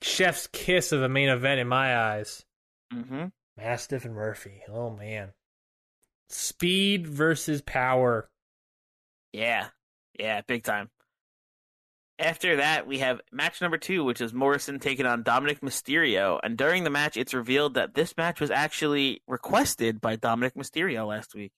chef's 0.00 0.46
kiss 0.46 0.92
of 0.92 1.02
a 1.02 1.08
main 1.10 1.28
event 1.28 1.60
in 1.60 1.68
my 1.68 1.96
eyes. 1.98 2.44
Mm-hmm. 2.92 3.26
Mastiff 3.56 4.04
and 4.04 4.14
Murphy. 4.14 4.62
Oh 4.68 4.90
man. 4.90 5.32
Speed 6.28 7.06
versus 7.06 7.62
power. 7.62 8.28
Yeah, 9.32 9.68
yeah, 10.18 10.40
big 10.46 10.62
time. 10.64 10.90
After 12.18 12.56
that, 12.56 12.86
we 12.86 12.98
have 12.98 13.20
match 13.32 13.60
number 13.60 13.76
two, 13.76 14.04
which 14.04 14.20
is 14.20 14.32
Morrison 14.32 14.78
taking 14.78 15.06
on 15.06 15.24
Dominic 15.24 15.60
Mysterio. 15.60 16.38
And 16.42 16.56
during 16.56 16.84
the 16.84 16.90
match, 16.90 17.16
it's 17.16 17.34
revealed 17.34 17.74
that 17.74 17.94
this 17.94 18.16
match 18.16 18.40
was 18.40 18.52
actually 18.52 19.22
requested 19.26 20.00
by 20.00 20.14
Dominic 20.14 20.54
Mysterio 20.54 21.08
last 21.08 21.34
week. 21.34 21.50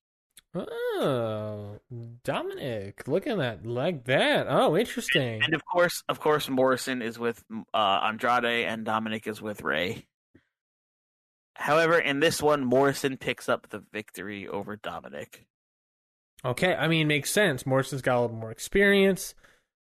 Oh, 0.55 1.79
Dominic, 2.25 3.07
looking 3.07 3.33
at 3.33 3.39
that 3.39 3.67
like 3.67 4.05
that. 4.07 4.47
Oh, 4.49 4.77
interesting. 4.77 5.43
And 5.43 5.55
of 5.55 5.63
course, 5.67 6.03
of 6.09 6.21
course, 6.21 6.49
Morrison 6.49 7.03
is 7.03 7.19
with 7.19 7.45
uh, 7.75 8.01
Andrade, 8.05 8.67
and 8.67 8.85
Dominic 8.87 9.27
is 9.27 9.43
with 9.43 9.63
Rey. 9.63 10.07
However, 11.59 11.99
in 11.99 12.21
this 12.21 12.43
one, 12.43 12.65
Morrison 12.65 13.17
picks 13.17 13.49
up 13.49 13.69
the 13.71 13.83
victory 13.93 14.47
over 14.47 14.77
Dominic. 14.77 15.47
Okay, 16.45 16.75
I 16.75 16.87
mean, 16.87 17.09
makes 17.09 17.31
sense. 17.31 17.67
Morrison's 17.67 18.03
got 18.03 18.19
a 18.19 18.21
little 18.21 18.37
more 18.37 18.51
experience. 18.51 19.35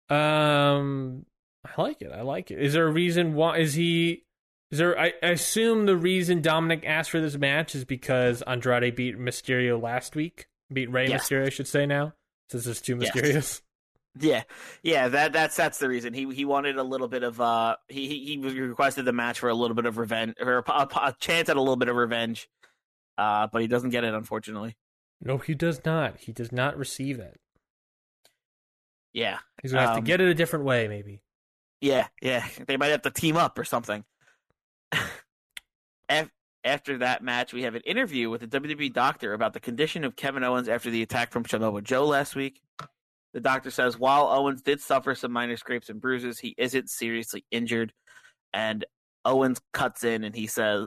Um, 0.08 1.26
I 1.64 1.80
like 1.80 2.00
it. 2.02 2.10
I 2.12 2.22
like 2.22 2.50
it. 2.50 2.60
Is 2.60 2.72
there 2.72 2.86
a 2.86 2.92
reason 2.92 3.34
why? 3.34 3.58
Is 3.58 3.74
he? 3.74 4.24
Is 4.70 4.78
there? 4.78 4.98
I, 4.98 5.12
I 5.22 5.28
assume 5.28 5.86
the 5.86 5.96
reason 5.96 6.40
Dominic 6.40 6.84
asked 6.86 7.10
for 7.10 7.20
this 7.20 7.36
match 7.36 7.74
is 7.74 7.84
because 7.84 8.42
Andrade 8.42 8.96
beat 8.96 9.18
Mysterio 9.18 9.80
last 9.80 10.16
week. 10.16 10.46
Beat 10.72 10.90
Rey 10.90 11.08
Yes. 11.08 11.28
Mysterio, 11.28 11.46
I 11.46 11.50
should 11.50 11.68
say 11.68 11.86
now, 11.86 12.14
since 12.50 12.64
there's 12.64 12.80
two 12.80 12.98
Yes. 13.14 13.62
Yeah, 14.18 14.44
yeah, 14.82 15.08
that 15.08 15.32
that's 15.32 15.56
that's 15.56 15.78
the 15.78 15.88
reason. 15.88 16.14
He 16.14 16.32
he 16.34 16.44
wanted 16.44 16.76
a 16.78 16.82
little 16.82 17.08
bit 17.08 17.22
of 17.22 17.40
uh 17.40 17.76
he 17.88 18.08
he, 18.08 18.40
he 18.40 18.60
requested 18.62 19.04
the 19.04 19.12
match 19.12 19.38
for 19.40 19.48
a 19.48 19.54
little 19.54 19.74
bit 19.74 19.84
of 19.86 19.98
revenge 19.98 20.34
or 20.40 20.58
a, 20.66 20.70
a, 20.70 20.88
a 21.02 21.14
chance 21.20 21.48
at 21.48 21.56
a 21.56 21.60
little 21.60 21.76
bit 21.76 21.88
of 21.88 21.96
revenge. 21.96 22.48
Uh, 23.18 23.46
but 23.52 23.60
he 23.62 23.68
doesn't 23.68 23.90
get 23.90 24.04
it 24.04 24.14
unfortunately. 24.14 24.76
No, 25.20 25.38
he 25.38 25.54
does 25.54 25.84
not. 25.84 26.18
He 26.20 26.32
does 26.32 26.52
not 26.52 26.76
receive 26.78 27.18
it. 27.18 27.38
Yeah, 29.12 29.38
He's 29.62 29.72
gonna 29.72 29.86
have 29.86 29.96
Um, 29.96 30.02
to 30.04 30.06
get 30.06 30.20
it 30.20 30.28
a 30.28 30.34
different 30.34 30.64
way, 30.66 30.88
maybe. 30.88 31.22
yeah, 31.80 32.08
yeah. 32.20 32.46
They 32.66 32.76
might 32.76 32.88
have 32.88 33.02
to 33.02 33.10
team 33.10 33.36
up 33.36 33.58
or 33.58 33.64
something. 33.64 34.04
Af- 36.08 36.30
After 36.64 36.98
that 36.98 37.22
match, 37.22 37.52
we 37.52 37.62
have 37.62 37.74
an 37.74 37.82
interview 37.86 38.28
with 38.30 38.42
the 38.42 38.60
WWE 38.60 38.92
doctor 38.92 39.32
about 39.32 39.52
the 39.54 39.60
condition 39.60 40.04
of 40.04 40.16
Kevin 40.16 40.44
Owens 40.44 40.68
after 40.68 40.90
the 40.90 41.02
attack 41.02 41.32
from 41.32 41.44
Samoa 41.46 41.80
Joe 41.82 42.04
last 42.06 42.34
week. 42.36 42.60
The 43.36 43.42
doctor 43.42 43.70
says 43.70 43.98
while 43.98 44.28
Owens 44.28 44.62
did 44.62 44.80
suffer 44.80 45.14
some 45.14 45.30
minor 45.30 45.58
scrapes 45.58 45.90
and 45.90 46.00
bruises, 46.00 46.38
he 46.38 46.54
isn't 46.56 46.88
seriously 46.88 47.44
injured. 47.50 47.92
And 48.54 48.82
Owens 49.26 49.60
cuts 49.74 50.04
in 50.04 50.24
and 50.24 50.34
he 50.34 50.46
says, 50.46 50.86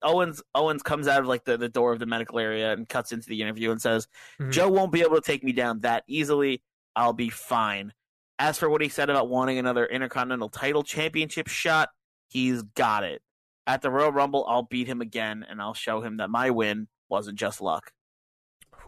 Owens 0.00 0.42
Owens 0.54 0.82
comes 0.82 1.08
out 1.08 1.20
of 1.20 1.26
like 1.26 1.44
the, 1.44 1.58
the 1.58 1.68
door 1.68 1.92
of 1.92 1.98
the 1.98 2.06
medical 2.06 2.38
area 2.38 2.72
and 2.72 2.88
cuts 2.88 3.12
into 3.12 3.28
the 3.28 3.42
interview 3.42 3.70
and 3.70 3.82
says, 3.82 4.08
Mhm. 4.40 4.50
Joe 4.50 4.70
won't 4.70 4.92
be 4.92 5.02
able 5.02 5.16
to 5.16 5.20
take 5.20 5.44
me 5.44 5.52
down 5.52 5.80
that 5.80 6.04
easily. 6.06 6.62
I'll 6.96 7.12
be 7.12 7.28
fine. 7.28 7.92
As 8.38 8.56
for 8.58 8.70
what 8.70 8.80
he 8.80 8.88
said 8.88 9.10
about 9.10 9.28
wanting 9.28 9.58
another 9.58 9.84
Intercontinental 9.84 10.48
title 10.48 10.82
championship 10.82 11.48
shot, 11.48 11.90
he's 12.28 12.62
got 12.62 13.04
it. 13.04 13.20
At 13.66 13.82
the 13.82 13.90
Royal 13.90 14.10
Rumble, 14.10 14.46
I'll 14.48 14.62
beat 14.62 14.86
him 14.86 15.02
again, 15.02 15.44
and 15.46 15.60
I'll 15.60 15.74
show 15.74 16.00
him 16.00 16.16
that 16.16 16.30
my 16.30 16.48
win 16.48 16.88
wasn't 17.10 17.38
just 17.38 17.60
luck. 17.60 17.92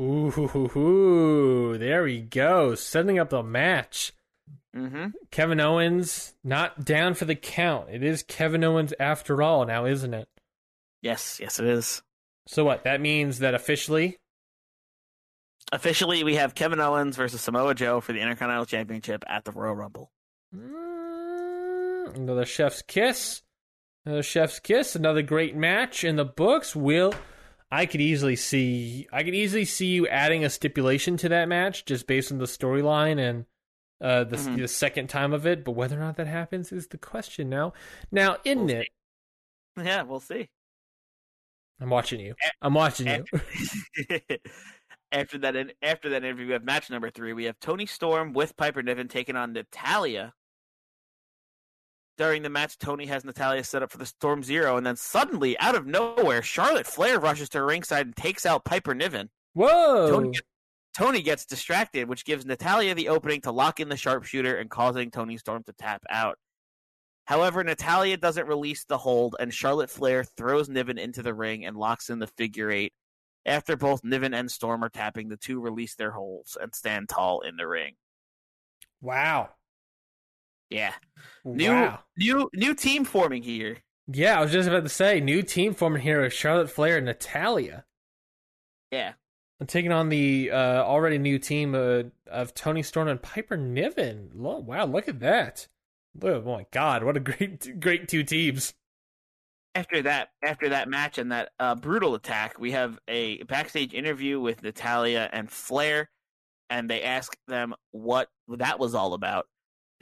Ooh, 0.02 0.30
hoo, 0.30 0.48
hoo, 0.48 0.68
hoo. 0.68 1.78
there 1.78 2.02
we 2.02 2.20
go. 2.22 2.74
Setting 2.74 3.18
up 3.20 3.30
the 3.30 3.42
match. 3.42 4.12
Mm-hmm. 4.74 5.08
Kevin 5.30 5.60
Owens 5.60 6.34
not 6.42 6.84
down 6.84 7.14
for 7.14 7.24
the 7.24 7.36
count. 7.36 7.88
It 7.90 8.02
is 8.02 8.22
Kevin 8.22 8.64
Owens 8.64 8.92
after 8.98 9.42
all, 9.42 9.64
now 9.64 9.84
isn't 9.84 10.12
it? 10.14 10.28
Yes, 11.02 11.38
yes, 11.40 11.60
it 11.60 11.66
is. 11.66 12.02
So 12.48 12.64
what? 12.64 12.82
That 12.84 13.00
means 13.00 13.38
that 13.40 13.54
officially, 13.54 14.18
Officially, 15.70 16.22
we 16.24 16.34
have 16.34 16.54
Kevin 16.54 16.80
Owens 16.80 17.16
versus 17.16 17.40
Samoa 17.40 17.74
Joe 17.74 18.00
for 18.00 18.12
the 18.12 18.20
Intercontinental 18.20 18.66
Championship 18.66 19.24
at 19.26 19.44
the 19.44 19.52
Royal 19.52 19.74
Rumble. 19.74 20.10
mm, 20.54 22.14
another 22.14 22.44
chef's 22.44 22.82
kiss, 22.82 23.40
another 24.04 24.22
chef's 24.22 24.58
kiss, 24.58 24.94
another 24.96 25.22
great 25.22 25.56
match 25.56 26.04
in 26.04 26.16
the 26.16 26.26
books. 26.26 26.76
Will 26.76 27.14
I 27.72 27.86
could 27.86 28.02
easily 28.02 28.36
see 28.36 29.08
I 29.10 29.22
could 29.24 29.34
easily 29.34 29.64
see 29.64 29.86
you 29.86 30.06
adding 30.06 30.44
a 30.44 30.50
stipulation 30.50 31.16
to 31.16 31.28
that 31.30 31.48
match 31.48 31.86
just 31.86 32.06
based 32.06 32.30
on 32.30 32.36
the 32.38 32.44
storyline 32.44 33.18
and 33.18 33.46
uh, 34.00 34.24
the, 34.24 34.36
Mhm. 34.36 34.58
the 34.58 34.68
second 34.68 35.08
time 35.08 35.32
of 35.32 35.46
it. 35.46 35.64
But 35.64 35.72
whether 35.72 35.96
or 35.96 36.00
not 36.00 36.16
that 36.16 36.26
happens 36.26 36.70
is 36.70 36.88
the 36.88 36.98
question 36.98 37.48
now. 37.48 37.72
Now, 38.10 38.36
isn't 38.44 38.66
We'll 38.66 38.76
it? 38.76 38.88
Yeah, 39.78 40.02
we'll 40.02 40.20
see. 40.20 40.50
I'm 41.80 41.88
watching 41.88 42.20
you. 42.20 42.34
I'm 42.60 42.74
watching 42.74 43.06
you. 43.06 43.24
after 45.12 45.38
that, 45.38 45.74
after 45.82 46.10
that 46.10 46.24
interview, 46.24 46.46
we 46.48 46.52
have 46.52 46.64
match 46.64 46.90
number 46.90 47.10
three. 47.10 47.32
We 47.32 47.44
have 47.44 47.58
Toni 47.60 47.86
Storm 47.86 48.32
with 48.34 48.56
Piper 48.56 48.82
Niven 48.82 49.08
taking 49.08 49.34
on 49.36 49.52
Natalya. 49.52 50.34
During 52.18 52.42
the 52.42 52.50
match, 52.50 52.78
Toni 52.78 53.06
has 53.06 53.24
Natalya 53.24 53.64
set 53.64 53.82
up 53.82 53.90
for 53.90 53.98
the 53.98 54.06
Storm 54.06 54.42
Zero, 54.42 54.76
and 54.76 54.84
then 54.84 54.96
suddenly, 54.96 55.58
out 55.58 55.74
of 55.74 55.86
nowhere, 55.86 56.42
Charlotte 56.42 56.86
Flair 56.86 57.18
rushes 57.18 57.48
to 57.50 57.58
her 57.58 57.66
ringside 57.66 58.06
and 58.06 58.16
takes 58.16 58.44
out 58.44 58.64
Piper 58.64 58.94
Niven. 58.94 59.30
Whoa! 59.54 60.10
Toni, 60.10 60.30
gets- 60.30 60.46
Toni 60.96 61.22
gets 61.22 61.46
distracted, 61.46 62.08
which 62.08 62.24
gives 62.26 62.44
Natalya 62.44 62.94
the 62.94 63.08
opening 63.08 63.40
to 63.42 63.50
lock 63.50 63.80
in 63.80 63.88
the 63.88 63.96
sharpshooter 63.96 64.56
and 64.56 64.68
causing 64.68 65.10
Toni 65.10 65.38
Storm 65.38 65.62
to 65.64 65.72
tap 65.72 66.02
out. 66.10 66.38
However, 67.24 67.64
Natalya 67.64 68.18
doesn't 68.18 68.46
release 68.46 68.84
the 68.84 68.98
hold, 68.98 69.36
and 69.40 69.54
Charlotte 69.54 69.90
Flair 69.90 70.22
throws 70.22 70.68
Niven 70.68 70.98
into 70.98 71.22
the 71.22 71.32
ring 71.32 71.64
and 71.64 71.76
locks 71.76 72.10
in 72.10 72.18
the 72.18 72.26
figure 72.26 72.70
eight. 72.70 72.92
After 73.46 73.76
both 73.76 74.04
Niven 74.04 74.34
and 74.34 74.50
Storm 74.50 74.84
are 74.84 74.88
tapping, 74.90 75.28
the 75.28 75.36
two 75.36 75.60
release 75.60 75.94
their 75.94 76.10
holds 76.10 76.58
and 76.60 76.74
stand 76.74 77.08
tall 77.08 77.40
in 77.40 77.56
the 77.56 77.66
ring. 77.66 77.94
Wow. 79.00 79.50
Yeah. 80.72 80.94
New 81.44 81.70
wow. 81.70 82.00
new 82.16 82.50
new 82.54 82.74
team 82.74 83.04
forming 83.04 83.42
here. 83.42 83.78
Yeah, 84.08 84.38
I 84.38 84.42
was 84.42 84.52
just 84.52 84.68
about 84.68 84.82
to 84.82 84.88
say, 84.88 85.20
new 85.20 85.42
team 85.42 85.74
forming 85.74 86.02
here 86.02 86.22
with 86.22 86.32
Charlotte 86.32 86.70
Flair 86.70 86.96
and 86.96 87.06
Natalya. 87.06 87.84
Yeah. 88.90 89.12
And 89.60 89.68
taking 89.68 89.92
on 89.92 90.08
the 90.08 90.50
uh, 90.50 90.82
already 90.82 91.18
new 91.18 91.38
team 91.38 91.74
uh, 91.74 92.04
of 92.26 92.52
Toni 92.52 92.82
Storm 92.82 93.08
and 93.08 93.22
Piper 93.22 93.56
Niven. 93.56 94.30
Wow, 94.34 94.86
look 94.86 95.08
at 95.08 95.20
that. 95.20 95.68
Oh 96.20 96.42
my 96.42 96.66
god, 96.72 97.04
what 97.04 97.16
a 97.16 97.20
great 97.20 97.80
great 97.80 98.08
two 98.08 98.24
teams. 98.24 98.74
After 99.74 100.02
that 100.02 100.30
after 100.44 100.68
that 100.70 100.88
match 100.88 101.18
and 101.18 101.32
that 101.32 101.50
uh, 101.58 101.74
brutal 101.74 102.14
attack, 102.14 102.58
we 102.58 102.72
have 102.72 102.98
a 103.08 103.42
backstage 103.44 103.94
interview 103.94 104.40
with 104.40 104.62
Natalya 104.62 105.30
and 105.32 105.50
Flair, 105.50 106.10
and 106.68 106.90
they 106.90 107.02
ask 107.02 107.34
them 107.46 107.74
what 107.92 108.28
that 108.48 108.78
was 108.78 108.94
all 108.94 109.14
about. 109.14 109.46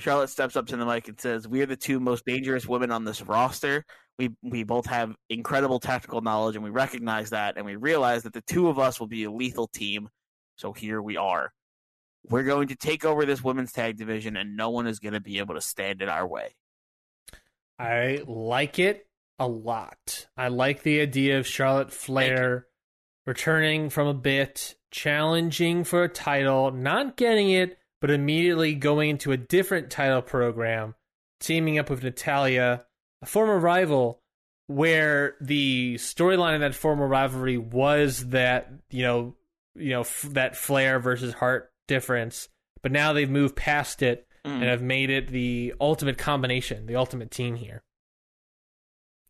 Charlotte 0.00 0.30
steps 0.30 0.56
up 0.56 0.66
to 0.66 0.76
the 0.76 0.86
mic 0.86 1.08
and 1.08 1.20
says, 1.20 1.46
"We 1.46 1.62
are 1.62 1.66
the 1.66 1.76
two 1.76 2.00
most 2.00 2.24
dangerous 2.24 2.66
women 2.66 2.90
on 2.90 3.04
this 3.04 3.22
roster. 3.22 3.84
We 4.18 4.30
we 4.42 4.64
both 4.64 4.86
have 4.86 5.14
incredible 5.28 5.80
tactical 5.80 6.20
knowledge, 6.20 6.56
and 6.56 6.64
we 6.64 6.70
recognize 6.70 7.30
that, 7.30 7.56
and 7.56 7.64
we 7.64 7.76
realize 7.76 8.22
that 8.24 8.32
the 8.32 8.42
two 8.42 8.68
of 8.68 8.78
us 8.78 9.00
will 9.00 9.06
be 9.06 9.24
a 9.24 9.30
lethal 9.30 9.68
team. 9.68 10.08
So 10.56 10.72
here 10.72 11.00
we 11.00 11.16
are. 11.16 11.52
We're 12.24 12.44
going 12.44 12.68
to 12.68 12.76
take 12.76 13.04
over 13.04 13.24
this 13.24 13.42
women's 13.42 13.72
tag 13.72 13.96
division, 13.96 14.36
and 14.36 14.56
no 14.56 14.70
one 14.70 14.86
is 14.86 14.98
going 14.98 15.14
to 15.14 15.20
be 15.20 15.38
able 15.38 15.54
to 15.54 15.60
stand 15.60 16.02
in 16.02 16.08
our 16.08 16.26
way." 16.26 16.54
I 17.78 18.22
like 18.26 18.78
it 18.78 19.06
a 19.38 19.48
lot. 19.48 20.28
I 20.36 20.48
like 20.48 20.82
the 20.82 21.00
idea 21.00 21.38
of 21.38 21.46
Charlotte 21.46 21.92
Flair 21.92 22.66
returning 23.26 23.88
from 23.88 24.06
a 24.06 24.14
bit, 24.14 24.74
challenging 24.90 25.84
for 25.84 26.04
a 26.04 26.08
title, 26.08 26.70
not 26.72 27.16
getting 27.16 27.50
it, 27.50 27.78
but 28.00 28.10
immediately 28.10 28.74
going 28.74 29.10
into 29.10 29.32
a 29.32 29.36
different 29.36 29.90
title 29.90 30.22
program, 30.22 30.94
teaming 31.40 31.78
up 31.78 31.90
with 31.90 32.02
Natalya, 32.02 32.84
a 33.22 33.26
former 33.26 33.58
rival, 33.58 34.20
where 34.66 35.36
the 35.40 35.94
storyline 35.96 36.54
of 36.54 36.60
that 36.60 36.74
former 36.74 37.06
rivalry 37.06 37.58
was 37.58 38.28
that 38.28 38.70
you 38.90 39.02
know, 39.02 39.34
you 39.74 39.90
know 39.90 40.00
f- 40.02 40.28
that 40.30 40.56
Flair 40.56 40.98
versus 41.00 41.34
Hart 41.34 41.72
difference, 41.88 42.48
but 42.82 42.92
now 42.92 43.12
they've 43.12 43.30
moved 43.30 43.56
past 43.56 44.02
it 44.02 44.26
Mm. 44.42 44.52
and 44.54 44.62
have 44.64 44.80
made 44.80 45.10
it 45.10 45.28
the 45.28 45.74
ultimate 45.82 46.16
combination, 46.16 46.86
the 46.86 46.96
ultimate 46.96 47.30
team 47.30 47.56
here. 47.56 47.82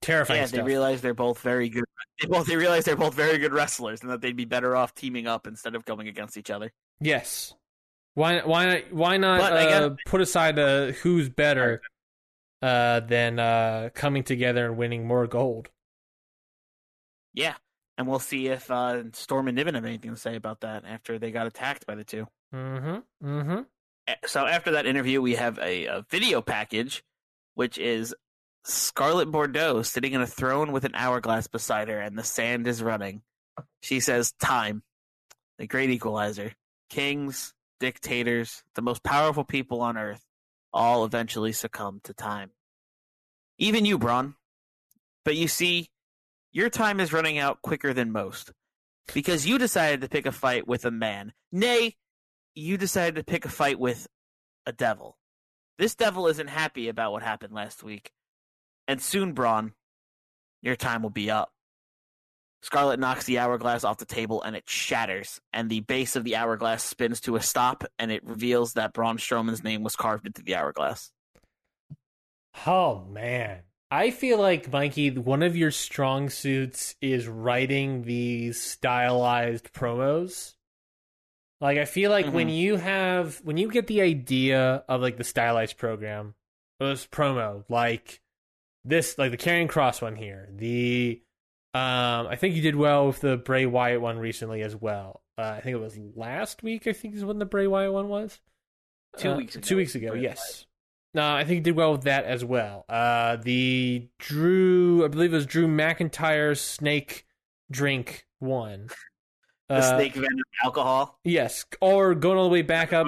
Terrifying 0.02 0.40
Yeah, 0.42 0.46
stuff. 0.46 0.58
they 0.60 0.62
realize 0.66 1.00
they're 1.02 1.14
both 1.14 1.40
very 1.40 1.68
good. 1.68 1.84
They 2.20 2.28
both 2.28 2.46
they 2.46 2.54
realize 2.56 2.84
they're 2.84 2.94
both 2.96 3.14
very 3.14 3.36
good 3.38 3.52
wrestlers, 3.52 4.02
and 4.02 4.10
that 4.10 4.20
they'd 4.20 4.36
be 4.36 4.44
better 4.44 4.76
off 4.76 4.94
teaming 4.94 5.26
up 5.26 5.46
instead 5.48 5.74
of 5.74 5.84
going 5.84 6.06
against 6.06 6.36
each 6.38 6.48
other. 6.48 6.70
Yes. 7.00 7.54
Why? 8.14 8.40
Why 8.40 8.66
not? 8.66 8.92
Why 8.92 9.16
not 9.16 9.40
uh, 9.40 9.88
guess- 9.88 9.98
put 10.06 10.20
aside 10.20 10.58
uh, 10.58 10.86
who's 10.92 11.28
better 11.28 11.80
uh, 12.62 13.00
than 13.00 13.38
uh, 13.38 13.90
coming 13.94 14.24
together 14.24 14.66
and 14.66 14.76
winning 14.76 15.06
more 15.06 15.26
gold? 15.26 15.68
Yeah, 17.32 17.54
and 17.96 18.08
we'll 18.08 18.18
see 18.18 18.48
if 18.48 18.70
uh, 18.70 19.12
Storm 19.12 19.48
and 19.48 19.56
Niven 19.56 19.74
have 19.74 19.84
anything 19.84 20.10
to 20.10 20.16
say 20.16 20.34
about 20.34 20.60
that 20.60 20.84
after 20.84 21.18
they 21.18 21.30
got 21.30 21.46
attacked 21.46 21.86
by 21.86 21.94
the 21.94 22.04
two. 22.04 22.26
Mm-hmm. 22.54 23.26
Mm-hmm. 23.26 23.60
So 24.26 24.46
after 24.46 24.72
that 24.72 24.86
interview, 24.86 25.22
we 25.22 25.36
have 25.36 25.58
a, 25.60 25.86
a 25.86 26.04
video 26.10 26.42
package, 26.42 27.04
which 27.54 27.78
is 27.78 28.14
Scarlett 28.64 29.30
Bordeaux 29.30 29.82
sitting 29.82 30.12
in 30.12 30.20
a 30.20 30.26
throne 30.26 30.72
with 30.72 30.84
an 30.84 30.94
hourglass 30.94 31.46
beside 31.46 31.88
her, 31.88 32.00
and 32.00 32.18
the 32.18 32.24
sand 32.24 32.66
is 32.66 32.82
running. 32.82 33.22
She 33.82 34.00
says, 34.00 34.32
"Time, 34.40 34.82
the 35.58 35.66
great 35.66 35.90
equalizer. 35.90 36.52
Kings, 36.88 37.54
dictators, 37.80 38.62
the 38.74 38.82
most 38.82 39.02
powerful 39.02 39.44
people 39.44 39.80
on 39.80 39.96
earth, 39.96 40.24
all 40.72 41.04
eventually 41.04 41.52
succumb 41.52 42.00
to 42.04 42.14
time. 42.14 42.52
Even 43.58 43.84
you, 43.84 43.98
Braun. 43.98 44.36
But 45.24 45.36
you 45.36 45.48
see, 45.48 45.90
your 46.52 46.70
time 46.70 47.00
is 47.00 47.12
running 47.12 47.38
out 47.38 47.62
quicker 47.62 47.92
than 47.92 48.12
most." 48.12 48.52
Because 49.12 49.46
you 49.46 49.58
decided 49.58 50.00
to 50.02 50.08
pick 50.08 50.26
a 50.26 50.32
fight 50.32 50.68
with 50.68 50.84
a 50.84 50.90
man. 50.92 51.34
Nay, 51.50 51.96
you 52.54 52.78
decided 52.78 53.16
to 53.16 53.24
pick 53.24 53.44
a 53.44 53.48
fight 53.48 53.78
with 53.78 54.06
a 54.66 54.72
devil. 54.72 55.18
This 55.78 55.96
devil 55.96 56.28
isn't 56.28 56.48
happy 56.48 56.88
about 56.88 57.10
what 57.10 57.22
happened 57.22 57.52
last 57.52 57.82
week. 57.82 58.12
And 58.86 59.02
soon, 59.02 59.32
Braun, 59.32 59.74
your 60.62 60.76
time 60.76 61.02
will 61.02 61.10
be 61.10 61.30
up. 61.30 61.52
Scarlett 62.62 63.00
knocks 63.00 63.24
the 63.24 63.38
hourglass 63.38 63.84
off 63.84 63.98
the 63.98 64.04
table 64.04 64.42
and 64.42 64.54
it 64.54 64.68
shatters, 64.68 65.40
and 65.52 65.70
the 65.70 65.80
base 65.80 66.16
of 66.16 66.24
the 66.24 66.36
hourglass 66.36 66.84
spins 66.84 67.20
to 67.22 67.36
a 67.36 67.42
stop, 67.42 67.84
and 67.98 68.12
it 68.12 68.24
reveals 68.24 68.74
that 68.74 68.92
Braun 68.92 69.16
Strowman's 69.16 69.64
name 69.64 69.82
was 69.82 69.96
carved 69.96 70.26
into 70.26 70.42
the 70.42 70.54
hourglass. 70.54 71.10
Oh 72.66 73.04
man, 73.10 73.60
I 73.90 74.10
feel 74.10 74.38
like 74.38 74.70
Mikey, 74.70 75.10
one 75.10 75.42
of 75.42 75.56
your 75.56 75.70
strong 75.70 76.28
suits 76.28 76.94
is 77.00 77.26
writing 77.26 78.02
these 78.02 78.60
stylized 78.60 79.72
promos. 79.72 80.54
Like 81.60 81.78
I 81.78 81.84
feel 81.86 82.10
like 82.10 82.26
when 82.26 82.48
mm-hmm. 82.48 82.56
you 82.56 82.76
have 82.76 83.40
when 83.42 83.56
you 83.56 83.70
get 83.70 83.86
the 83.86 84.02
idea 84.02 84.84
of 84.88 85.00
like 85.00 85.16
the 85.16 85.24
stylized 85.24 85.76
program, 85.76 86.34
this 86.78 87.06
promo, 87.06 87.64
like 87.68 88.20
this, 88.84 89.18
like 89.18 89.30
the 89.30 89.36
Karrion 89.36 89.68
Kross 89.68 90.00
one 90.00 90.16
here, 90.16 90.48
the 90.54 91.22
um, 91.74 92.26
I 92.26 92.36
think 92.36 92.54
you 92.56 92.62
did 92.62 92.76
well 92.76 93.06
with 93.06 93.20
the 93.20 93.36
Bray 93.36 93.66
Wyatt 93.66 94.00
one 94.00 94.18
recently 94.18 94.62
as 94.62 94.74
well. 94.74 95.22
Uh, 95.38 95.42
I 95.56 95.60
think 95.60 95.74
it 95.74 95.80
was 95.80 95.98
last 96.16 96.62
week. 96.62 96.86
I 96.86 96.92
think 96.92 97.14
is 97.14 97.24
when 97.24 97.38
the 97.38 97.46
Bray 97.46 97.66
Wyatt 97.66 97.92
one 97.92 98.08
was. 98.08 98.40
Two 99.16 99.30
Uh, 99.32 99.36
weeks 99.36 99.54
ago. 99.56 99.62
Two 99.66 99.76
weeks 99.76 99.94
ago, 99.94 100.10
Bray 100.10 100.20
yes. 100.22 100.66
No, 101.14 101.34
I 101.34 101.40
think 101.44 101.54
he 101.56 101.60
did 101.60 101.74
well 101.76 101.92
with 101.92 102.02
that 102.02 102.24
as 102.24 102.44
well. 102.44 102.84
Uh, 102.88 103.36
the 103.36 104.08
Drew, 104.18 105.04
I 105.04 105.08
believe 105.08 105.32
it 105.32 105.36
was 105.36 105.46
Drew 105.46 105.66
McIntyre 105.66 106.56
snake 106.58 107.26
drink 107.70 108.26
one. 108.38 108.88
The 109.68 109.76
Uh, 109.76 109.96
snake 109.98 110.14
venom 110.14 110.42
alcohol. 110.64 111.20
Yes, 111.22 111.64
or 111.80 112.16
going 112.16 112.36
all 112.36 112.42
the 112.48 112.50
way 112.52 112.62
back 112.62 112.92
up, 112.92 113.06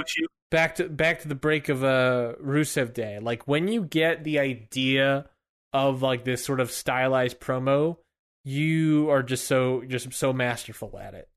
back 0.48 0.76
to 0.76 0.88
back 0.88 1.22
to 1.22 1.28
the 1.28 1.34
break 1.34 1.68
of 1.68 1.82
uh 1.82 2.34
Rusev 2.40 2.94
Day. 2.94 3.18
Like 3.18 3.48
when 3.48 3.66
you 3.66 3.82
get 3.82 4.22
the 4.22 4.38
idea 4.38 5.28
of 5.72 6.02
like 6.02 6.22
this 6.24 6.44
sort 6.44 6.60
of 6.60 6.70
stylized 6.70 7.40
promo, 7.40 7.96
you 8.44 9.08
are 9.10 9.22
just 9.22 9.46
so 9.46 9.82
just 9.86 10.12
so 10.12 10.32
masterful 10.32 10.98
at 10.98 11.14
it. 11.14 11.28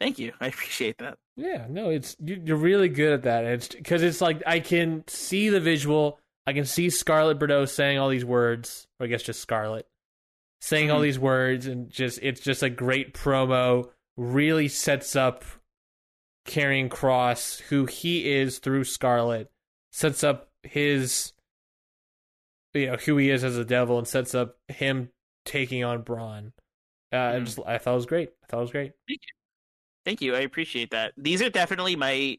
Thank 0.00 0.18
you. 0.18 0.32
I 0.40 0.46
appreciate 0.48 0.98
that. 0.98 1.18
Yeah, 1.36 1.66
no, 1.68 1.90
it's 1.90 2.16
you- 2.20 2.42
you're 2.44 2.56
really 2.56 2.88
good 2.88 3.12
at 3.12 3.22
that. 3.24 3.44
And 3.44 3.54
It's 3.54 3.68
because 3.68 4.02
it's 4.02 4.20
like 4.20 4.42
I 4.46 4.60
can 4.60 5.04
see 5.06 5.48
the 5.50 5.60
visual. 5.60 6.18
I 6.46 6.52
can 6.54 6.64
see 6.64 6.88
Scarlett 6.90 7.38
Bordeaux 7.38 7.66
saying 7.66 7.98
all 7.98 8.08
these 8.08 8.24
words, 8.24 8.86
or 8.98 9.04
I 9.04 9.08
guess 9.08 9.22
just 9.22 9.40
Scarlett 9.40 9.86
saying 10.62 10.90
all 10.90 11.00
Mhm. 11.00 11.04
these 11.04 11.18
words, 11.18 11.66
and 11.66 11.90
just 11.90 12.18
it's 12.22 12.40
just 12.40 12.62
a 12.62 12.70
great 12.70 13.12
promo. 13.14 13.90
Really 14.16 14.68
sets 14.68 15.14
up 15.16 15.44
Karrion 16.46 16.88
Kross, 16.88 17.60
who 17.62 17.86
he 17.86 18.30
is 18.32 18.58
through 18.58 18.84
Scarlett, 18.84 19.50
sets 19.92 20.24
up 20.24 20.50
his, 20.62 21.32
you 22.74 22.86
know, 22.86 22.96
who 22.96 23.16
he 23.18 23.30
is 23.30 23.44
as 23.44 23.56
a 23.56 23.64
devil, 23.64 23.98
and 23.98 24.08
sets 24.08 24.34
up 24.34 24.58
him 24.68 25.10
taking 25.44 25.84
on 25.84 26.02
Braun. 26.02 26.52
Uh, 27.12 27.16
I 27.16 27.40
Mhm. 27.40 27.44
just 27.44 27.58
I 27.66 27.78
thought 27.78 27.92
it 27.92 27.96
was 27.96 28.06
great. 28.06 28.30
I 28.42 28.46
thought 28.46 28.58
it 28.58 28.62
was 28.62 28.70
great. 28.72 28.92
Thank 30.04 30.20
you. 30.22 30.34
I 30.34 30.40
appreciate 30.40 30.90
that. 30.90 31.12
These 31.16 31.42
are 31.42 31.50
definitely 31.50 31.96
my. 31.96 32.38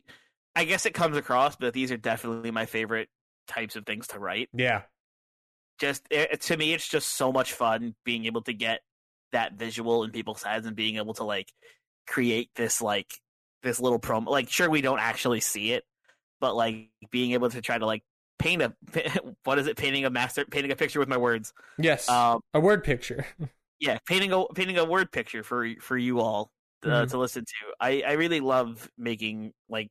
I 0.56 0.66
guess 0.66 0.86
it 0.86 0.94
comes 0.94 1.16
across, 1.16 1.56
but 1.56 1.74
these 1.74 1.92
are 1.92 1.98
definitely 1.98 2.52
my 2.52 2.66
favorite 2.66 3.10
types 3.48 3.76
of 3.78 3.86
things 3.86 4.08
to 4.08 4.20
write. 4.20 4.50
Yeah. 4.54 4.84
just 5.80 6.04
it, 6.12 6.42
to 6.42 6.58
me 6.58 6.74
it's 6.74 6.88
just 6.88 7.10
so 7.16 7.32
much 7.32 7.54
fun 7.54 7.96
being 8.06 8.26
able 8.26 8.42
to 8.44 8.54
get 8.54 8.82
that 9.32 9.54
visual 9.54 10.04
in 10.04 10.12
people's 10.12 10.44
heads 10.44 10.68
and 10.68 10.76
being 10.76 10.98
able 10.98 11.14
to 11.14 11.24
like 11.24 11.52
create 12.08 12.50
this 12.56 12.82
like 12.82 13.12
this 13.64 13.80
little 13.80 14.00
promo 14.00 14.28
like 14.28 14.50
sure 14.50 14.70
we 14.70 14.82
don't 14.82 15.00
actually 15.00 15.40
see 15.40 15.72
it 15.72 15.84
but 16.40 16.56
like 16.56 16.90
being 17.12 17.32
able 17.32 17.50
to 17.50 17.62
try 17.62 17.78
to 17.78 17.86
like 17.86 18.04
paint 18.42 18.62
a 18.62 18.74
what 19.44 19.60
is 19.60 19.68
it 19.68 19.78
painting 19.78 20.06
a 20.06 20.10
master 20.10 20.46
painting 20.46 20.72
a 20.72 20.76
picture 20.76 21.00
with 21.00 21.10
my 21.10 21.18
words 21.18 21.54
Yes. 21.78 22.10
um 22.10 22.42
a 22.54 22.60
word 22.60 22.84
picture. 22.84 23.26
yeah 23.80 23.98
painting 24.08 24.32
a 24.34 24.46
painting 24.54 24.78
a 24.78 24.86
word 24.86 25.12
picture 25.12 25.44
for 25.44 25.68
for 25.80 25.98
you 25.98 26.20
all 26.20 26.52
uh, 26.84 27.06
Mhm. 27.06 27.10
to 27.12 27.18
listen 27.18 27.46
to 27.46 27.56
i 27.80 28.04
i 28.08 28.14
really 28.14 28.40
love 28.40 28.90
making 28.98 29.54
like 29.70 29.90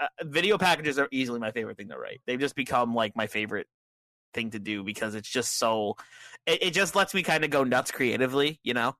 uh, 0.00 0.06
video 0.22 0.56
packages 0.58 0.98
are 0.98 1.08
easily 1.10 1.38
my 1.38 1.50
favorite 1.50 1.76
thing 1.76 1.88
to 1.88 1.98
write 1.98 2.20
they've 2.26 2.40
just 2.40 2.54
become 2.56 2.94
like 2.94 3.14
my 3.16 3.26
favorite 3.26 3.66
thing 4.32 4.50
to 4.50 4.58
do 4.58 4.82
because 4.82 5.14
it's 5.14 5.28
just 5.28 5.58
so 5.58 5.96
it, 6.46 6.62
it 6.62 6.70
just 6.72 6.96
lets 6.96 7.14
me 7.14 7.22
kind 7.22 7.44
of 7.44 7.50
go 7.50 7.62
nuts 7.64 7.90
creatively 7.90 8.58
you 8.62 8.74
know 8.74 8.96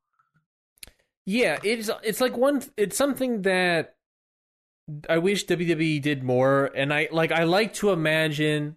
yeah, 1.26 1.58
it's 1.62 1.88
it's 2.02 2.20
like 2.20 2.36
one. 2.36 2.62
It's 2.76 2.96
something 2.96 3.42
that 3.42 3.94
I 5.08 5.18
wish 5.18 5.46
WWE 5.46 6.02
did 6.02 6.22
more, 6.22 6.66
and 6.74 6.92
I 6.92 7.08
like. 7.10 7.32
I 7.32 7.44
like 7.44 7.74
to 7.74 7.90
imagine 7.90 8.76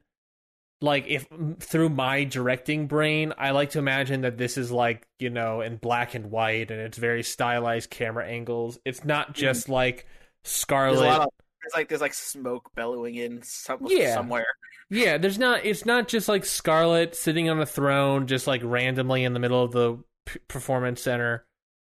like 0.79 1.07
if 1.07 1.27
through 1.59 1.89
my 1.89 2.23
directing 2.23 2.87
brain, 2.87 3.33
I 3.37 3.51
like 3.51 3.71
to 3.71 3.79
imagine 3.79 4.21
that 4.21 4.37
this 4.37 4.57
is 4.57 4.71
like 4.71 5.07
you 5.19 5.29
know 5.29 5.61
in 5.61 5.77
black 5.77 6.13
and 6.13 6.29
white 6.31 6.71
and 6.71 6.79
it's 6.79 6.97
very 6.97 7.23
stylized 7.23 7.89
camera 7.89 8.25
angles. 8.27 8.79
It's 8.85 9.03
not 9.03 9.27
hmm. 9.27 9.33
just 9.33 9.69
like 9.69 10.05
Scarlett. 10.43 11.21
of 11.21 11.29
there's 11.61 11.73
like 11.73 11.89
there's 11.89 12.01
like 12.01 12.13
smoke 12.13 12.71
bellowing 12.75 13.15
in 13.15 13.41
some, 13.43 13.79
Yeah. 13.87 14.13
somewhere. 14.13 14.47
Yeah, 14.89 15.17
there's 15.17 15.37
not. 15.37 15.65
It's 15.65 15.85
not 15.85 16.07
just 16.07 16.29
like 16.29 16.45
Scarlett 16.45 17.15
sitting 17.15 17.49
on 17.49 17.59
a 17.59 17.65
throne, 17.65 18.27
just 18.27 18.47
like 18.47 18.61
randomly 18.63 19.23
in 19.23 19.33
the 19.33 19.39
middle 19.39 19.61
of 19.61 19.71
the 19.71 19.97
p- 20.25 20.39
performance 20.47 21.01
center. 21.01 21.45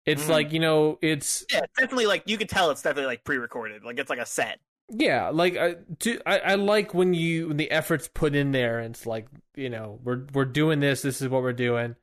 It's 0.06 0.24
Mhm. 0.24 0.28
like 0.28 0.52
you 0.52 0.60
know, 0.60 0.98
it's 1.02 1.44
Yeah, 1.52 1.60
it's 1.64 1.72
definitely 1.78 2.06
like 2.06 2.24
you 2.26 2.36
can 2.38 2.48
tell 2.48 2.70
it's 2.70 2.82
definitely 2.82 3.06
like 3.06 3.24
pre-recorded. 3.24 3.84
Like 3.84 3.98
it's 3.98 4.10
like 4.10 4.18
a 4.18 4.26
set. 4.26 4.58
yeah, 4.88 5.28
like 5.30 5.56
I, 5.56 5.76
do, 5.98 6.20
I, 6.26 6.38
I 6.40 6.54
like 6.56 6.92
when 6.94 7.14
you 7.14 7.48
when 7.48 7.56
the 7.56 7.70
efforts 7.70 8.08
put 8.12 8.34
in 8.34 8.52
there. 8.52 8.78
And 8.78 8.94
it's 8.94 9.06
like 9.06 9.26
you 9.56 9.70
know, 9.70 10.00
we're 10.02 10.26
we're 10.34 10.44
doing 10.44 10.80
this. 10.80 11.02
This 11.02 11.22
is 11.22 11.28
what 11.28 11.42
we're 11.42 11.52
doing. 11.52 11.96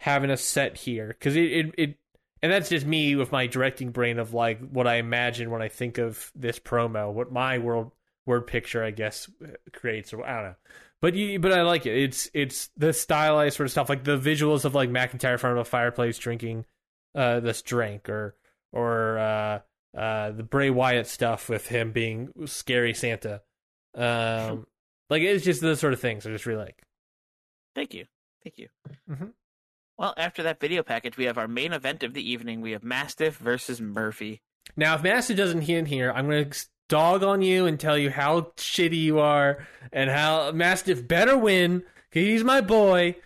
Having 0.00 0.30
a 0.30 0.36
set 0.36 0.76
here 0.76 1.08
because 1.08 1.36
it, 1.36 1.50
it 1.50 1.74
it 1.78 1.98
and 2.42 2.52
that's 2.52 2.68
just 2.68 2.84
me 2.86 3.16
with 3.16 3.32
my 3.32 3.46
directing 3.46 3.90
brain 3.90 4.18
of 4.18 4.34
like 4.34 4.60
what 4.60 4.86
I 4.86 4.96
imagine 4.96 5.50
when 5.50 5.62
I 5.62 5.68
think 5.68 5.96
of 5.98 6.30
this 6.34 6.58
promo, 6.58 7.10
what 7.12 7.32
my 7.32 7.58
world 7.58 7.92
word 8.26 8.46
picture 8.46 8.84
I 8.84 8.90
guess 8.90 9.30
creates 9.72 10.12
or 10.12 10.22
I 10.24 10.34
don't 10.34 10.44
know. 10.50 10.54
But 11.00 11.14
you, 11.14 11.38
but 11.38 11.52
I 11.52 11.62
like 11.62 11.86
it. 11.86 11.96
It's 11.96 12.30
it's 12.34 12.68
the 12.76 12.92
stylized 12.92 13.56
sort 13.56 13.66
of 13.66 13.70
stuff, 13.70 13.88
like 13.88 14.04
the 14.04 14.18
visuals 14.18 14.64
of 14.66 14.74
like 14.74 14.90
McIntyre 14.90 15.32
in 15.32 15.38
front 15.38 15.56
of 15.58 15.66
a 15.66 15.68
fireplace 15.68 16.18
drinking 16.18 16.66
uh, 17.16 17.40
this 17.40 17.62
drink, 17.62 18.08
or 18.08 18.36
or 18.72 19.18
uh, 19.18 19.58
uh, 19.98 20.30
the 20.32 20.42
Bray 20.42 20.70
Wyatt 20.70 21.06
stuff 21.06 21.48
with 21.48 21.66
him 21.66 21.90
being 21.92 22.28
scary 22.46 22.94
Santa. 22.94 23.40
Um, 23.94 24.66
like 25.10 25.22
it's 25.22 25.44
just 25.44 25.60
those 25.62 25.80
sort 25.80 25.92
of 25.94 26.00
things 26.00 26.26
I 26.26 26.30
just 26.30 26.46
really 26.46 26.64
like. 26.64 26.82
Thank 27.74 27.94
you, 27.94 28.04
thank 28.44 28.58
you. 28.58 28.68
Mhm. 29.10 29.32
Well, 29.98 30.12
after 30.18 30.42
that 30.42 30.60
video 30.60 30.82
package, 30.82 31.16
we 31.16 31.24
have 31.24 31.38
our 31.38 31.48
main 31.48 31.72
event 31.72 32.02
of 32.02 32.12
the 32.12 32.30
evening. 32.30 32.60
We 32.60 32.72
have 32.72 32.84
Mastiff 32.84 33.36
versus 33.38 33.80
Murphy. 33.80 34.42
Now, 34.76 34.94
if 34.94 35.02
Mastiff 35.02 35.36
doesn't 35.38 35.62
hit 35.62 35.78
in 35.78 35.86
here, 35.86 36.12
I'm 36.14 36.26
going 36.28 36.50
to 36.50 36.66
dog 36.88 37.22
on 37.22 37.40
you 37.40 37.64
and 37.66 37.80
tell 37.80 37.96
you 37.96 38.10
how 38.10 38.52
shitty 38.56 38.98
you 38.98 39.18
are 39.20 39.66
and 39.92 40.10
how 40.10 40.52
Mastiff 40.52 41.06
better 41.08 41.36
win 41.38 41.82
because 42.10 42.26
he's 42.26 42.44
my 42.44 42.60
boy. 42.60 43.16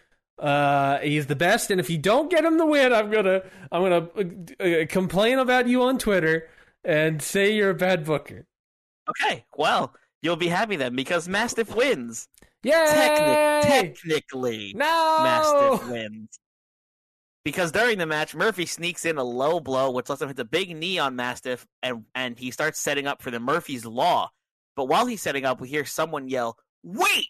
Uh, 0.40 0.98
he's 1.00 1.26
the 1.26 1.36
best, 1.36 1.70
and 1.70 1.78
if 1.78 1.90
you 1.90 1.98
don't 1.98 2.30
get 2.30 2.44
him 2.44 2.56
the 2.56 2.64
win, 2.64 2.94
I'm 2.94 3.10
gonna 3.10 3.42
I'm 3.70 3.82
gonna 3.82 4.08
uh, 4.58 4.64
uh, 4.64 4.86
complain 4.88 5.38
about 5.38 5.68
you 5.68 5.82
on 5.82 5.98
Twitter 5.98 6.48
and 6.82 7.20
say 7.20 7.54
you're 7.54 7.70
a 7.70 7.74
bad 7.74 8.06
booker. 8.06 8.46
Okay, 9.08 9.44
well, 9.54 9.94
you'll 10.22 10.36
be 10.36 10.48
happy 10.48 10.76
then 10.76 10.96
because 10.96 11.28
Mastiff 11.28 11.74
wins. 11.74 12.26
Yeah, 12.62 12.86
Technic- 12.86 13.96
technically, 13.96 14.72
no, 14.74 15.18
Mastiff 15.22 15.90
wins. 15.90 16.38
Because 17.44 17.72
during 17.72 17.98
the 17.98 18.06
match, 18.06 18.34
Murphy 18.34 18.66
sneaks 18.66 19.04
in 19.04 19.16
a 19.18 19.24
low 19.24 19.60
blow, 19.60 19.90
which 19.90 20.08
lets 20.08 20.20
him 20.22 20.28
hit 20.28 20.36
the 20.36 20.44
big 20.44 20.74
knee 20.76 20.98
on 20.98 21.16
Mastiff, 21.16 21.66
and, 21.82 22.04
and 22.14 22.38
he 22.38 22.50
starts 22.50 22.78
setting 22.78 23.06
up 23.06 23.22
for 23.22 23.30
the 23.30 23.40
Murphy's 23.40 23.86
Law. 23.86 24.30
But 24.76 24.88
while 24.88 25.06
he's 25.06 25.22
setting 25.22 25.44
up, 25.44 25.60
we 25.60 25.68
hear 25.68 25.84
someone 25.84 26.28
yell, 26.28 26.56
Wait! 26.82 27.28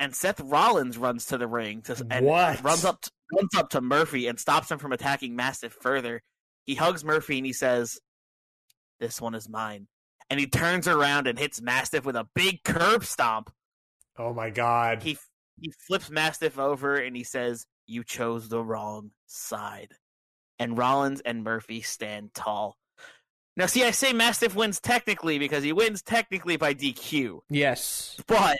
And 0.00 0.14
Seth 0.14 0.40
Rollins 0.40 0.98
runs 0.98 1.26
to 1.26 1.38
the 1.38 1.46
ring 1.46 1.82
to, 1.82 2.06
and 2.10 2.26
What? 2.26 2.62
runs 2.62 2.84
up 2.84 3.04
runs 3.32 3.54
up 3.56 3.70
to 3.70 3.80
Murphy 3.80 4.26
and 4.26 4.38
stops 4.38 4.70
him 4.70 4.78
from 4.78 4.92
attacking 4.92 5.34
Mastiff 5.36 5.72
further. 5.80 6.22
He 6.66 6.74
hugs 6.74 7.04
Murphy 7.04 7.38
and 7.38 7.46
he 7.46 7.52
says, 7.52 7.98
This 9.00 9.20
one 9.20 9.34
is 9.34 9.48
mine. 9.48 9.86
And 10.30 10.40
he 10.40 10.46
turns 10.46 10.88
around 10.88 11.26
and 11.26 11.38
hits 11.38 11.60
Mastiff 11.60 12.04
with 12.04 12.16
a 12.16 12.28
big 12.34 12.62
curb 12.64 13.04
stomp 13.04 13.50
Oh 14.18 14.32
my 14.32 14.50
god! 14.50 15.02
he 15.02 15.18
he 15.60 15.72
flips 15.86 16.10
Mastiff 16.10 16.58
over 16.58 16.96
and 16.96 17.16
he 17.16 17.22
says, 17.24 17.66
"You 17.86 18.02
chose 18.04 18.48
the 18.48 18.62
wrong 18.62 19.10
side." 19.26 19.92
And 20.58 20.76
Rollins 20.78 21.20
and 21.20 21.42
Murphy 21.44 21.80
stand 21.82 22.32
tall. 22.34 22.76
Now, 23.56 23.66
see, 23.66 23.84
I 23.84 23.90
say 23.92 24.12
Mastiff 24.12 24.54
wins 24.56 24.80
technically 24.80 25.38
because 25.38 25.62
he 25.64 25.72
wins 25.72 26.02
technically 26.02 26.56
by 26.56 26.74
DQ, 26.74 27.40
yes, 27.50 28.16
but 28.26 28.58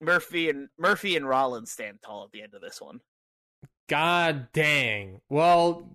Murphy 0.00 0.48
and 0.50 0.68
Murphy 0.78 1.16
and 1.16 1.28
Rollins 1.28 1.70
stand 1.70 1.98
tall 2.02 2.24
at 2.24 2.32
the 2.32 2.42
end 2.42 2.54
of 2.54 2.60
this 2.60 2.80
one. 2.80 3.00
God 3.88 4.48
dang. 4.52 5.20
Well, 5.28 5.92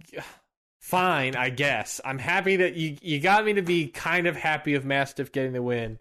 fine, 0.79 1.35
I 1.35 1.49
guess. 1.49 1.99
I'm 2.03 2.19
happy 2.19 2.57
that 2.57 2.75
you 2.75 2.97
you 3.01 3.19
got 3.19 3.45
me 3.45 3.53
to 3.53 3.61
be 3.61 3.87
kind 3.87 4.27
of 4.27 4.35
happy 4.35 4.73
of 4.73 4.85
Mastiff 4.85 5.31
getting 5.31 5.53
the 5.53 5.61
win, 5.61 5.99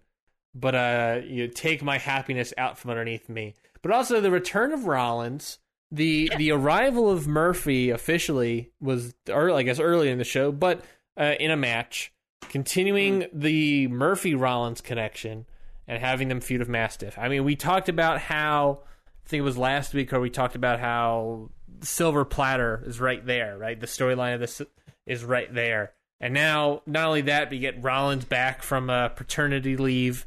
but 0.55 0.75
uh, 0.75 1.21
you 1.25 1.47
take 1.47 1.83
my 1.83 1.97
happiness 1.97 2.53
out 2.57 2.77
from 2.77 2.91
underneath 2.91 3.29
me. 3.29 3.55
But 3.81 3.91
also 3.91 4.21
the 4.21 4.31
return 4.31 4.71
of 4.71 4.85
Rollins, 4.85 5.59
the 5.91 6.31
the 6.37 6.51
arrival 6.51 7.09
of 7.09 7.27
Murphy 7.27 7.89
officially 7.89 8.71
was 8.79 9.13
early, 9.29 9.59
I 9.59 9.63
guess, 9.63 9.79
early 9.79 10.09
in 10.09 10.17
the 10.17 10.23
show, 10.23 10.51
but 10.51 10.81
uh, 11.17 11.35
in 11.39 11.51
a 11.51 11.57
match, 11.57 12.13
continuing 12.49 13.25
the 13.33 13.87
Murphy 13.89 14.33
Rollins 14.33 14.81
connection 14.81 15.45
and 15.87 15.99
having 16.01 16.27
them 16.27 16.41
feud 16.41 16.59
with 16.59 16.69
Mastiff. 16.69 17.17
I 17.17 17.27
mean, 17.27 17.43
we 17.43 17.55
talked 17.55 17.89
about 17.89 18.19
how 18.19 18.79
I 19.25 19.29
think 19.29 19.39
it 19.39 19.43
was 19.43 19.57
last 19.57 19.93
week, 19.93 20.13
or 20.13 20.19
we 20.19 20.29
talked 20.29 20.55
about 20.55 20.79
how 20.79 21.49
Silver 21.81 22.25
Platter 22.25 22.83
is 22.85 22.99
right 22.99 23.25
there, 23.25 23.57
right? 23.57 23.79
The 23.79 23.87
storyline 23.87 24.33
of 24.35 24.39
this 24.39 24.61
is 25.05 25.23
right 25.23 25.53
there. 25.53 25.93
And 26.19 26.33
now, 26.33 26.81
not 26.85 27.07
only 27.07 27.21
that, 27.21 27.45
but 27.49 27.55
you 27.55 27.61
get 27.61 27.83
Rollins 27.83 28.25
back 28.25 28.61
from 28.61 28.89
uh, 28.89 29.09
paternity 29.09 29.75
leave. 29.77 30.25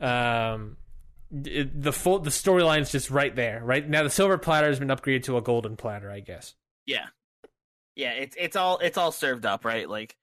Um, 0.00 0.76
it- 1.44 1.80
the 1.80 1.92
full 1.92 2.18
the 2.18 2.30
storyline's 2.30 2.90
just 2.92 3.10
right 3.10 3.34
there, 3.34 3.62
right 3.64 3.88
now. 3.88 4.02
The 4.02 4.10
silver 4.10 4.36
platter 4.36 4.66
has 4.68 4.78
been 4.78 4.88
upgraded 4.88 5.22
to 5.24 5.36
a 5.36 5.42
golden 5.42 5.76
platter, 5.76 6.10
I 6.10 6.20
guess. 6.20 6.54
Yeah, 6.86 7.06
yeah, 7.94 8.12
it's 8.12 8.36
it's 8.38 8.56
all 8.56 8.78
it's 8.78 8.98
all 8.98 9.12
served 9.12 9.46
up, 9.46 9.64
right? 9.64 9.88
Like 9.88 10.16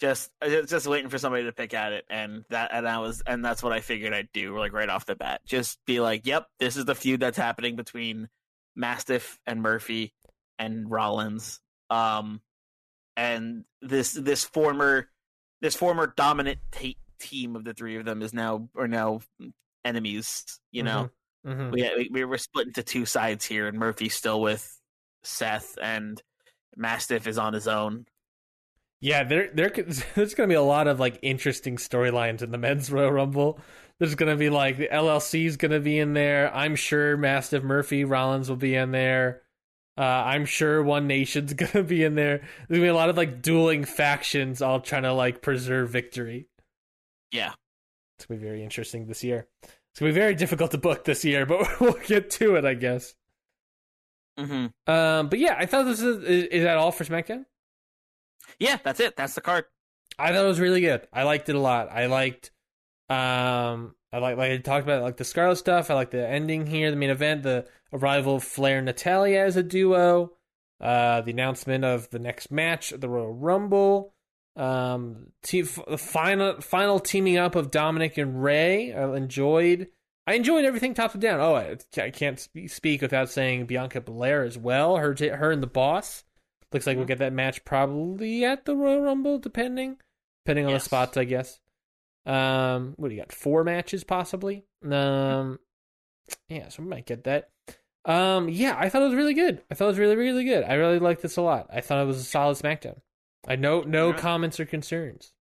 just 0.00 0.30
just 0.66 0.86
waiting 0.86 1.08
for 1.10 1.18
somebody 1.18 1.44
to 1.44 1.52
pick 1.52 1.72
at 1.74 1.92
it, 1.92 2.04
and 2.10 2.44
that 2.50 2.70
and 2.72 2.86
I 2.88 2.98
was 2.98 3.22
and 3.26 3.44
that's 3.44 3.62
what 3.62 3.72
I 3.72 3.80
figured 3.80 4.12
I'd 4.12 4.32
do, 4.32 4.58
like 4.58 4.72
right 4.72 4.88
off 4.88 5.06
the 5.06 5.14
bat, 5.16 5.40
just 5.46 5.78
be 5.86 6.00
like, 6.00 6.26
"Yep, 6.26 6.46
this 6.58 6.76
is 6.76 6.84
the 6.84 6.94
feud 6.94 7.20
that's 7.20 7.38
happening 7.38 7.76
between 7.76 8.28
Mastiff 8.76 9.38
and 9.46 9.62
Murphy 9.62 10.12
and 10.58 10.90
Rollins." 10.90 11.60
Um, 11.90 12.40
and 13.16 13.64
this 13.82 14.12
this 14.12 14.44
former 14.44 15.08
this 15.60 15.76
former 15.76 16.12
dominant 16.16 16.58
ta 16.72 16.88
team 17.20 17.56
of 17.56 17.64
the 17.64 17.72
three 17.72 17.96
of 17.96 18.04
them 18.04 18.20
is 18.20 18.34
now 18.34 18.68
are 18.76 18.88
now 18.88 19.20
enemies. 19.84 20.44
You 20.72 20.82
know, 20.82 21.10
Mhm. 21.46 21.70
we, 21.72 21.82
we 21.96 22.08
we 22.10 22.24
were 22.24 22.38
split 22.38 22.66
into 22.66 22.82
two 22.82 23.06
sides 23.06 23.44
here, 23.44 23.68
and 23.68 23.78
Murphy's 23.78 24.14
still 24.14 24.40
with 24.40 24.80
Seth, 25.22 25.78
and 25.80 26.20
Mastiff 26.76 27.26
is 27.28 27.38
on 27.38 27.52
his 27.52 27.68
own. 27.68 28.06
Yeah, 29.04 29.22
there 29.22 29.50
there 29.52 29.68
there's 30.14 30.32
going 30.34 30.48
to 30.48 30.52
be 30.52 30.56
a 30.56 30.62
lot 30.62 30.88
of 30.88 30.98
like 30.98 31.18
interesting 31.20 31.76
storylines 31.76 32.40
in 32.40 32.50
the 32.50 32.56
men's 32.56 32.90
Royal 32.90 33.12
Rumble. 33.12 33.60
There's 33.98 34.14
going 34.14 34.32
to 34.32 34.36
be 34.36 34.48
like 34.48 34.78
the 34.78 34.88
LLC's 34.88 35.58
going 35.58 35.72
to 35.72 35.80
be 35.80 35.98
in 35.98 36.14
there. 36.14 36.52
I'm 36.54 36.74
sure 36.74 37.14
Mastiff 37.18 37.62
Murphy 37.62 38.04
Rollins 38.04 38.48
will 38.48 38.56
be 38.56 38.74
in 38.74 38.92
there. 38.92 39.42
Uh, 39.98 40.00
I'm 40.00 40.46
sure 40.46 40.82
One 40.82 41.06
Nation's 41.06 41.52
going 41.52 41.70
to 41.72 41.82
be 41.82 42.02
in 42.02 42.14
there. 42.14 42.38
There's 42.38 42.78
going 42.78 42.80
to 42.80 42.84
be 42.86 42.88
a 42.88 42.94
lot 42.94 43.10
of 43.10 43.18
like 43.18 43.42
dueling 43.42 43.84
factions 43.84 44.62
all 44.62 44.80
trying 44.80 45.02
to 45.02 45.12
like 45.12 45.42
preserve 45.42 45.90
victory. 45.90 46.48
Yeah, 47.30 47.52
It's 48.16 48.24
going 48.24 48.40
to 48.40 48.42
be 48.42 48.48
very 48.48 48.64
interesting 48.64 49.06
this 49.06 49.22
year. 49.22 49.46
It's 49.62 50.00
going 50.00 50.12
to 50.12 50.14
be 50.14 50.18
very 50.20 50.34
difficult 50.34 50.70
to 50.70 50.78
book 50.78 51.04
this 51.04 51.26
year, 51.26 51.44
but 51.46 51.78
we'll 51.78 51.92
get 52.06 52.30
to 52.30 52.56
it, 52.56 52.64
I 52.64 52.72
guess. 52.72 53.14
hmm 54.38 54.68
Um, 54.86 55.28
but 55.28 55.38
yeah, 55.38 55.56
I 55.58 55.66
thought 55.66 55.84
this 55.84 56.00
is, 56.00 56.24
is 56.24 56.44
is 56.46 56.62
that 56.64 56.78
all 56.78 56.90
for 56.90 57.04
SmackDown? 57.04 57.44
Yeah, 58.58 58.78
that's 58.82 59.00
it. 59.00 59.16
That's 59.16 59.34
the 59.34 59.40
card. 59.40 59.64
I 60.18 60.28
thought 60.28 60.44
it 60.44 60.48
was 60.48 60.60
really 60.60 60.80
good. 60.80 61.06
I 61.12 61.24
liked 61.24 61.48
it 61.48 61.56
a 61.56 61.60
lot. 61.60 61.90
I 61.90 62.06
liked 62.06 62.50
um 63.10 63.94
I 64.12 64.18
like 64.18 64.36
like 64.36 64.52
I 64.52 64.56
talked 64.58 64.84
about 64.84 65.02
like 65.02 65.16
the 65.16 65.24
Scarlett 65.24 65.58
stuff. 65.58 65.90
I 65.90 65.94
like 65.94 66.10
the 66.10 66.26
ending 66.26 66.66
here, 66.66 66.90
the 66.90 66.96
main 66.96 67.10
event, 67.10 67.42
the 67.42 67.66
arrival 67.92 68.36
of 68.36 68.44
Flair 68.44 68.78
and 68.78 68.86
Natalya 68.86 69.40
as 69.40 69.56
a 69.56 69.62
duo, 69.62 70.32
uh 70.80 71.20
the 71.20 71.32
announcement 71.32 71.84
of 71.84 72.10
the 72.10 72.18
next 72.18 72.50
match 72.50 72.90
the 72.90 73.08
Royal 73.08 73.32
Rumble, 73.32 74.14
um 74.56 75.32
te- 75.42 75.62
the 75.62 75.98
final 75.98 76.60
final 76.60 77.00
teaming 77.00 77.36
up 77.36 77.54
of 77.56 77.70
Dominic 77.70 78.16
and 78.18 78.42
Rey. 78.42 78.92
I 78.92 79.16
enjoyed 79.16 79.88
I 80.26 80.34
enjoyed 80.34 80.64
everything 80.64 80.94
top 80.94 81.12
to 81.12 81.18
down. 81.18 81.38
Oh, 81.40 81.54
I, 81.54 81.76
I 82.00 82.10
can't 82.10 82.40
spe- 82.40 82.68
speak 82.68 83.02
without 83.02 83.28
saying 83.28 83.66
Bianca 83.66 84.00
Belair 84.00 84.42
as 84.42 84.56
well. 84.56 84.96
Her 84.96 85.12
t- 85.12 85.28
her 85.28 85.50
and 85.50 85.62
the 85.62 85.66
boss. 85.66 86.23
Looks 86.74 86.86
like 86.86 86.96
we'll 86.98 87.06
get 87.06 87.18
that 87.18 87.32
match 87.32 87.64
probably 87.64 88.44
at 88.44 88.66
the 88.66 88.76
Royal 88.76 89.00
Rumble, 89.00 89.38
depending 89.38 89.96
depending 90.44 90.66
on 90.66 90.72
Yes. 90.72 90.82
the 90.82 90.84
spots, 90.86 91.16
I 91.16 91.24
guess. 91.24 91.60
Um, 92.26 92.94
what 92.96 93.08
do 93.08 93.14
you 93.14 93.20
got? 93.20 93.32
Four 93.32 93.64
matches 93.64 94.02
possibly. 94.04 94.64
Um, 94.84 95.58
yeah, 96.48 96.68
so 96.68 96.82
we 96.82 96.88
might 96.88 97.06
get 97.06 97.24
that. 97.24 97.50
Um, 98.06 98.48
yeah, 98.48 98.76
I 98.78 98.88
thought 98.88 99.02
it 99.02 99.06
was 99.06 99.14
really 99.14 99.34
good. 99.34 99.62
I 99.70 99.74
thought 99.74 99.84
it 99.84 99.88
was 99.88 99.98
really, 99.98 100.16
really 100.16 100.44
good. 100.44 100.64
I 100.64 100.74
really 100.74 100.98
liked 100.98 101.22
this 101.22 101.36
a 101.36 101.42
lot. 101.42 101.68
I 101.72 101.80
thought 101.80 102.02
it 102.02 102.06
was 102.06 102.18
a 102.18 102.24
solid 102.24 102.56
SmackDown. 102.58 103.00
I 103.46 103.56
no 103.56 103.82
no 103.82 104.12
comments 104.14 104.58
or 104.58 104.64
concerns. 104.64 105.33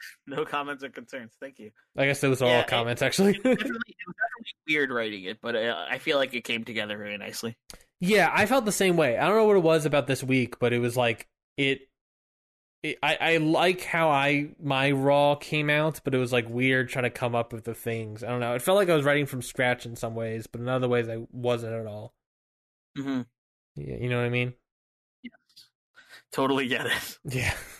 No 0.26 0.44
comments 0.44 0.84
or 0.84 0.88
concerns. 0.90 1.32
Thank 1.40 1.58
you. 1.58 1.70
I 1.96 2.06
guess 2.06 2.20
those 2.20 2.42
are 2.42 2.48
Yeah, 2.48 2.54
all 2.56 2.60
it- 2.62 2.66
comments, 2.68 3.02
actually. 3.02 3.32
It 3.36 3.44
was 3.44 3.56
definitely, 3.56 3.64
it 3.88 4.06
was 4.06 4.14
definitely 4.36 4.54
weird 4.74 4.90
writing 4.90 5.24
it, 5.24 5.38
but 5.42 5.56
uh, 5.56 5.86
I 5.90 5.98
feel 5.98 6.18
like 6.18 6.34
it 6.34 6.44
came 6.44 6.64
together 6.64 6.96
very 6.98 7.16
nicely. 7.18 7.56
Yeah, 8.00 8.30
I 8.32 8.46
felt 8.46 8.64
the 8.66 8.72
same 8.72 8.96
way. 8.96 9.16
I 9.16 9.26
don't 9.26 9.36
know 9.36 9.46
what 9.46 9.56
it 9.56 9.62
was 9.62 9.86
about 9.86 10.06
this 10.06 10.22
week, 10.22 10.58
but 10.58 10.72
it 10.74 10.80
was 10.80 10.96
like 10.98 11.26
it. 11.56 11.80
it 12.82 12.98
I 13.02 13.16
I 13.18 13.36
like 13.38 13.82
how 13.84 14.10
I 14.10 14.50
my 14.62 14.90
raw 14.90 15.34
came 15.36 15.70
out, 15.70 16.00
but 16.04 16.14
it 16.14 16.18
was 16.18 16.30
like 16.32 16.46
weird 16.48 16.90
trying 16.90 17.04
to 17.04 17.10
come 17.10 17.34
up 17.34 17.52
with 17.54 17.64
the 17.64 17.74
things. 17.74 18.22
I 18.22 18.28
don't 18.28 18.40
know. 18.40 18.54
It 18.54 18.60
felt 18.60 18.76
like 18.76 18.90
I 18.90 18.94
was 18.94 19.04
writing 19.04 19.24
from 19.24 19.40
scratch 19.40 19.86
in 19.86 19.96
some 19.96 20.14
ways, 20.14 20.46
but 20.46 20.60
in 20.60 20.68
other 20.68 20.88
ways 20.88 21.08
I 21.08 21.26
wasn't 21.32 21.72
at 21.72 21.86
all. 21.86 22.12
Mm-hmm. 22.98 23.22
Yeah, 23.76 23.96
you 23.96 24.10
know 24.10 24.18
what 24.18 24.26
I 24.26 24.30
mean? 24.30 24.52
Totally 26.32 26.68
get 26.68 26.86
it. 26.86 27.18
Yeah, 27.24 27.54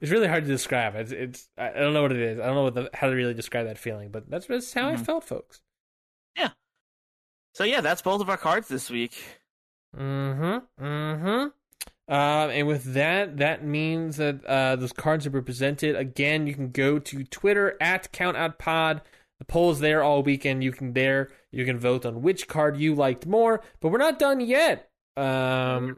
it's 0.00 0.10
really 0.10 0.28
hard 0.28 0.44
to 0.44 0.50
describe. 0.50 0.94
It's 0.96 1.12
it's 1.12 1.48
I 1.58 1.70
I 1.70 1.74
don't 1.80 1.92
know 1.94 2.02
what 2.02 2.12
it 2.12 2.18
is. 2.20 2.38
I 2.38 2.46
don't 2.46 2.54
know 2.54 2.62
what 2.64 2.74
the, 2.74 2.90
how 2.94 3.08
to 3.08 3.14
really 3.14 3.34
describe 3.34 3.66
that 3.66 3.78
feeling, 3.78 4.10
but 4.10 4.28
that's 4.30 4.46
just 4.46 4.74
how 4.74 4.88
I 4.88 4.94
Mhm. 4.94 5.04
felt, 5.06 5.24
folks. 5.24 5.60
Yeah. 6.36 6.50
So 7.54 7.64
yeah, 7.64 7.80
that's 7.80 8.02
both 8.02 8.20
of 8.20 8.28
our 8.28 8.36
cards 8.36 8.68
this 8.68 8.90
week. 8.90 9.14
Mm-hmm. 9.96 10.84
Mm-hmm. 10.84 11.48
Uh, 12.10 12.48
and 12.48 12.66
with 12.66 12.94
that, 12.94 13.36
that 13.36 13.64
means 13.64 14.16
that 14.16 14.44
uh, 14.44 14.76
those 14.76 14.92
cards 14.92 15.24
have 15.24 15.32
been 15.32 15.44
presented. 15.44 15.94
Again, 15.96 16.46
you 16.46 16.54
can 16.54 16.70
go 16.70 16.98
to 16.98 17.24
Twitter 17.24 17.76
at 17.80 18.10
CountOutPod. 18.12 19.02
The 19.38 19.44
poll's 19.44 19.80
there 19.80 20.02
all 20.02 20.22
weekend. 20.22 20.64
You 20.64 20.72
can 20.72 20.94
there. 20.94 21.30
You 21.52 21.64
can 21.64 21.78
vote 21.78 22.06
on 22.06 22.22
which 22.22 22.48
card 22.48 22.76
you 22.78 22.94
liked 22.94 23.26
more. 23.26 23.62
But 23.80 23.90
we're 23.90 23.98
not 23.98 24.18
done 24.18 24.40
yet. 24.40 24.90
Um, 25.16 25.96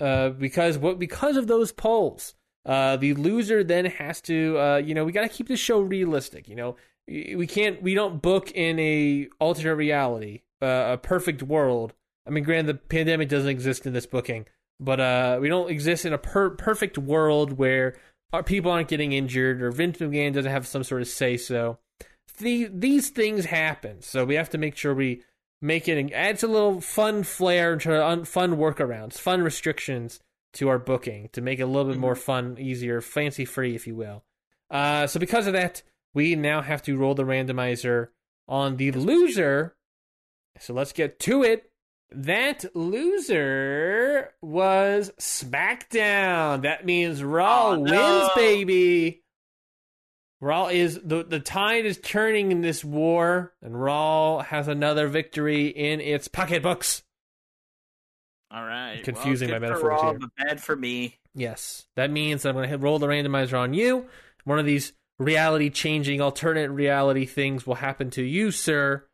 uh, 0.00 0.30
because 0.30 0.78
what 0.78 0.98
because 0.98 1.36
of 1.36 1.46
those 1.46 1.72
polls, 1.72 2.34
uh, 2.68 2.98
the 2.98 3.14
loser 3.14 3.64
then 3.64 3.86
has 3.86 4.20
to, 4.20 4.58
uh, 4.58 4.76
you 4.76 4.94
know, 4.94 5.06
we 5.06 5.10
got 5.10 5.22
to 5.22 5.28
keep 5.28 5.48
the 5.48 5.56
show 5.56 5.80
realistic. 5.80 6.48
You 6.48 6.54
know, 6.54 6.76
we 7.08 7.46
can't, 7.46 7.82
we 7.82 7.94
don't 7.94 8.20
book 8.20 8.52
in 8.52 8.78
a 8.78 9.28
alternate 9.40 9.74
reality, 9.76 10.42
uh, 10.60 10.90
a 10.92 10.98
perfect 10.98 11.42
world. 11.42 11.94
I 12.26 12.30
mean, 12.30 12.44
granted, 12.44 12.66
the 12.66 12.78
pandemic 12.78 13.30
doesn't 13.30 13.48
exist 13.48 13.86
in 13.86 13.94
this 13.94 14.04
booking, 14.04 14.44
but 14.78 15.00
uh, 15.00 15.38
we 15.40 15.48
don't 15.48 15.70
exist 15.70 16.04
in 16.04 16.12
a 16.12 16.18
per- 16.18 16.50
perfect 16.50 16.98
world 16.98 17.52
where 17.52 17.96
our 18.34 18.42
people 18.42 18.70
aren't 18.70 18.88
getting 18.88 19.12
injured 19.12 19.62
or 19.62 19.70
Vince 19.70 19.96
McMahon 19.96 20.34
doesn't 20.34 20.52
have 20.52 20.66
some 20.66 20.84
sort 20.84 21.00
of 21.00 21.08
say 21.08 21.38
so. 21.38 21.78
The, 22.36 22.68
these 22.70 23.08
things 23.08 23.46
happen, 23.46 24.02
so 24.02 24.26
we 24.26 24.34
have 24.34 24.50
to 24.50 24.58
make 24.58 24.76
sure 24.76 24.94
we 24.94 25.22
make 25.62 25.88
it 25.88 25.98
and 25.98 26.12
adds 26.12 26.42
a 26.42 26.46
little 26.46 26.82
fun 26.82 27.22
flair 27.22 27.76
to 27.78 28.06
un- 28.06 28.26
fun 28.26 28.56
workarounds, 28.56 29.14
fun 29.14 29.40
restrictions 29.40 30.20
to 30.54 30.68
our 30.68 30.78
booking 30.78 31.28
to 31.32 31.40
make 31.40 31.58
it 31.58 31.62
a 31.62 31.66
little 31.66 31.90
bit 31.90 31.98
more 32.00 32.14
fun, 32.16 32.56
easier, 32.58 33.00
fancy 33.00 33.44
free, 33.44 33.74
if 33.74 33.86
you 33.86 33.94
will. 33.94 34.24
Uh, 34.70 35.06
so 35.06 35.18
because 35.20 35.46
of 35.46 35.52
that, 35.52 35.82
we 36.14 36.34
now 36.36 36.62
have 36.62 36.82
to 36.82 36.96
roll 36.96 37.14
the 37.14 37.24
randomizer 37.24 38.08
on 38.48 38.76
the 38.76 38.92
loser. 38.92 39.76
So 40.58 40.74
let's 40.74 40.92
get 40.92 41.18
to 41.20 41.42
it. 41.42 41.70
That 42.10 42.64
loser 42.74 44.32
was 44.40 45.10
SmackDown. 45.20 46.62
That 46.62 46.86
means 46.86 47.22
Raw 47.22 47.68
Oh, 47.70 47.76
no. 47.76 48.18
wins, 48.20 48.30
baby. 48.34 49.22
Raw 50.40 50.68
is 50.68 51.00
the 51.02 51.24
the 51.24 51.40
tide 51.40 51.84
is 51.84 51.98
turning 51.98 52.52
in 52.52 52.60
this 52.60 52.84
war, 52.84 53.52
and 53.60 53.78
Raw 53.80 54.38
has 54.38 54.68
another 54.68 55.08
victory 55.08 55.66
in 55.66 56.00
its 56.00 56.28
pocketbooks. 56.28 57.02
All 58.50 58.64
right. 58.64 59.02
Confusing 59.04 59.50
well, 59.50 59.60
my 59.60 59.66
metaphors 59.68 59.84
Raw, 59.88 60.10
here. 60.10 60.18
but 60.18 60.30
bad 60.36 60.62
for 60.62 60.74
me. 60.74 61.18
Yes, 61.34 61.86
that 61.96 62.10
means 62.10 62.44
I'm 62.46 62.54
going 62.54 62.68
to 62.70 62.78
roll 62.78 62.98
the 62.98 63.06
randomizer 63.06 63.58
on 63.58 63.74
you. 63.74 64.06
One 64.44 64.58
of 64.58 64.66
these 64.66 64.92
reality 65.18 65.70
changing, 65.70 66.20
alternate 66.20 66.70
reality 66.70 67.26
things 67.26 67.66
will 67.66 67.74
happen 67.76 68.10
to 68.10 68.22
you, 68.22 68.50
sir. 68.50 69.04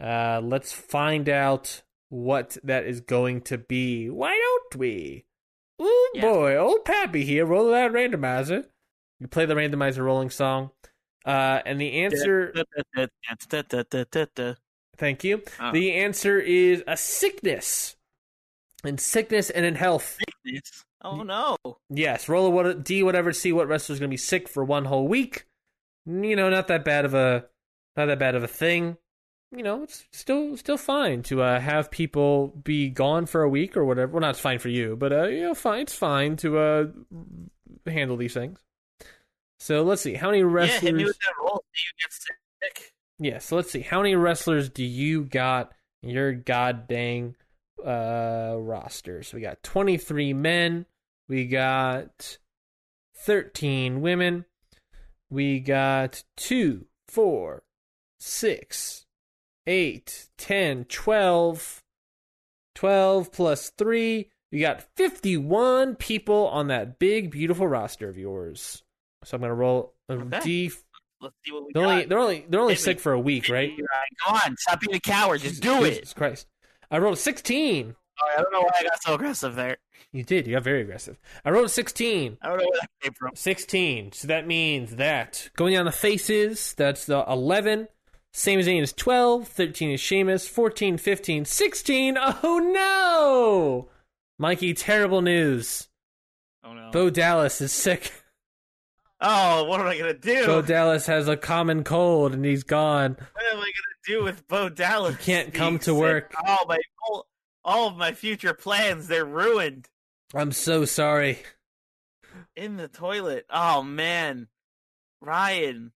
Uh, 0.00 0.40
let's 0.44 0.72
find 0.72 1.28
out 1.28 1.82
what 2.10 2.58
that 2.64 2.84
is 2.84 3.00
going 3.00 3.40
to 3.42 3.58
be. 3.58 4.10
Why 4.10 4.30
don't 4.30 4.78
we? 4.80 5.24
Oh 5.78 6.10
Yes. 6.14 6.24
boy, 6.24 6.56
old 6.56 6.84
Pappy 6.84 7.24
here. 7.24 7.44
Roll 7.46 7.70
that 7.70 7.92
randomizer. 7.92 8.64
You 9.20 9.28
play 9.28 9.46
the 9.46 9.54
randomizer 9.54 10.04
rolling 10.04 10.30
song. 10.30 10.70
Uh, 11.24 11.60
and 11.66 11.80
the 11.80 12.02
answer, 12.02 12.52
thank 14.96 15.24
you. 15.24 15.42
Oh. 15.60 15.72
The 15.72 15.92
answer 15.94 16.38
is 16.38 16.84
a 16.86 16.96
sickness. 16.96 17.95
In 18.84 18.98
sickness 18.98 19.50
and 19.50 19.64
in 19.64 19.74
health. 19.74 20.18
Oh 21.02 21.22
no. 21.22 21.56
Yes, 21.90 22.28
roll 22.28 22.46
a 22.46 22.50
what 22.50 22.84
D 22.84 23.02
whatever. 23.02 23.32
See 23.32 23.52
what 23.52 23.68
wrestler's 23.68 23.98
gonna 23.98 24.08
be 24.08 24.16
sick 24.16 24.48
for 24.48 24.64
one 24.64 24.84
whole 24.84 25.08
week. 25.08 25.46
You 26.06 26.36
know, 26.36 26.50
not 26.50 26.68
that 26.68 26.84
bad 26.84 27.04
of 27.04 27.14
a, 27.14 27.46
not 27.96 28.06
that 28.06 28.18
bad 28.18 28.34
of 28.34 28.44
a 28.44 28.48
thing. 28.48 28.96
You 29.50 29.62
know, 29.62 29.82
it's 29.84 30.04
still 30.12 30.56
still 30.56 30.76
fine 30.76 31.22
to 31.24 31.42
uh, 31.42 31.60
have 31.60 31.90
people 31.90 32.48
be 32.62 32.88
gone 32.90 33.26
for 33.26 33.42
a 33.42 33.48
week 33.48 33.76
or 33.76 33.84
whatever. 33.84 34.12
Well, 34.12 34.20
not 34.20 34.30
it's 34.30 34.40
fine 34.40 34.58
for 34.58 34.68
you, 34.68 34.96
but 34.96 35.12
uh, 35.12 35.24
you 35.24 35.42
know, 35.42 35.54
fine. 35.54 35.82
It's 35.82 35.94
fine 35.94 36.36
to 36.38 36.58
uh 36.58 36.86
handle 37.86 38.16
these 38.16 38.34
things. 38.34 38.58
So 39.58 39.82
let's 39.82 40.02
see 40.02 40.14
how 40.14 40.28
many 40.28 40.40
Yeah, 40.40 40.46
wrestlers. 40.46 40.80
hit 40.82 40.94
me 40.94 41.04
with 41.04 41.18
that 41.18 41.32
roll. 41.40 41.64
See 41.74 41.82
you 41.84 42.04
get 42.04 42.12
sick. 42.12 42.92
Yeah, 43.18 43.38
so 43.38 43.56
let's 43.56 43.70
see. 43.70 43.80
How 43.80 44.02
many 44.02 44.14
wrestlers 44.14 44.68
do 44.68 44.84
you 44.84 45.24
got 45.24 45.72
in 46.02 46.10
your 46.10 46.32
god 46.32 46.86
dang 46.88 47.34
uh 47.84 48.54
roster? 48.58 49.22
So 49.22 49.36
we 49.36 49.42
got 49.42 49.62
23 49.62 50.32
men, 50.32 50.86
we 51.28 51.46
got 51.46 52.38
13 53.24 54.00
women, 54.00 54.44
we 55.30 55.60
got 55.60 56.22
2, 56.36 56.86
4, 57.08 57.62
6, 58.20 59.06
8, 59.66 60.28
10, 60.38 60.84
12, 60.84 61.82
12 62.74 63.32
plus 63.32 63.70
3. 63.70 64.30
You 64.52 64.60
got 64.60 64.82
51 64.96 65.96
people 65.96 66.46
on 66.48 66.68
that 66.68 66.98
big, 66.98 67.30
beautiful 67.32 67.66
roster 67.66 68.08
of 68.08 68.16
yours. 68.16 68.82
So 69.24 69.34
I'm 69.34 69.40
going 69.40 69.50
to 69.50 69.54
roll 69.54 69.94
a 70.08 70.12
Okay. 70.14 70.40
D. 70.40 70.70
Let's 71.20 71.34
see 71.44 71.50
what 71.52 71.64
we 71.64 71.72
They're 71.74 71.82
got. 71.82 71.90
only, 71.92 72.04
they're 72.04 72.18
only, 72.18 72.46
they're 72.48 72.60
only 72.60 72.74
Hit 72.74 72.80
me. 72.80 72.84
sick 72.84 73.00
for 73.00 73.12
a 73.12 73.18
week, 73.20 73.48
right? 73.48 73.72
Go 73.76 74.34
on, 74.34 74.56
stop 74.58 74.80
being 74.80 74.94
a 74.94 75.00
coward. 75.00 75.40
Just 75.40 75.62
do 75.62 75.82
it. 75.84 75.94
Jesus 75.94 76.12
Christ. 76.12 76.46
I 76.90 76.98
rolled 76.98 77.14
a 77.14 77.20
16. 77.20 77.94
Oh, 78.18 78.26
I 78.32 78.40
don't 78.40 78.52
know 78.52 78.60
why 78.62 78.70
I 78.78 78.82
got 78.84 79.02
so 79.02 79.14
aggressive 79.14 79.54
there. 79.54 79.76
You 80.12 80.24
did. 80.24 80.46
You 80.46 80.54
got 80.54 80.62
very 80.62 80.80
aggressive. 80.80 81.18
I 81.44 81.50
rolled 81.50 81.66
a 81.66 81.70
16. 81.70 82.38
I 82.40 82.48
don't 82.48 82.58
know 82.58 82.64
where 82.64 82.80
that 82.80 82.90
came 83.02 83.12
from. 83.12 83.32
16. 83.34 84.12
So 84.12 84.28
that 84.28 84.46
means 84.46 84.96
that 84.96 85.50
going 85.56 85.74
down 85.74 85.84
the 85.84 85.92
faces, 85.92 86.74
that's 86.74 87.04
the 87.04 87.24
11. 87.28 87.88
Same 88.32 88.58
as 88.58 88.68
is 88.68 88.92
12. 88.92 89.48
13 89.48 89.90
is 89.92 90.00
Sheamus. 90.00 90.48
14, 90.48 90.98
15, 90.98 91.44
16. 91.44 92.18
Oh 92.18 92.58
no! 92.58 93.88
Mikey, 94.38 94.74
terrible 94.74 95.22
news. 95.22 95.88
Oh 96.62 96.74
no. 96.74 96.90
Bo 96.92 97.08
Dallas 97.08 97.60
is 97.60 97.72
sick. 97.72 98.12
oh, 99.20 99.64
what 99.64 99.80
am 99.80 99.86
I 99.86 99.96
gonna 99.96 100.12
do? 100.12 100.44
Bo 100.44 100.60
Dallas 100.60 101.06
has 101.06 101.28
a 101.28 101.36
common 101.36 101.82
cold 101.84 102.34
and 102.34 102.44
he's 102.44 102.62
gone. 102.62 103.16
what 103.32 103.44
am 103.52 103.58
I 103.58 103.60
gonna 103.60 103.95
do 104.06 104.24
with 104.24 104.46
Bo 104.48 104.68
Dallas? 104.68 105.16
He 105.16 105.24
can't 105.24 105.52
come 105.52 105.78
to 105.80 105.94
work. 105.94 106.34
All 106.46 106.66
my 106.66 106.78
all, 107.08 107.26
all 107.64 107.88
of 107.88 107.96
my 107.96 108.12
future 108.12 108.54
plans, 108.54 109.08
they're 109.08 109.24
ruined. 109.24 109.88
I'm 110.34 110.52
so 110.52 110.84
sorry. 110.84 111.38
In 112.54 112.76
the 112.76 112.88
toilet. 112.88 113.46
Oh 113.50 113.82
man, 113.82 114.48
Ryan, 115.20 115.92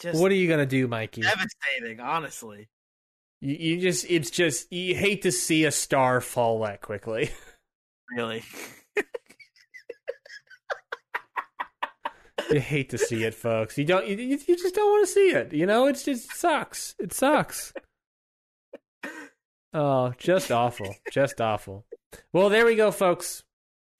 just 0.00 0.20
What 0.20 0.30
are 0.32 0.34
you 0.36 0.48
to 0.58 0.66
do, 0.66 0.86
Mikey? 0.88 1.22
devastating. 1.22 2.00
Honestly, 2.00 2.68
You, 3.40 3.54
you 3.54 3.80
just, 3.80 4.06
it's 4.08 4.30
just, 4.30 4.72
you 4.72 4.94
hate 4.94 5.22
to 5.22 5.32
see 5.32 5.64
a 5.64 5.70
star 5.70 6.20
fall 6.20 6.60
that 6.64 6.80
quickly. 6.80 7.30
really. 8.16 8.42
You 12.50 12.60
hate 12.60 12.90
to 12.90 12.98
see 12.98 13.24
it, 13.24 13.34
folks. 13.34 13.76
You 13.78 13.84
don't, 13.84 14.06
you, 14.06 14.16
you 14.16 14.56
just 14.56 14.74
don't 14.74 14.90
want 14.90 15.06
to 15.06 15.12
see 15.12 15.30
it. 15.30 15.52
You 15.52 15.66
know, 15.66 15.86
it's 15.86 16.04
just 16.04 16.30
it 16.30 16.36
sucks. 16.36 16.94
It 16.98 17.12
sucks. 17.12 17.72
Oh, 19.72 20.14
just 20.16 20.50
awful. 20.50 20.94
Just 21.12 21.40
awful. 21.40 21.84
Well, 22.32 22.48
there 22.48 22.64
we 22.64 22.76
go, 22.76 22.90
folks. 22.90 23.42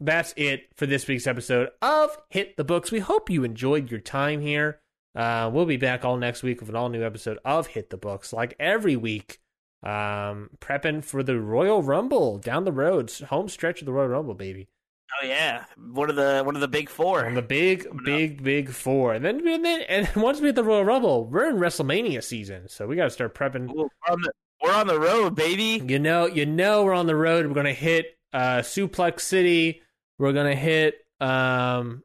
That's 0.01 0.33
it 0.37 0.69
for 0.75 0.87
this 0.87 1.07
week's 1.07 1.27
episode 1.27 1.71
of 1.83 2.17
Hit 2.29 2.57
the 2.57 2.65
Books. 2.65 2.91
We 2.91 3.01
hope 3.01 3.31
you 3.31 3.45
enjoyed 3.45 3.91
your 3.91 4.01
time 4.01 4.41
here. 4.41 4.81
Uh, 5.15 5.51
we'll 5.53 5.67
be 5.67 5.79
back 5.79 6.05
all 6.05 6.17
next 6.17 6.43
week 6.43 6.61
with 6.61 6.69
an 6.69 6.77
all 6.77 6.89
new 6.89 7.03
episode 7.03 7.39
of 7.45 7.69
Hit 7.69 7.91
the 7.91 7.97
Books, 7.97 8.33
like 8.33 8.55
every 8.61 8.97
week. 8.97 9.39
Um, 9.83 10.51
prepping 10.59 11.05
for 11.05 11.23
the 11.23 11.39
Royal 11.39 11.83
Rumble 11.83 12.39
down 12.39 12.65
the 12.65 12.73
road, 12.73 13.13
home 13.29 13.49
stretch 13.49 13.81
of 13.81 13.87
the 13.87 13.93
Royal 13.93 14.09
Rumble, 14.09 14.35
baby. 14.35 14.69
Oh 15.13 15.27
yeah, 15.27 15.65
one 15.79 16.11
of 16.11 16.17
the 16.17 16.43
one 16.45 16.57
of 16.57 16.61
the 16.61 16.69
big 16.69 16.89
four. 16.89 17.25
on 17.25 17.35
the 17.35 17.43
big, 17.43 17.87
big, 18.05 18.43
big 18.43 18.71
four. 18.71 19.15
And 19.15 19.25
then, 19.25 19.47
and 19.47 19.65
then, 19.65 19.83
and 19.83 20.09
once 20.17 20.41
we 20.41 20.49
hit 20.49 20.57
the 20.57 20.65
Royal 20.65 20.85
Rumble, 20.85 21.27
we're 21.27 21.49
in 21.49 21.57
WrestleMania 21.57 22.23
season, 22.25 22.69
so 22.69 22.87
we 22.87 22.97
got 22.97 23.05
to 23.05 23.11
start 23.11 23.35
prepping. 23.35 23.73
We're, 23.73 23.85
on 24.09 24.21
the, 24.21 24.33
we're 24.63 24.75
on 24.75 24.89
the 24.89 24.99
road, 24.99 25.37
baby. 25.37 25.83
You 25.87 25.99
know, 25.99 26.27
you 26.27 26.45
know, 26.45 26.85
we're 26.85 26.95
on 26.95 27.07
the 27.07 27.17
road. 27.17 27.47
We're 27.47 27.55
gonna 27.55 27.73
hit 27.73 28.19
uh, 28.33 28.59
Suplex 28.59 29.21
City. 29.21 29.83
We're 30.19 30.33
gonna 30.33 30.57
hit 30.57 30.97
um, 31.21 32.03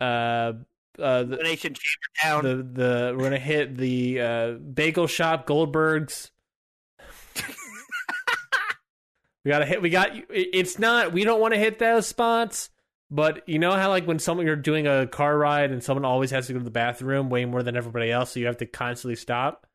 uh, 0.00 0.52
uh, 0.98 1.22
the, 1.22 1.56
Chamber 1.56 1.78
Town. 2.22 2.44
the 2.44 2.56
the 2.56 3.14
we're 3.16 3.24
gonna 3.24 3.38
hit 3.38 3.76
the 3.76 4.20
uh, 4.20 4.50
bagel 4.52 5.06
shop 5.06 5.46
Goldberg's. 5.46 6.30
We 9.44 9.50
gotta 9.50 9.66
hit. 9.66 9.82
We 9.82 9.90
got. 9.90 10.10
It's 10.30 10.78
not. 10.78 11.12
We 11.12 11.24
don't 11.24 11.40
want 11.40 11.54
to 11.54 11.60
hit 11.60 11.78
those 11.78 12.06
spots. 12.06 12.70
But 13.10 13.48
you 13.48 13.58
know 13.58 13.72
how 13.72 13.90
like 13.90 14.06
when 14.06 14.18
someone 14.18 14.46
you're 14.46 14.56
doing 14.56 14.86
a 14.86 15.06
car 15.06 15.36
ride 15.36 15.70
and 15.70 15.82
someone 15.82 16.04
always 16.04 16.30
has 16.30 16.46
to 16.48 16.52
go 16.52 16.58
to 16.58 16.64
the 16.64 16.70
bathroom 16.70 17.28
way 17.30 17.44
more 17.44 17.62
than 17.62 17.76
everybody 17.76 18.10
else, 18.10 18.32
so 18.32 18.40
you 18.40 18.46
have 18.46 18.56
to 18.58 18.66
constantly 18.66 19.16
stop. 19.16 19.66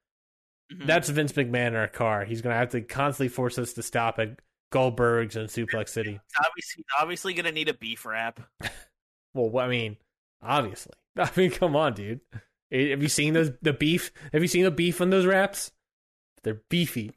Mhm. 0.74 0.88
That's 0.88 1.10
Vince 1.10 1.32
McMahon 1.34 1.68
in 1.68 1.76
our 1.76 1.88
car. 1.88 2.26
He's 2.26 2.42
gonna 2.42 2.56
have 2.56 2.72
to 2.72 2.82
constantly 2.82 3.30
force 3.30 3.58
us 3.58 3.74
to 3.74 3.84
stop 3.84 4.20
at 4.20 4.40
Goldberg's 4.72 5.36
and 5.36 5.48
Suplex 5.50 5.90
City. 5.90 6.12
He's 6.12 6.46
obviously, 6.46 6.86
obviously 7.00 7.34
going 7.34 7.46
to 7.46 7.52
need 7.52 7.70
a 7.70 7.74
beef 7.74 8.06
wrap. 8.06 8.40
Well, 9.36 9.60
I 9.64 9.68
mean, 9.68 9.98
obviously. 10.42 10.94
I 11.18 11.30
mean, 11.36 11.52
come 11.52 11.76
on, 11.76 11.94
dude. 11.94 12.20
Eh, 12.72 12.90
Have 12.90 13.04
you 13.04 13.10
seen 13.10 13.34
those 13.36 13.52
the 13.62 13.74
beef? 13.74 14.12
Have 14.34 14.42
you 14.42 14.48
seen 14.48 14.64
the 14.64 14.72
beef 14.72 15.02
on 15.02 15.12
those 15.12 15.26
wraps? 15.28 15.72
They're 16.44 16.62
beefy. 16.70 17.12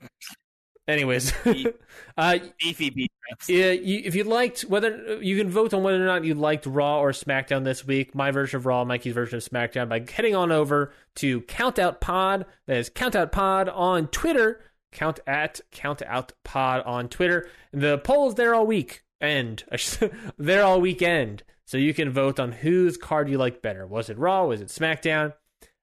Anyways, 0.89 1.33
uh, 2.17 2.39
Beefy 2.59 2.91
beef 2.91 3.09
yeah, 3.49 3.71
you, 3.71 4.03
if 4.05 4.15
you 4.15 4.25
liked 4.25 4.63
whether 4.63 5.23
you 5.23 5.39
can 5.39 5.49
vote 5.49 5.73
on 5.73 5.83
whether 5.83 6.03
or 6.03 6.07
not 6.07 6.25
you 6.25 6.35
liked 6.35 6.67
Raw 6.67 7.01
or 7.01 7.13
SmackDown 7.13 7.65
this 7.65 7.87
week, 7.87 8.15
my 8.15 8.31
version 8.31 8.59
of 8.59 8.67
Raw, 8.67 8.85
Mikey's 8.85 9.15
version 9.15 9.37
of 9.37 9.45
SmackDown, 9.45 9.89
by 9.89 10.05
heading 10.11 10.35
on 10.35 10.51
over 10.51 10.93
to 11.17 11.41
Countout 11.43 12.01
Pod. 12.01 12.47
That 12.67 12.77
is 12.77 12.91
Countout 12.91 13.33
Pod 13.33 13.69
on 13.69 14.09
Twitter. 14.09 14.61
Count 14.91 15.21
at 15.27 15.61
Countout 15.73 16.31
Pod 16.45 16.83
on 16.85 17.09
Twitter. 17.09 17.49
The 17.73 17.99
poll's 17.99 18.35
there 18.35 18.55
all 18.55 18.67
week 18.67 19.03
end. 19.21 19.65
there 20.39 20.65
all 20.65 20.81
weekend, 20.81 21.45
so 21.65 21.79
you 21.79 21.95
can 21.95 22.11
vote 22.11 22.39
on 22.39 22.53
whose 22.53 22.97
card 22.97 23.31
you 23.31 23.39
like 23.39 23.63
better. 23.63 23.87
Was 23.87 24.11
it 24.11 24.19
Raw? 24.19 24.47
Was 24.47 24.61
it 24.61 24.69
SmackDown? 24.69 25.33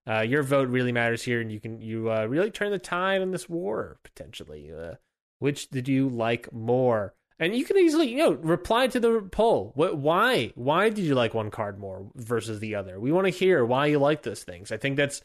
Uh, 0.09 0.21
your 0.21 0.41
vote 0.41 0.69
really 0.69 0.91
matters 0.91 1.21
here, 1.21 1.39
and 1.39 1.51
you 1.51 1.59
can 1.59 1.81
you 1.81 2.11
uh, 2.11 2.25
really 2.25 2.49
turn 2.49 2.71
the 2.71 2.79
tide 2.79 3.21
on 3.21 3.31
this 3.31 3.47
war 3.47 3.99
potentially. 4.03 4.71
Uh, 4.71 4.95
which 5.37 5.69
did 5.69 5.87
you 5.87 6.09
like 6.09 6.51
more? 6.51 7.13
And 7.37 7.55
you 7.55 7.63
can 7.63 7.77
easily, 7.77 8.09
you 8.09 8.17
know, 8.17 8.31
reply 8.31 8.87
to 8.87 8.99
the 8.99 9.21
poll. 9.31 9.71
What? 9.75 9.97
Why? 9.97 10.51
Why 10.55 10.89
did 10.89 11.05
you 11.05 11.15
like 11.15 11.33
one 11.33 11.51
card 11.51 11.79
more 11.79 12.09
versus 12.15 12.59
the 12.59 12.75
other? 12.75 12.99
We 12.99 13.11
want 13.11 13.27
to 13.27 13.31
hear 13.31 13.63
why 13.63 13.85
you 13.85 13.99
like 13.99 14.23
those 14.23 14.43
things. 14.43 14.71
I 14.71 14.77
think 14.77 14.97
that's 14.97 15.21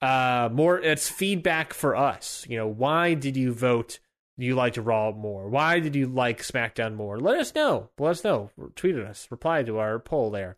uh 0.00 0.48
more. 0.52 0.80
It's 0.80 1.08
feedback 1.08 1.74
for 1.74 1.96
us. 1.96 2.46
You 2.48 2.56
know, 2.56 2.68
why 2.68 3.14
did 3.14 3.36
you 3.36 3.52
vote? 3.52 3.98
You 4.38 4.54
liked 4.54 4.78
Raw 4.78 5.12
more? 5.12 5.50
Why 5.50 5.80
did 5.80 5.94
you 5.94 6.06
like 6.06 6.40
SmackDown 6.40 6.94
more? 6.94 7.20
Let 7.20 7.38
us 7.38 7.54
know. 7.54 7.90
Let 7.98 8.10
us 8.12 8.24
know. 8.24 8.50
Tweet 8.74 8.96
at 8.96 9.04
us. 9.04 9.26
Reply 9.30 9.62
to 9.64 9.78
our 9.78 9.98
poll 9.98 10.30
there. 10.30 10.56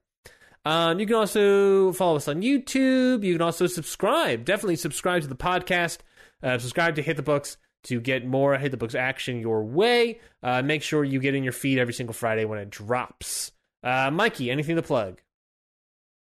Um, 0.65 1.01
you 1.01 1.07
can 1.07 1.17
also 1.17 1.93
follow 1.93 2.17
us 2.17 2.29
on 2.29 2.43
YouTube. 2.43 3.25
You 3.25 3.35
can 3.35 3.43
also 3.43 3.67
subscribe. 3.67 4.45
Definitely 4.45 4.77
subscribe 4.77 5.23
to 5.23 5.29
the 5.29 5.37
podcast. 5.37 5.99
Uh, 6.43 6.59
subscribe 6.59 6.97
to 6.97 7.03
Hit 7.03 7.17
the 7.17 7.23
Books 7.23 7.57
to 7.85 8.01
get 8.01 8.25
more 8.25 8.57
Hit 8.57 8.71
the 8.71 8.77
Books 8.77 8.95
action 8.95 9.41
your 9.41 9.65
way. 9.65 10.21
Uh, 10.43 10.63
make 10.63 10.83
sure 10.83 11.03
you 11.05 11.19
get 11.19 11.35
in 11.35 11.43
your 11.43 11.53
feed 11.53 11.79
every 11.79 11.95
single 11.95 12.15
Friday 12.15 12.45
when 12.45 12.59
it 12.59 12.71
drops. 12.71 13.53
Uh, 13.83 14.11
Mikey, 14.13 14.51
anything 14.51 14.77
to 14.77 14.83
plug? 14.83 15.21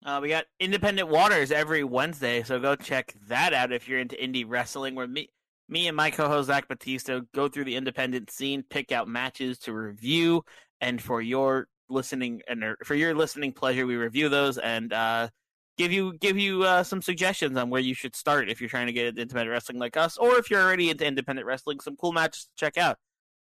Uh, 0.04 0.18
we 0.20 0.28
got 0.28 0.44
Independent 0.60 1.08
Waters 1.08 1.50
every 1.50 1.82
Wednesday, 1.82 2.42
so 2.42 2.58
go 2.58 2.76
check 2.76 3.14
that 3.28 3.54
out 3.54 3.72
if 3.72 3.88
you're 3.88 4.00
into 4.00 4.16
indie 4.16 4.44
wrestling. 4.46 4.94
Where 4.94 5.06
me, 5.06 5.30
me 5.68 5.86
and 5.86 5.96
my 5.96 6.10
co-host 6.10 6.48
Zach 6.48 6.68
Batista 6.68 7.20
go 7.32 7.48
through 7.48 7.64
the 7.64 7.76
independent 7.76 8.30
scene, 8.30 8.64
pick 8.68 8.92
out 8.92 9.08
matches 9.08 9.58
to 9.60 9.72
review, 9.72 10.44
and 10.80 11.00
for 11.00 11.22
your 11.22 11.68
listening 11.88 12.42
and 12.48 12.64
for 12.84 12.94
your 12.94 13.14
listening 13.14 13.52
pleasure, 13.52 13.86
we 13.86 13.96
review 13.96 14.28
those 14.28 14.58
and 14.58 14.92
uh, 14.92 15.28
give 15.76 15.92
you 15.92 16.14
give 16.18 16.38
you 16.38 16.62
uh, 16.64 16.82
some 16.82 17.02
suggestions 17.02 17.56
on 17.56 17.70
where 17.70 17.80
you 17.80 17.94
should 17.94 18.16
start 18.16 18.50
if 18.50 18.60
you're 18.60 18.70
trying 18.70 18.86
to 18.86 18.92
get 18.92 19.06
into 19.06 19.22
independent 19.22 19.50
wrestling 19.50 19.78
like 19.78 19.96
us, 19.96 20.16
or 20.16 20.36
if 20.36 20.50
you're 20.50 20.62
already 20.62 20.90
into 20.90 21.06
independent 21.06 21.46
wrestling, 21.46 21.80
some 21.80 21.96
cool 21.96 22.12
matches 22.12 22.44
to 22.44 22.50
check 22.56 22.76
out 22.76 22.98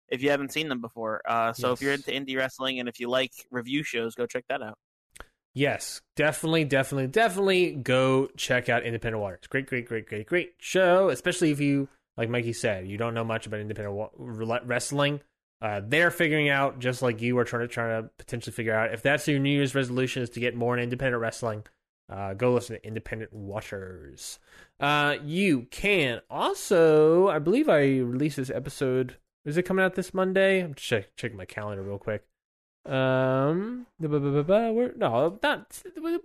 if 0.10 0.22
you 0.22 0.30
haven't 0.30 0.52
seen 0.52 0.70
them 0.70 0.82
before. 0.82 1.22
Uh, 1.28 1.54
so 1.54 1.72
if 1.72 1.82
you're 1.82 1.94
into 1.94 2.12
indie 2.12 2.38
wrestling 2.38 2.80
and 2.80 2.89
if 2.89 3.00
you 3.00 3.10
like 3.10 3.32
review 3.50 3.84
shows, 3.84 4.14
go 4.14 4.26
check 4.26 4.46
that 4.50 4.62
out. 4.62 4.78
Yes, 5.54 6.02
definitely, 6.16 6.64
definitely, 6.64 7.08
definitely 7.08 7.74
go 7.74 8.28
check 8.38 8.70
out 8.70 8.84
Independent 8.84 9.22
Waters. 9.22 9.48
Great, 9.50 9.68
great, 9.68 9.86
great, 9.86 10.08
great, 10.08 10.26
great 10.26 10.54
show. 10.60 11.10
Especially 11.10 11.52
if 11.52 11.60
you, 11.60 11.89
like 12.16 12.30
Mikey 12.30 12.54
said, 12.54 12.88
you 12.88 12.98
don't 12.98 13.14
know 13.14 13.26
much 13.26 13.48
about 13.48 13.60
independent 13.60 13.96
wa- 13.96 14.60
wrestling. 14.64 15.20
Uh, 15.62 15.82
they're 15.86 16.12
figuring 16.12 16.49
out, 16.49 16.80
just 16.80 17.01
like 17.01 17.22
you 17.22 17.38
are 17.38 17.43
trying 17.43 17.62
to 17.62 17.68
trying 17.68 18.01
to 18.01 18.09
potentially 18.18 18.53
figure 18.53 18.74
out. 18.74 18.93
If 18.93 19.03
that's 19.03 19.28
your 19.28 19.39
New 19.39 19.51
Year's 19.51 19.76
resolution 19.76 20.24
is 20.24 20.30
to 20.32 20.39
get 20.39 20.55
more 20.55 20.76
in 20.76 20.82
independent 20.84 21.22
wrestling, 21.22 21.64
uh, 22.09 22.34
go 22.34 22.53
listen 22.53 22.76
to 22.76 22.86
Independent 22.88 23.32
Waters. 23.32 24.39
Uh, 24.80 25.18
you 25.24 25.68
can 25.70 26.22
also, 26.30 27.28
I 27.28 27.38
believe 27.39 27.70
I 27.70 27.82
released 27.99 28.38
this 28.38 28.49
episode. 28.49 29.18
Is 29.45 29.57
it 29.57 29.64
coming 29.64 29.86
out 29.86 29.95
this 29.95 30.14
Monday? 30.14 30.64
I'm 30.64 30.74
check, 30.74 31.16
checking 31.16 31.38
my 31.38 31.45
calendar 31.45 31.84
real 31.84 31.99
quick. 31.99 32.26
Um, 32.86 33.86
no, 33.99 35.38
not 35.43 35.84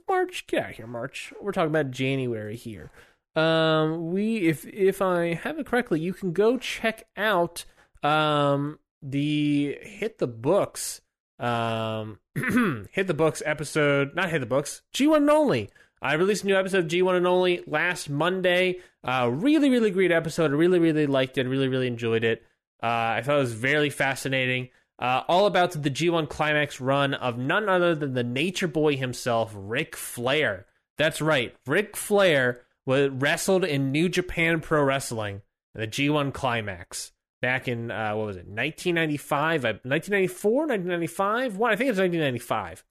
March. 0.09 0.47
Get 0.47 0.65
out 0.65 0.71
of 0.71 0.77
here, 0.77 0.87
March. 0.87 1.35
We're 1.41 1.53
talking 1.53 1.69
about 1.69 1.91
January 1.91 2.57
here. 2.57 2.91
Um, 3.35 4.11
we, 4.11 4.39
if 4.49 4.67
if 4.67 5.03
I 5.03 5.35
have 5.35 5.59
it 5.59 5.67
correctly, 5.67 6.01
you 6.01 6.15
can 6.15 6.33
go 6.33 6.57
check 6.57 7.07
out 7.19 7.67
um 8.03 8.79
the 9.11 9.79
hit 9.83 10.19
the 10.19 10.27
books 10.27 11.01
um 11.39 12.19
hit 12.93 13.07
the 13.07 13.15
books 13.15 13.43
episode, 13.45 14.15
not 14.15 14.31
hit 14.31 14.41
the 14.41 14.47
books, 14.47 14.83
G1 14.95 15.17
and 15.19 15.31
only. 15.31 15.71
I 16.03 16.15
released 16.15 16.45
a 16.45 16.47
new 16.47 16.57
episode 16.57 16.85
of 16.85 16.91
G1 16.91 17.17
and 17.17 17.27
only 17.27 17.63
last 17.67 18.11
Monday. 18.11 18.81
Uh, 19.03 19.31
really, 19.33 19.71
really 19.71 19.91
great 19.91 20.13
episode. 20.13 20.51
I 20.51 20.55
really, 20.55 20.79
really 20.79 21.07
liked 21.07 21.39
it. 21.39 21.47
Really, 21.47 21.69
really 21.69 21.87
enjoyed 21.87 22.23
it. 22.23 22.43
Uh, 22.83 23.17
I 23.17 23.23
thought 23.23 23.37
it 23.37 23.41
was 23.41 23.55
very 23.55 23.91
fascinating. 23.91 24.69
Uh, 24.99 25.23
all 25.29 25.47
about 25.47 25.73
the 25.73 25.91
G1 25.91 26.29
climax 26.29 26.81
run 26.81 27.15
of 27.15 27.39
none 27.39 27.69
other 27.69 27.95
than 27.95 28.15
the 28.15 28.25
Nature 28.25 28.69
Boy 28.69 28.97
himself, 28.97 29.53
Ric 29.55 29.97
Flair. 29.97 30.67
That's 30.97 31.21
right, 31.21 31.55
Ric 31.67 31.97
Flair 31.97 32.63
was 32.87 33.11
wrestled 33.11 33.65
in 33.65 33.93
New 33.93 34.09
Japan 34.09 34.61
Pro 34.61 34.83
Wrestling, 34.83 35.43
the 35.75 35.87
G1 35.87 36.33
climax 36.33 37.13
back 37.41 37.69
in 37.69 37.91
uh, 37.91 38.15
what 38.15 38.27
was 38.27 38.37
it, 38.37 38.47
1995, 38.47 39.65
uh, 39.65 39.69
1994, 39.83 40.53
1995. 40.67 41.57
What 41.57 41.73
I 41.73 41.77
think 41.77 41.91
it's 41.91 41.99
1995. 41.99 42.85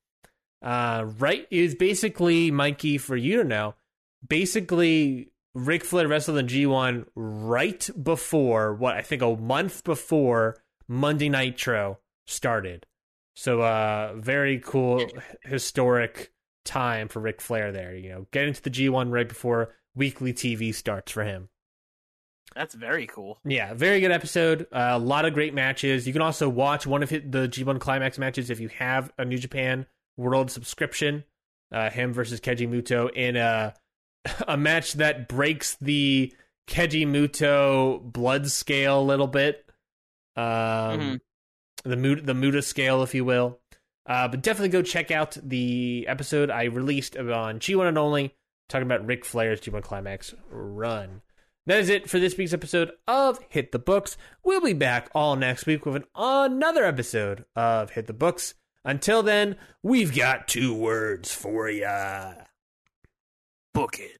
Uh, 0.61 1.05
right 1.19 1.47
is 1.51 1.75
basically 1.75 2.51
Mikey 2.51 2.97
for 2.97 3.15
you 3.15 3.37
to 3.37 3.43
know. 3.43 3.75
Basically, 4.27 5.29
Ric 5.53 5.83
Flair 5.83 6.07
wrestled 6.07 6.37
in 6.37 6.47
G1 6.47 7.05
right 7.15 7.89
before 8.01 8.73
what 8.73 8.95
I 8.95 9.01
think 9.01 9.21
a 9.21 9.35
month 9.35 9.83
before 9.83 10.57
Monday 10.87 11.29
Nitro 11.29 11.99
started. 12.25 12.85
So, 13.35 13.61
uh, 13.61 14.13
very 14.15 14.59
cool, 14.59 15.05
historic 15.43 16.31
time 16.63 17.07
for 17.09 17.19
Ric 17.19 17.41
Flair 17.41 17.71
there. 17.71 17.95
You 17.95 18.09
know, 18.09 18.27
get 18.31 18.47
into 18.47 18.61
the 18.61 18.69
G1 18.69 19.11
right 19.11 19.27
before 19.27 19.75
weekly 19.93 20.33
TV 20.33 20.73
starts 20.73 21.11
for 21.11 21.23
him. 21.23 21.49
That's 22.55 22.73
very 22.73 23.05
cool. 23.07 23.37
Yeah, 23.43 23.73
very 23.73 23.99
good 23.99 24.11
episode. 24.11 24.67
Uh, 24.71 24.91
a 24.93 24.99
lot 24.99 25.25
of 25.25 25.33
great 25.33 25.53
matches. 25.53 26.07
You 26.07 26.13
can 26.13 26.21
also 26.21 26.47
watch 26.47 26.87
one 26.87 27.03
of 27.03 27.09
the 27.09 27.19
G1 27.49 27.79
Climax 27.81 28.17
matches 28.17 28.49
if 28.49 28.59
you 28.61 28.69
have 28.69 29.11
a 29.17 29.25
New 29.25 29.37
Japan 29.37 29.85
World 30.17 30.49
subscription. 30.51 31.25
Uh, 31.71 31.89
him 31.89 32.13
versus 32.13 32.39
Keiji 32.39 32.69
Muto 32.69 33.11
in 33.13 33.35
a 33.35 33.73
a 34.47 34.55
match 34.55 34.93
that 34.93 35.27
breaks 35.27 35.75
the 35.81 36.33
Keiji 36.67 37.05
Muto 37.05 37.99
blood 38.01 38.49
scale 38.49 39.01
a 39.01 39.03
little 39.03 39.27
bit. 39.27 39.65
Um, 40.37 40.43
Mhm. 40.43 41.19
the 41.83 41.97
Mu- 41.97 42.21
the 42.21 42.33
Muta 42.33 42.61
scale, 42.61 43.03
if 43.03 43.13
you 43.13 43.25
will. 43.25 43.59
Uh, 44.05 44.27
but 44.27 44.41
definitely 44.41 44.69
go 44.69 44.81
check 44.81 45.11
out 45.11 45.37
the 45.43 46.05
episode 46.07 46.49
I 46.49 46.65
released 46.65 47.17
on 47.17 47.59
G1 47.59 47.87
and 47.87 47.97
Only, 47.97 48.35
talking 48.69 48.85
about 48.85 49.05
Ric 49.05 49.25
Flair's 49.25 49.59
G1 49.59 49.81
Climax 49.81 50.33
run. 50.49 51.21
That 51.67 51.79
is 51.79 51.89
it 51.89 52.07
for 52.07 52.19
this 52.19 52.37
week's 52.37 52.53
episode 52.53 52.91
of 53.07 53.39
Hit 53.49 53.71
the 53.71 53.79
Books. 53.79 54.17
We'll 54.43 54.61
be 54.61 54.73
back 54.73 55.09
all 55.15 55.35
next 55.35 55.65
week 55.65 55.83
with 55.85 55.95
an, 55.95 56.03
another 56.15 56.83
episode 56.85 57.45
of 57.55 57.91
Hit 57.91 58.05
the 58.05 58.13
Books. 58.13 58.53
Until 58.83 59.23
then, 59.23 59.55
we've 59.81 60.15
got 60.15 60.47
two 60.47 60.75
words 60.75 61.33
for 61.33 61.67
ya. 61.67 62.33
Book 63.73 63.97
it. 63.97 64.19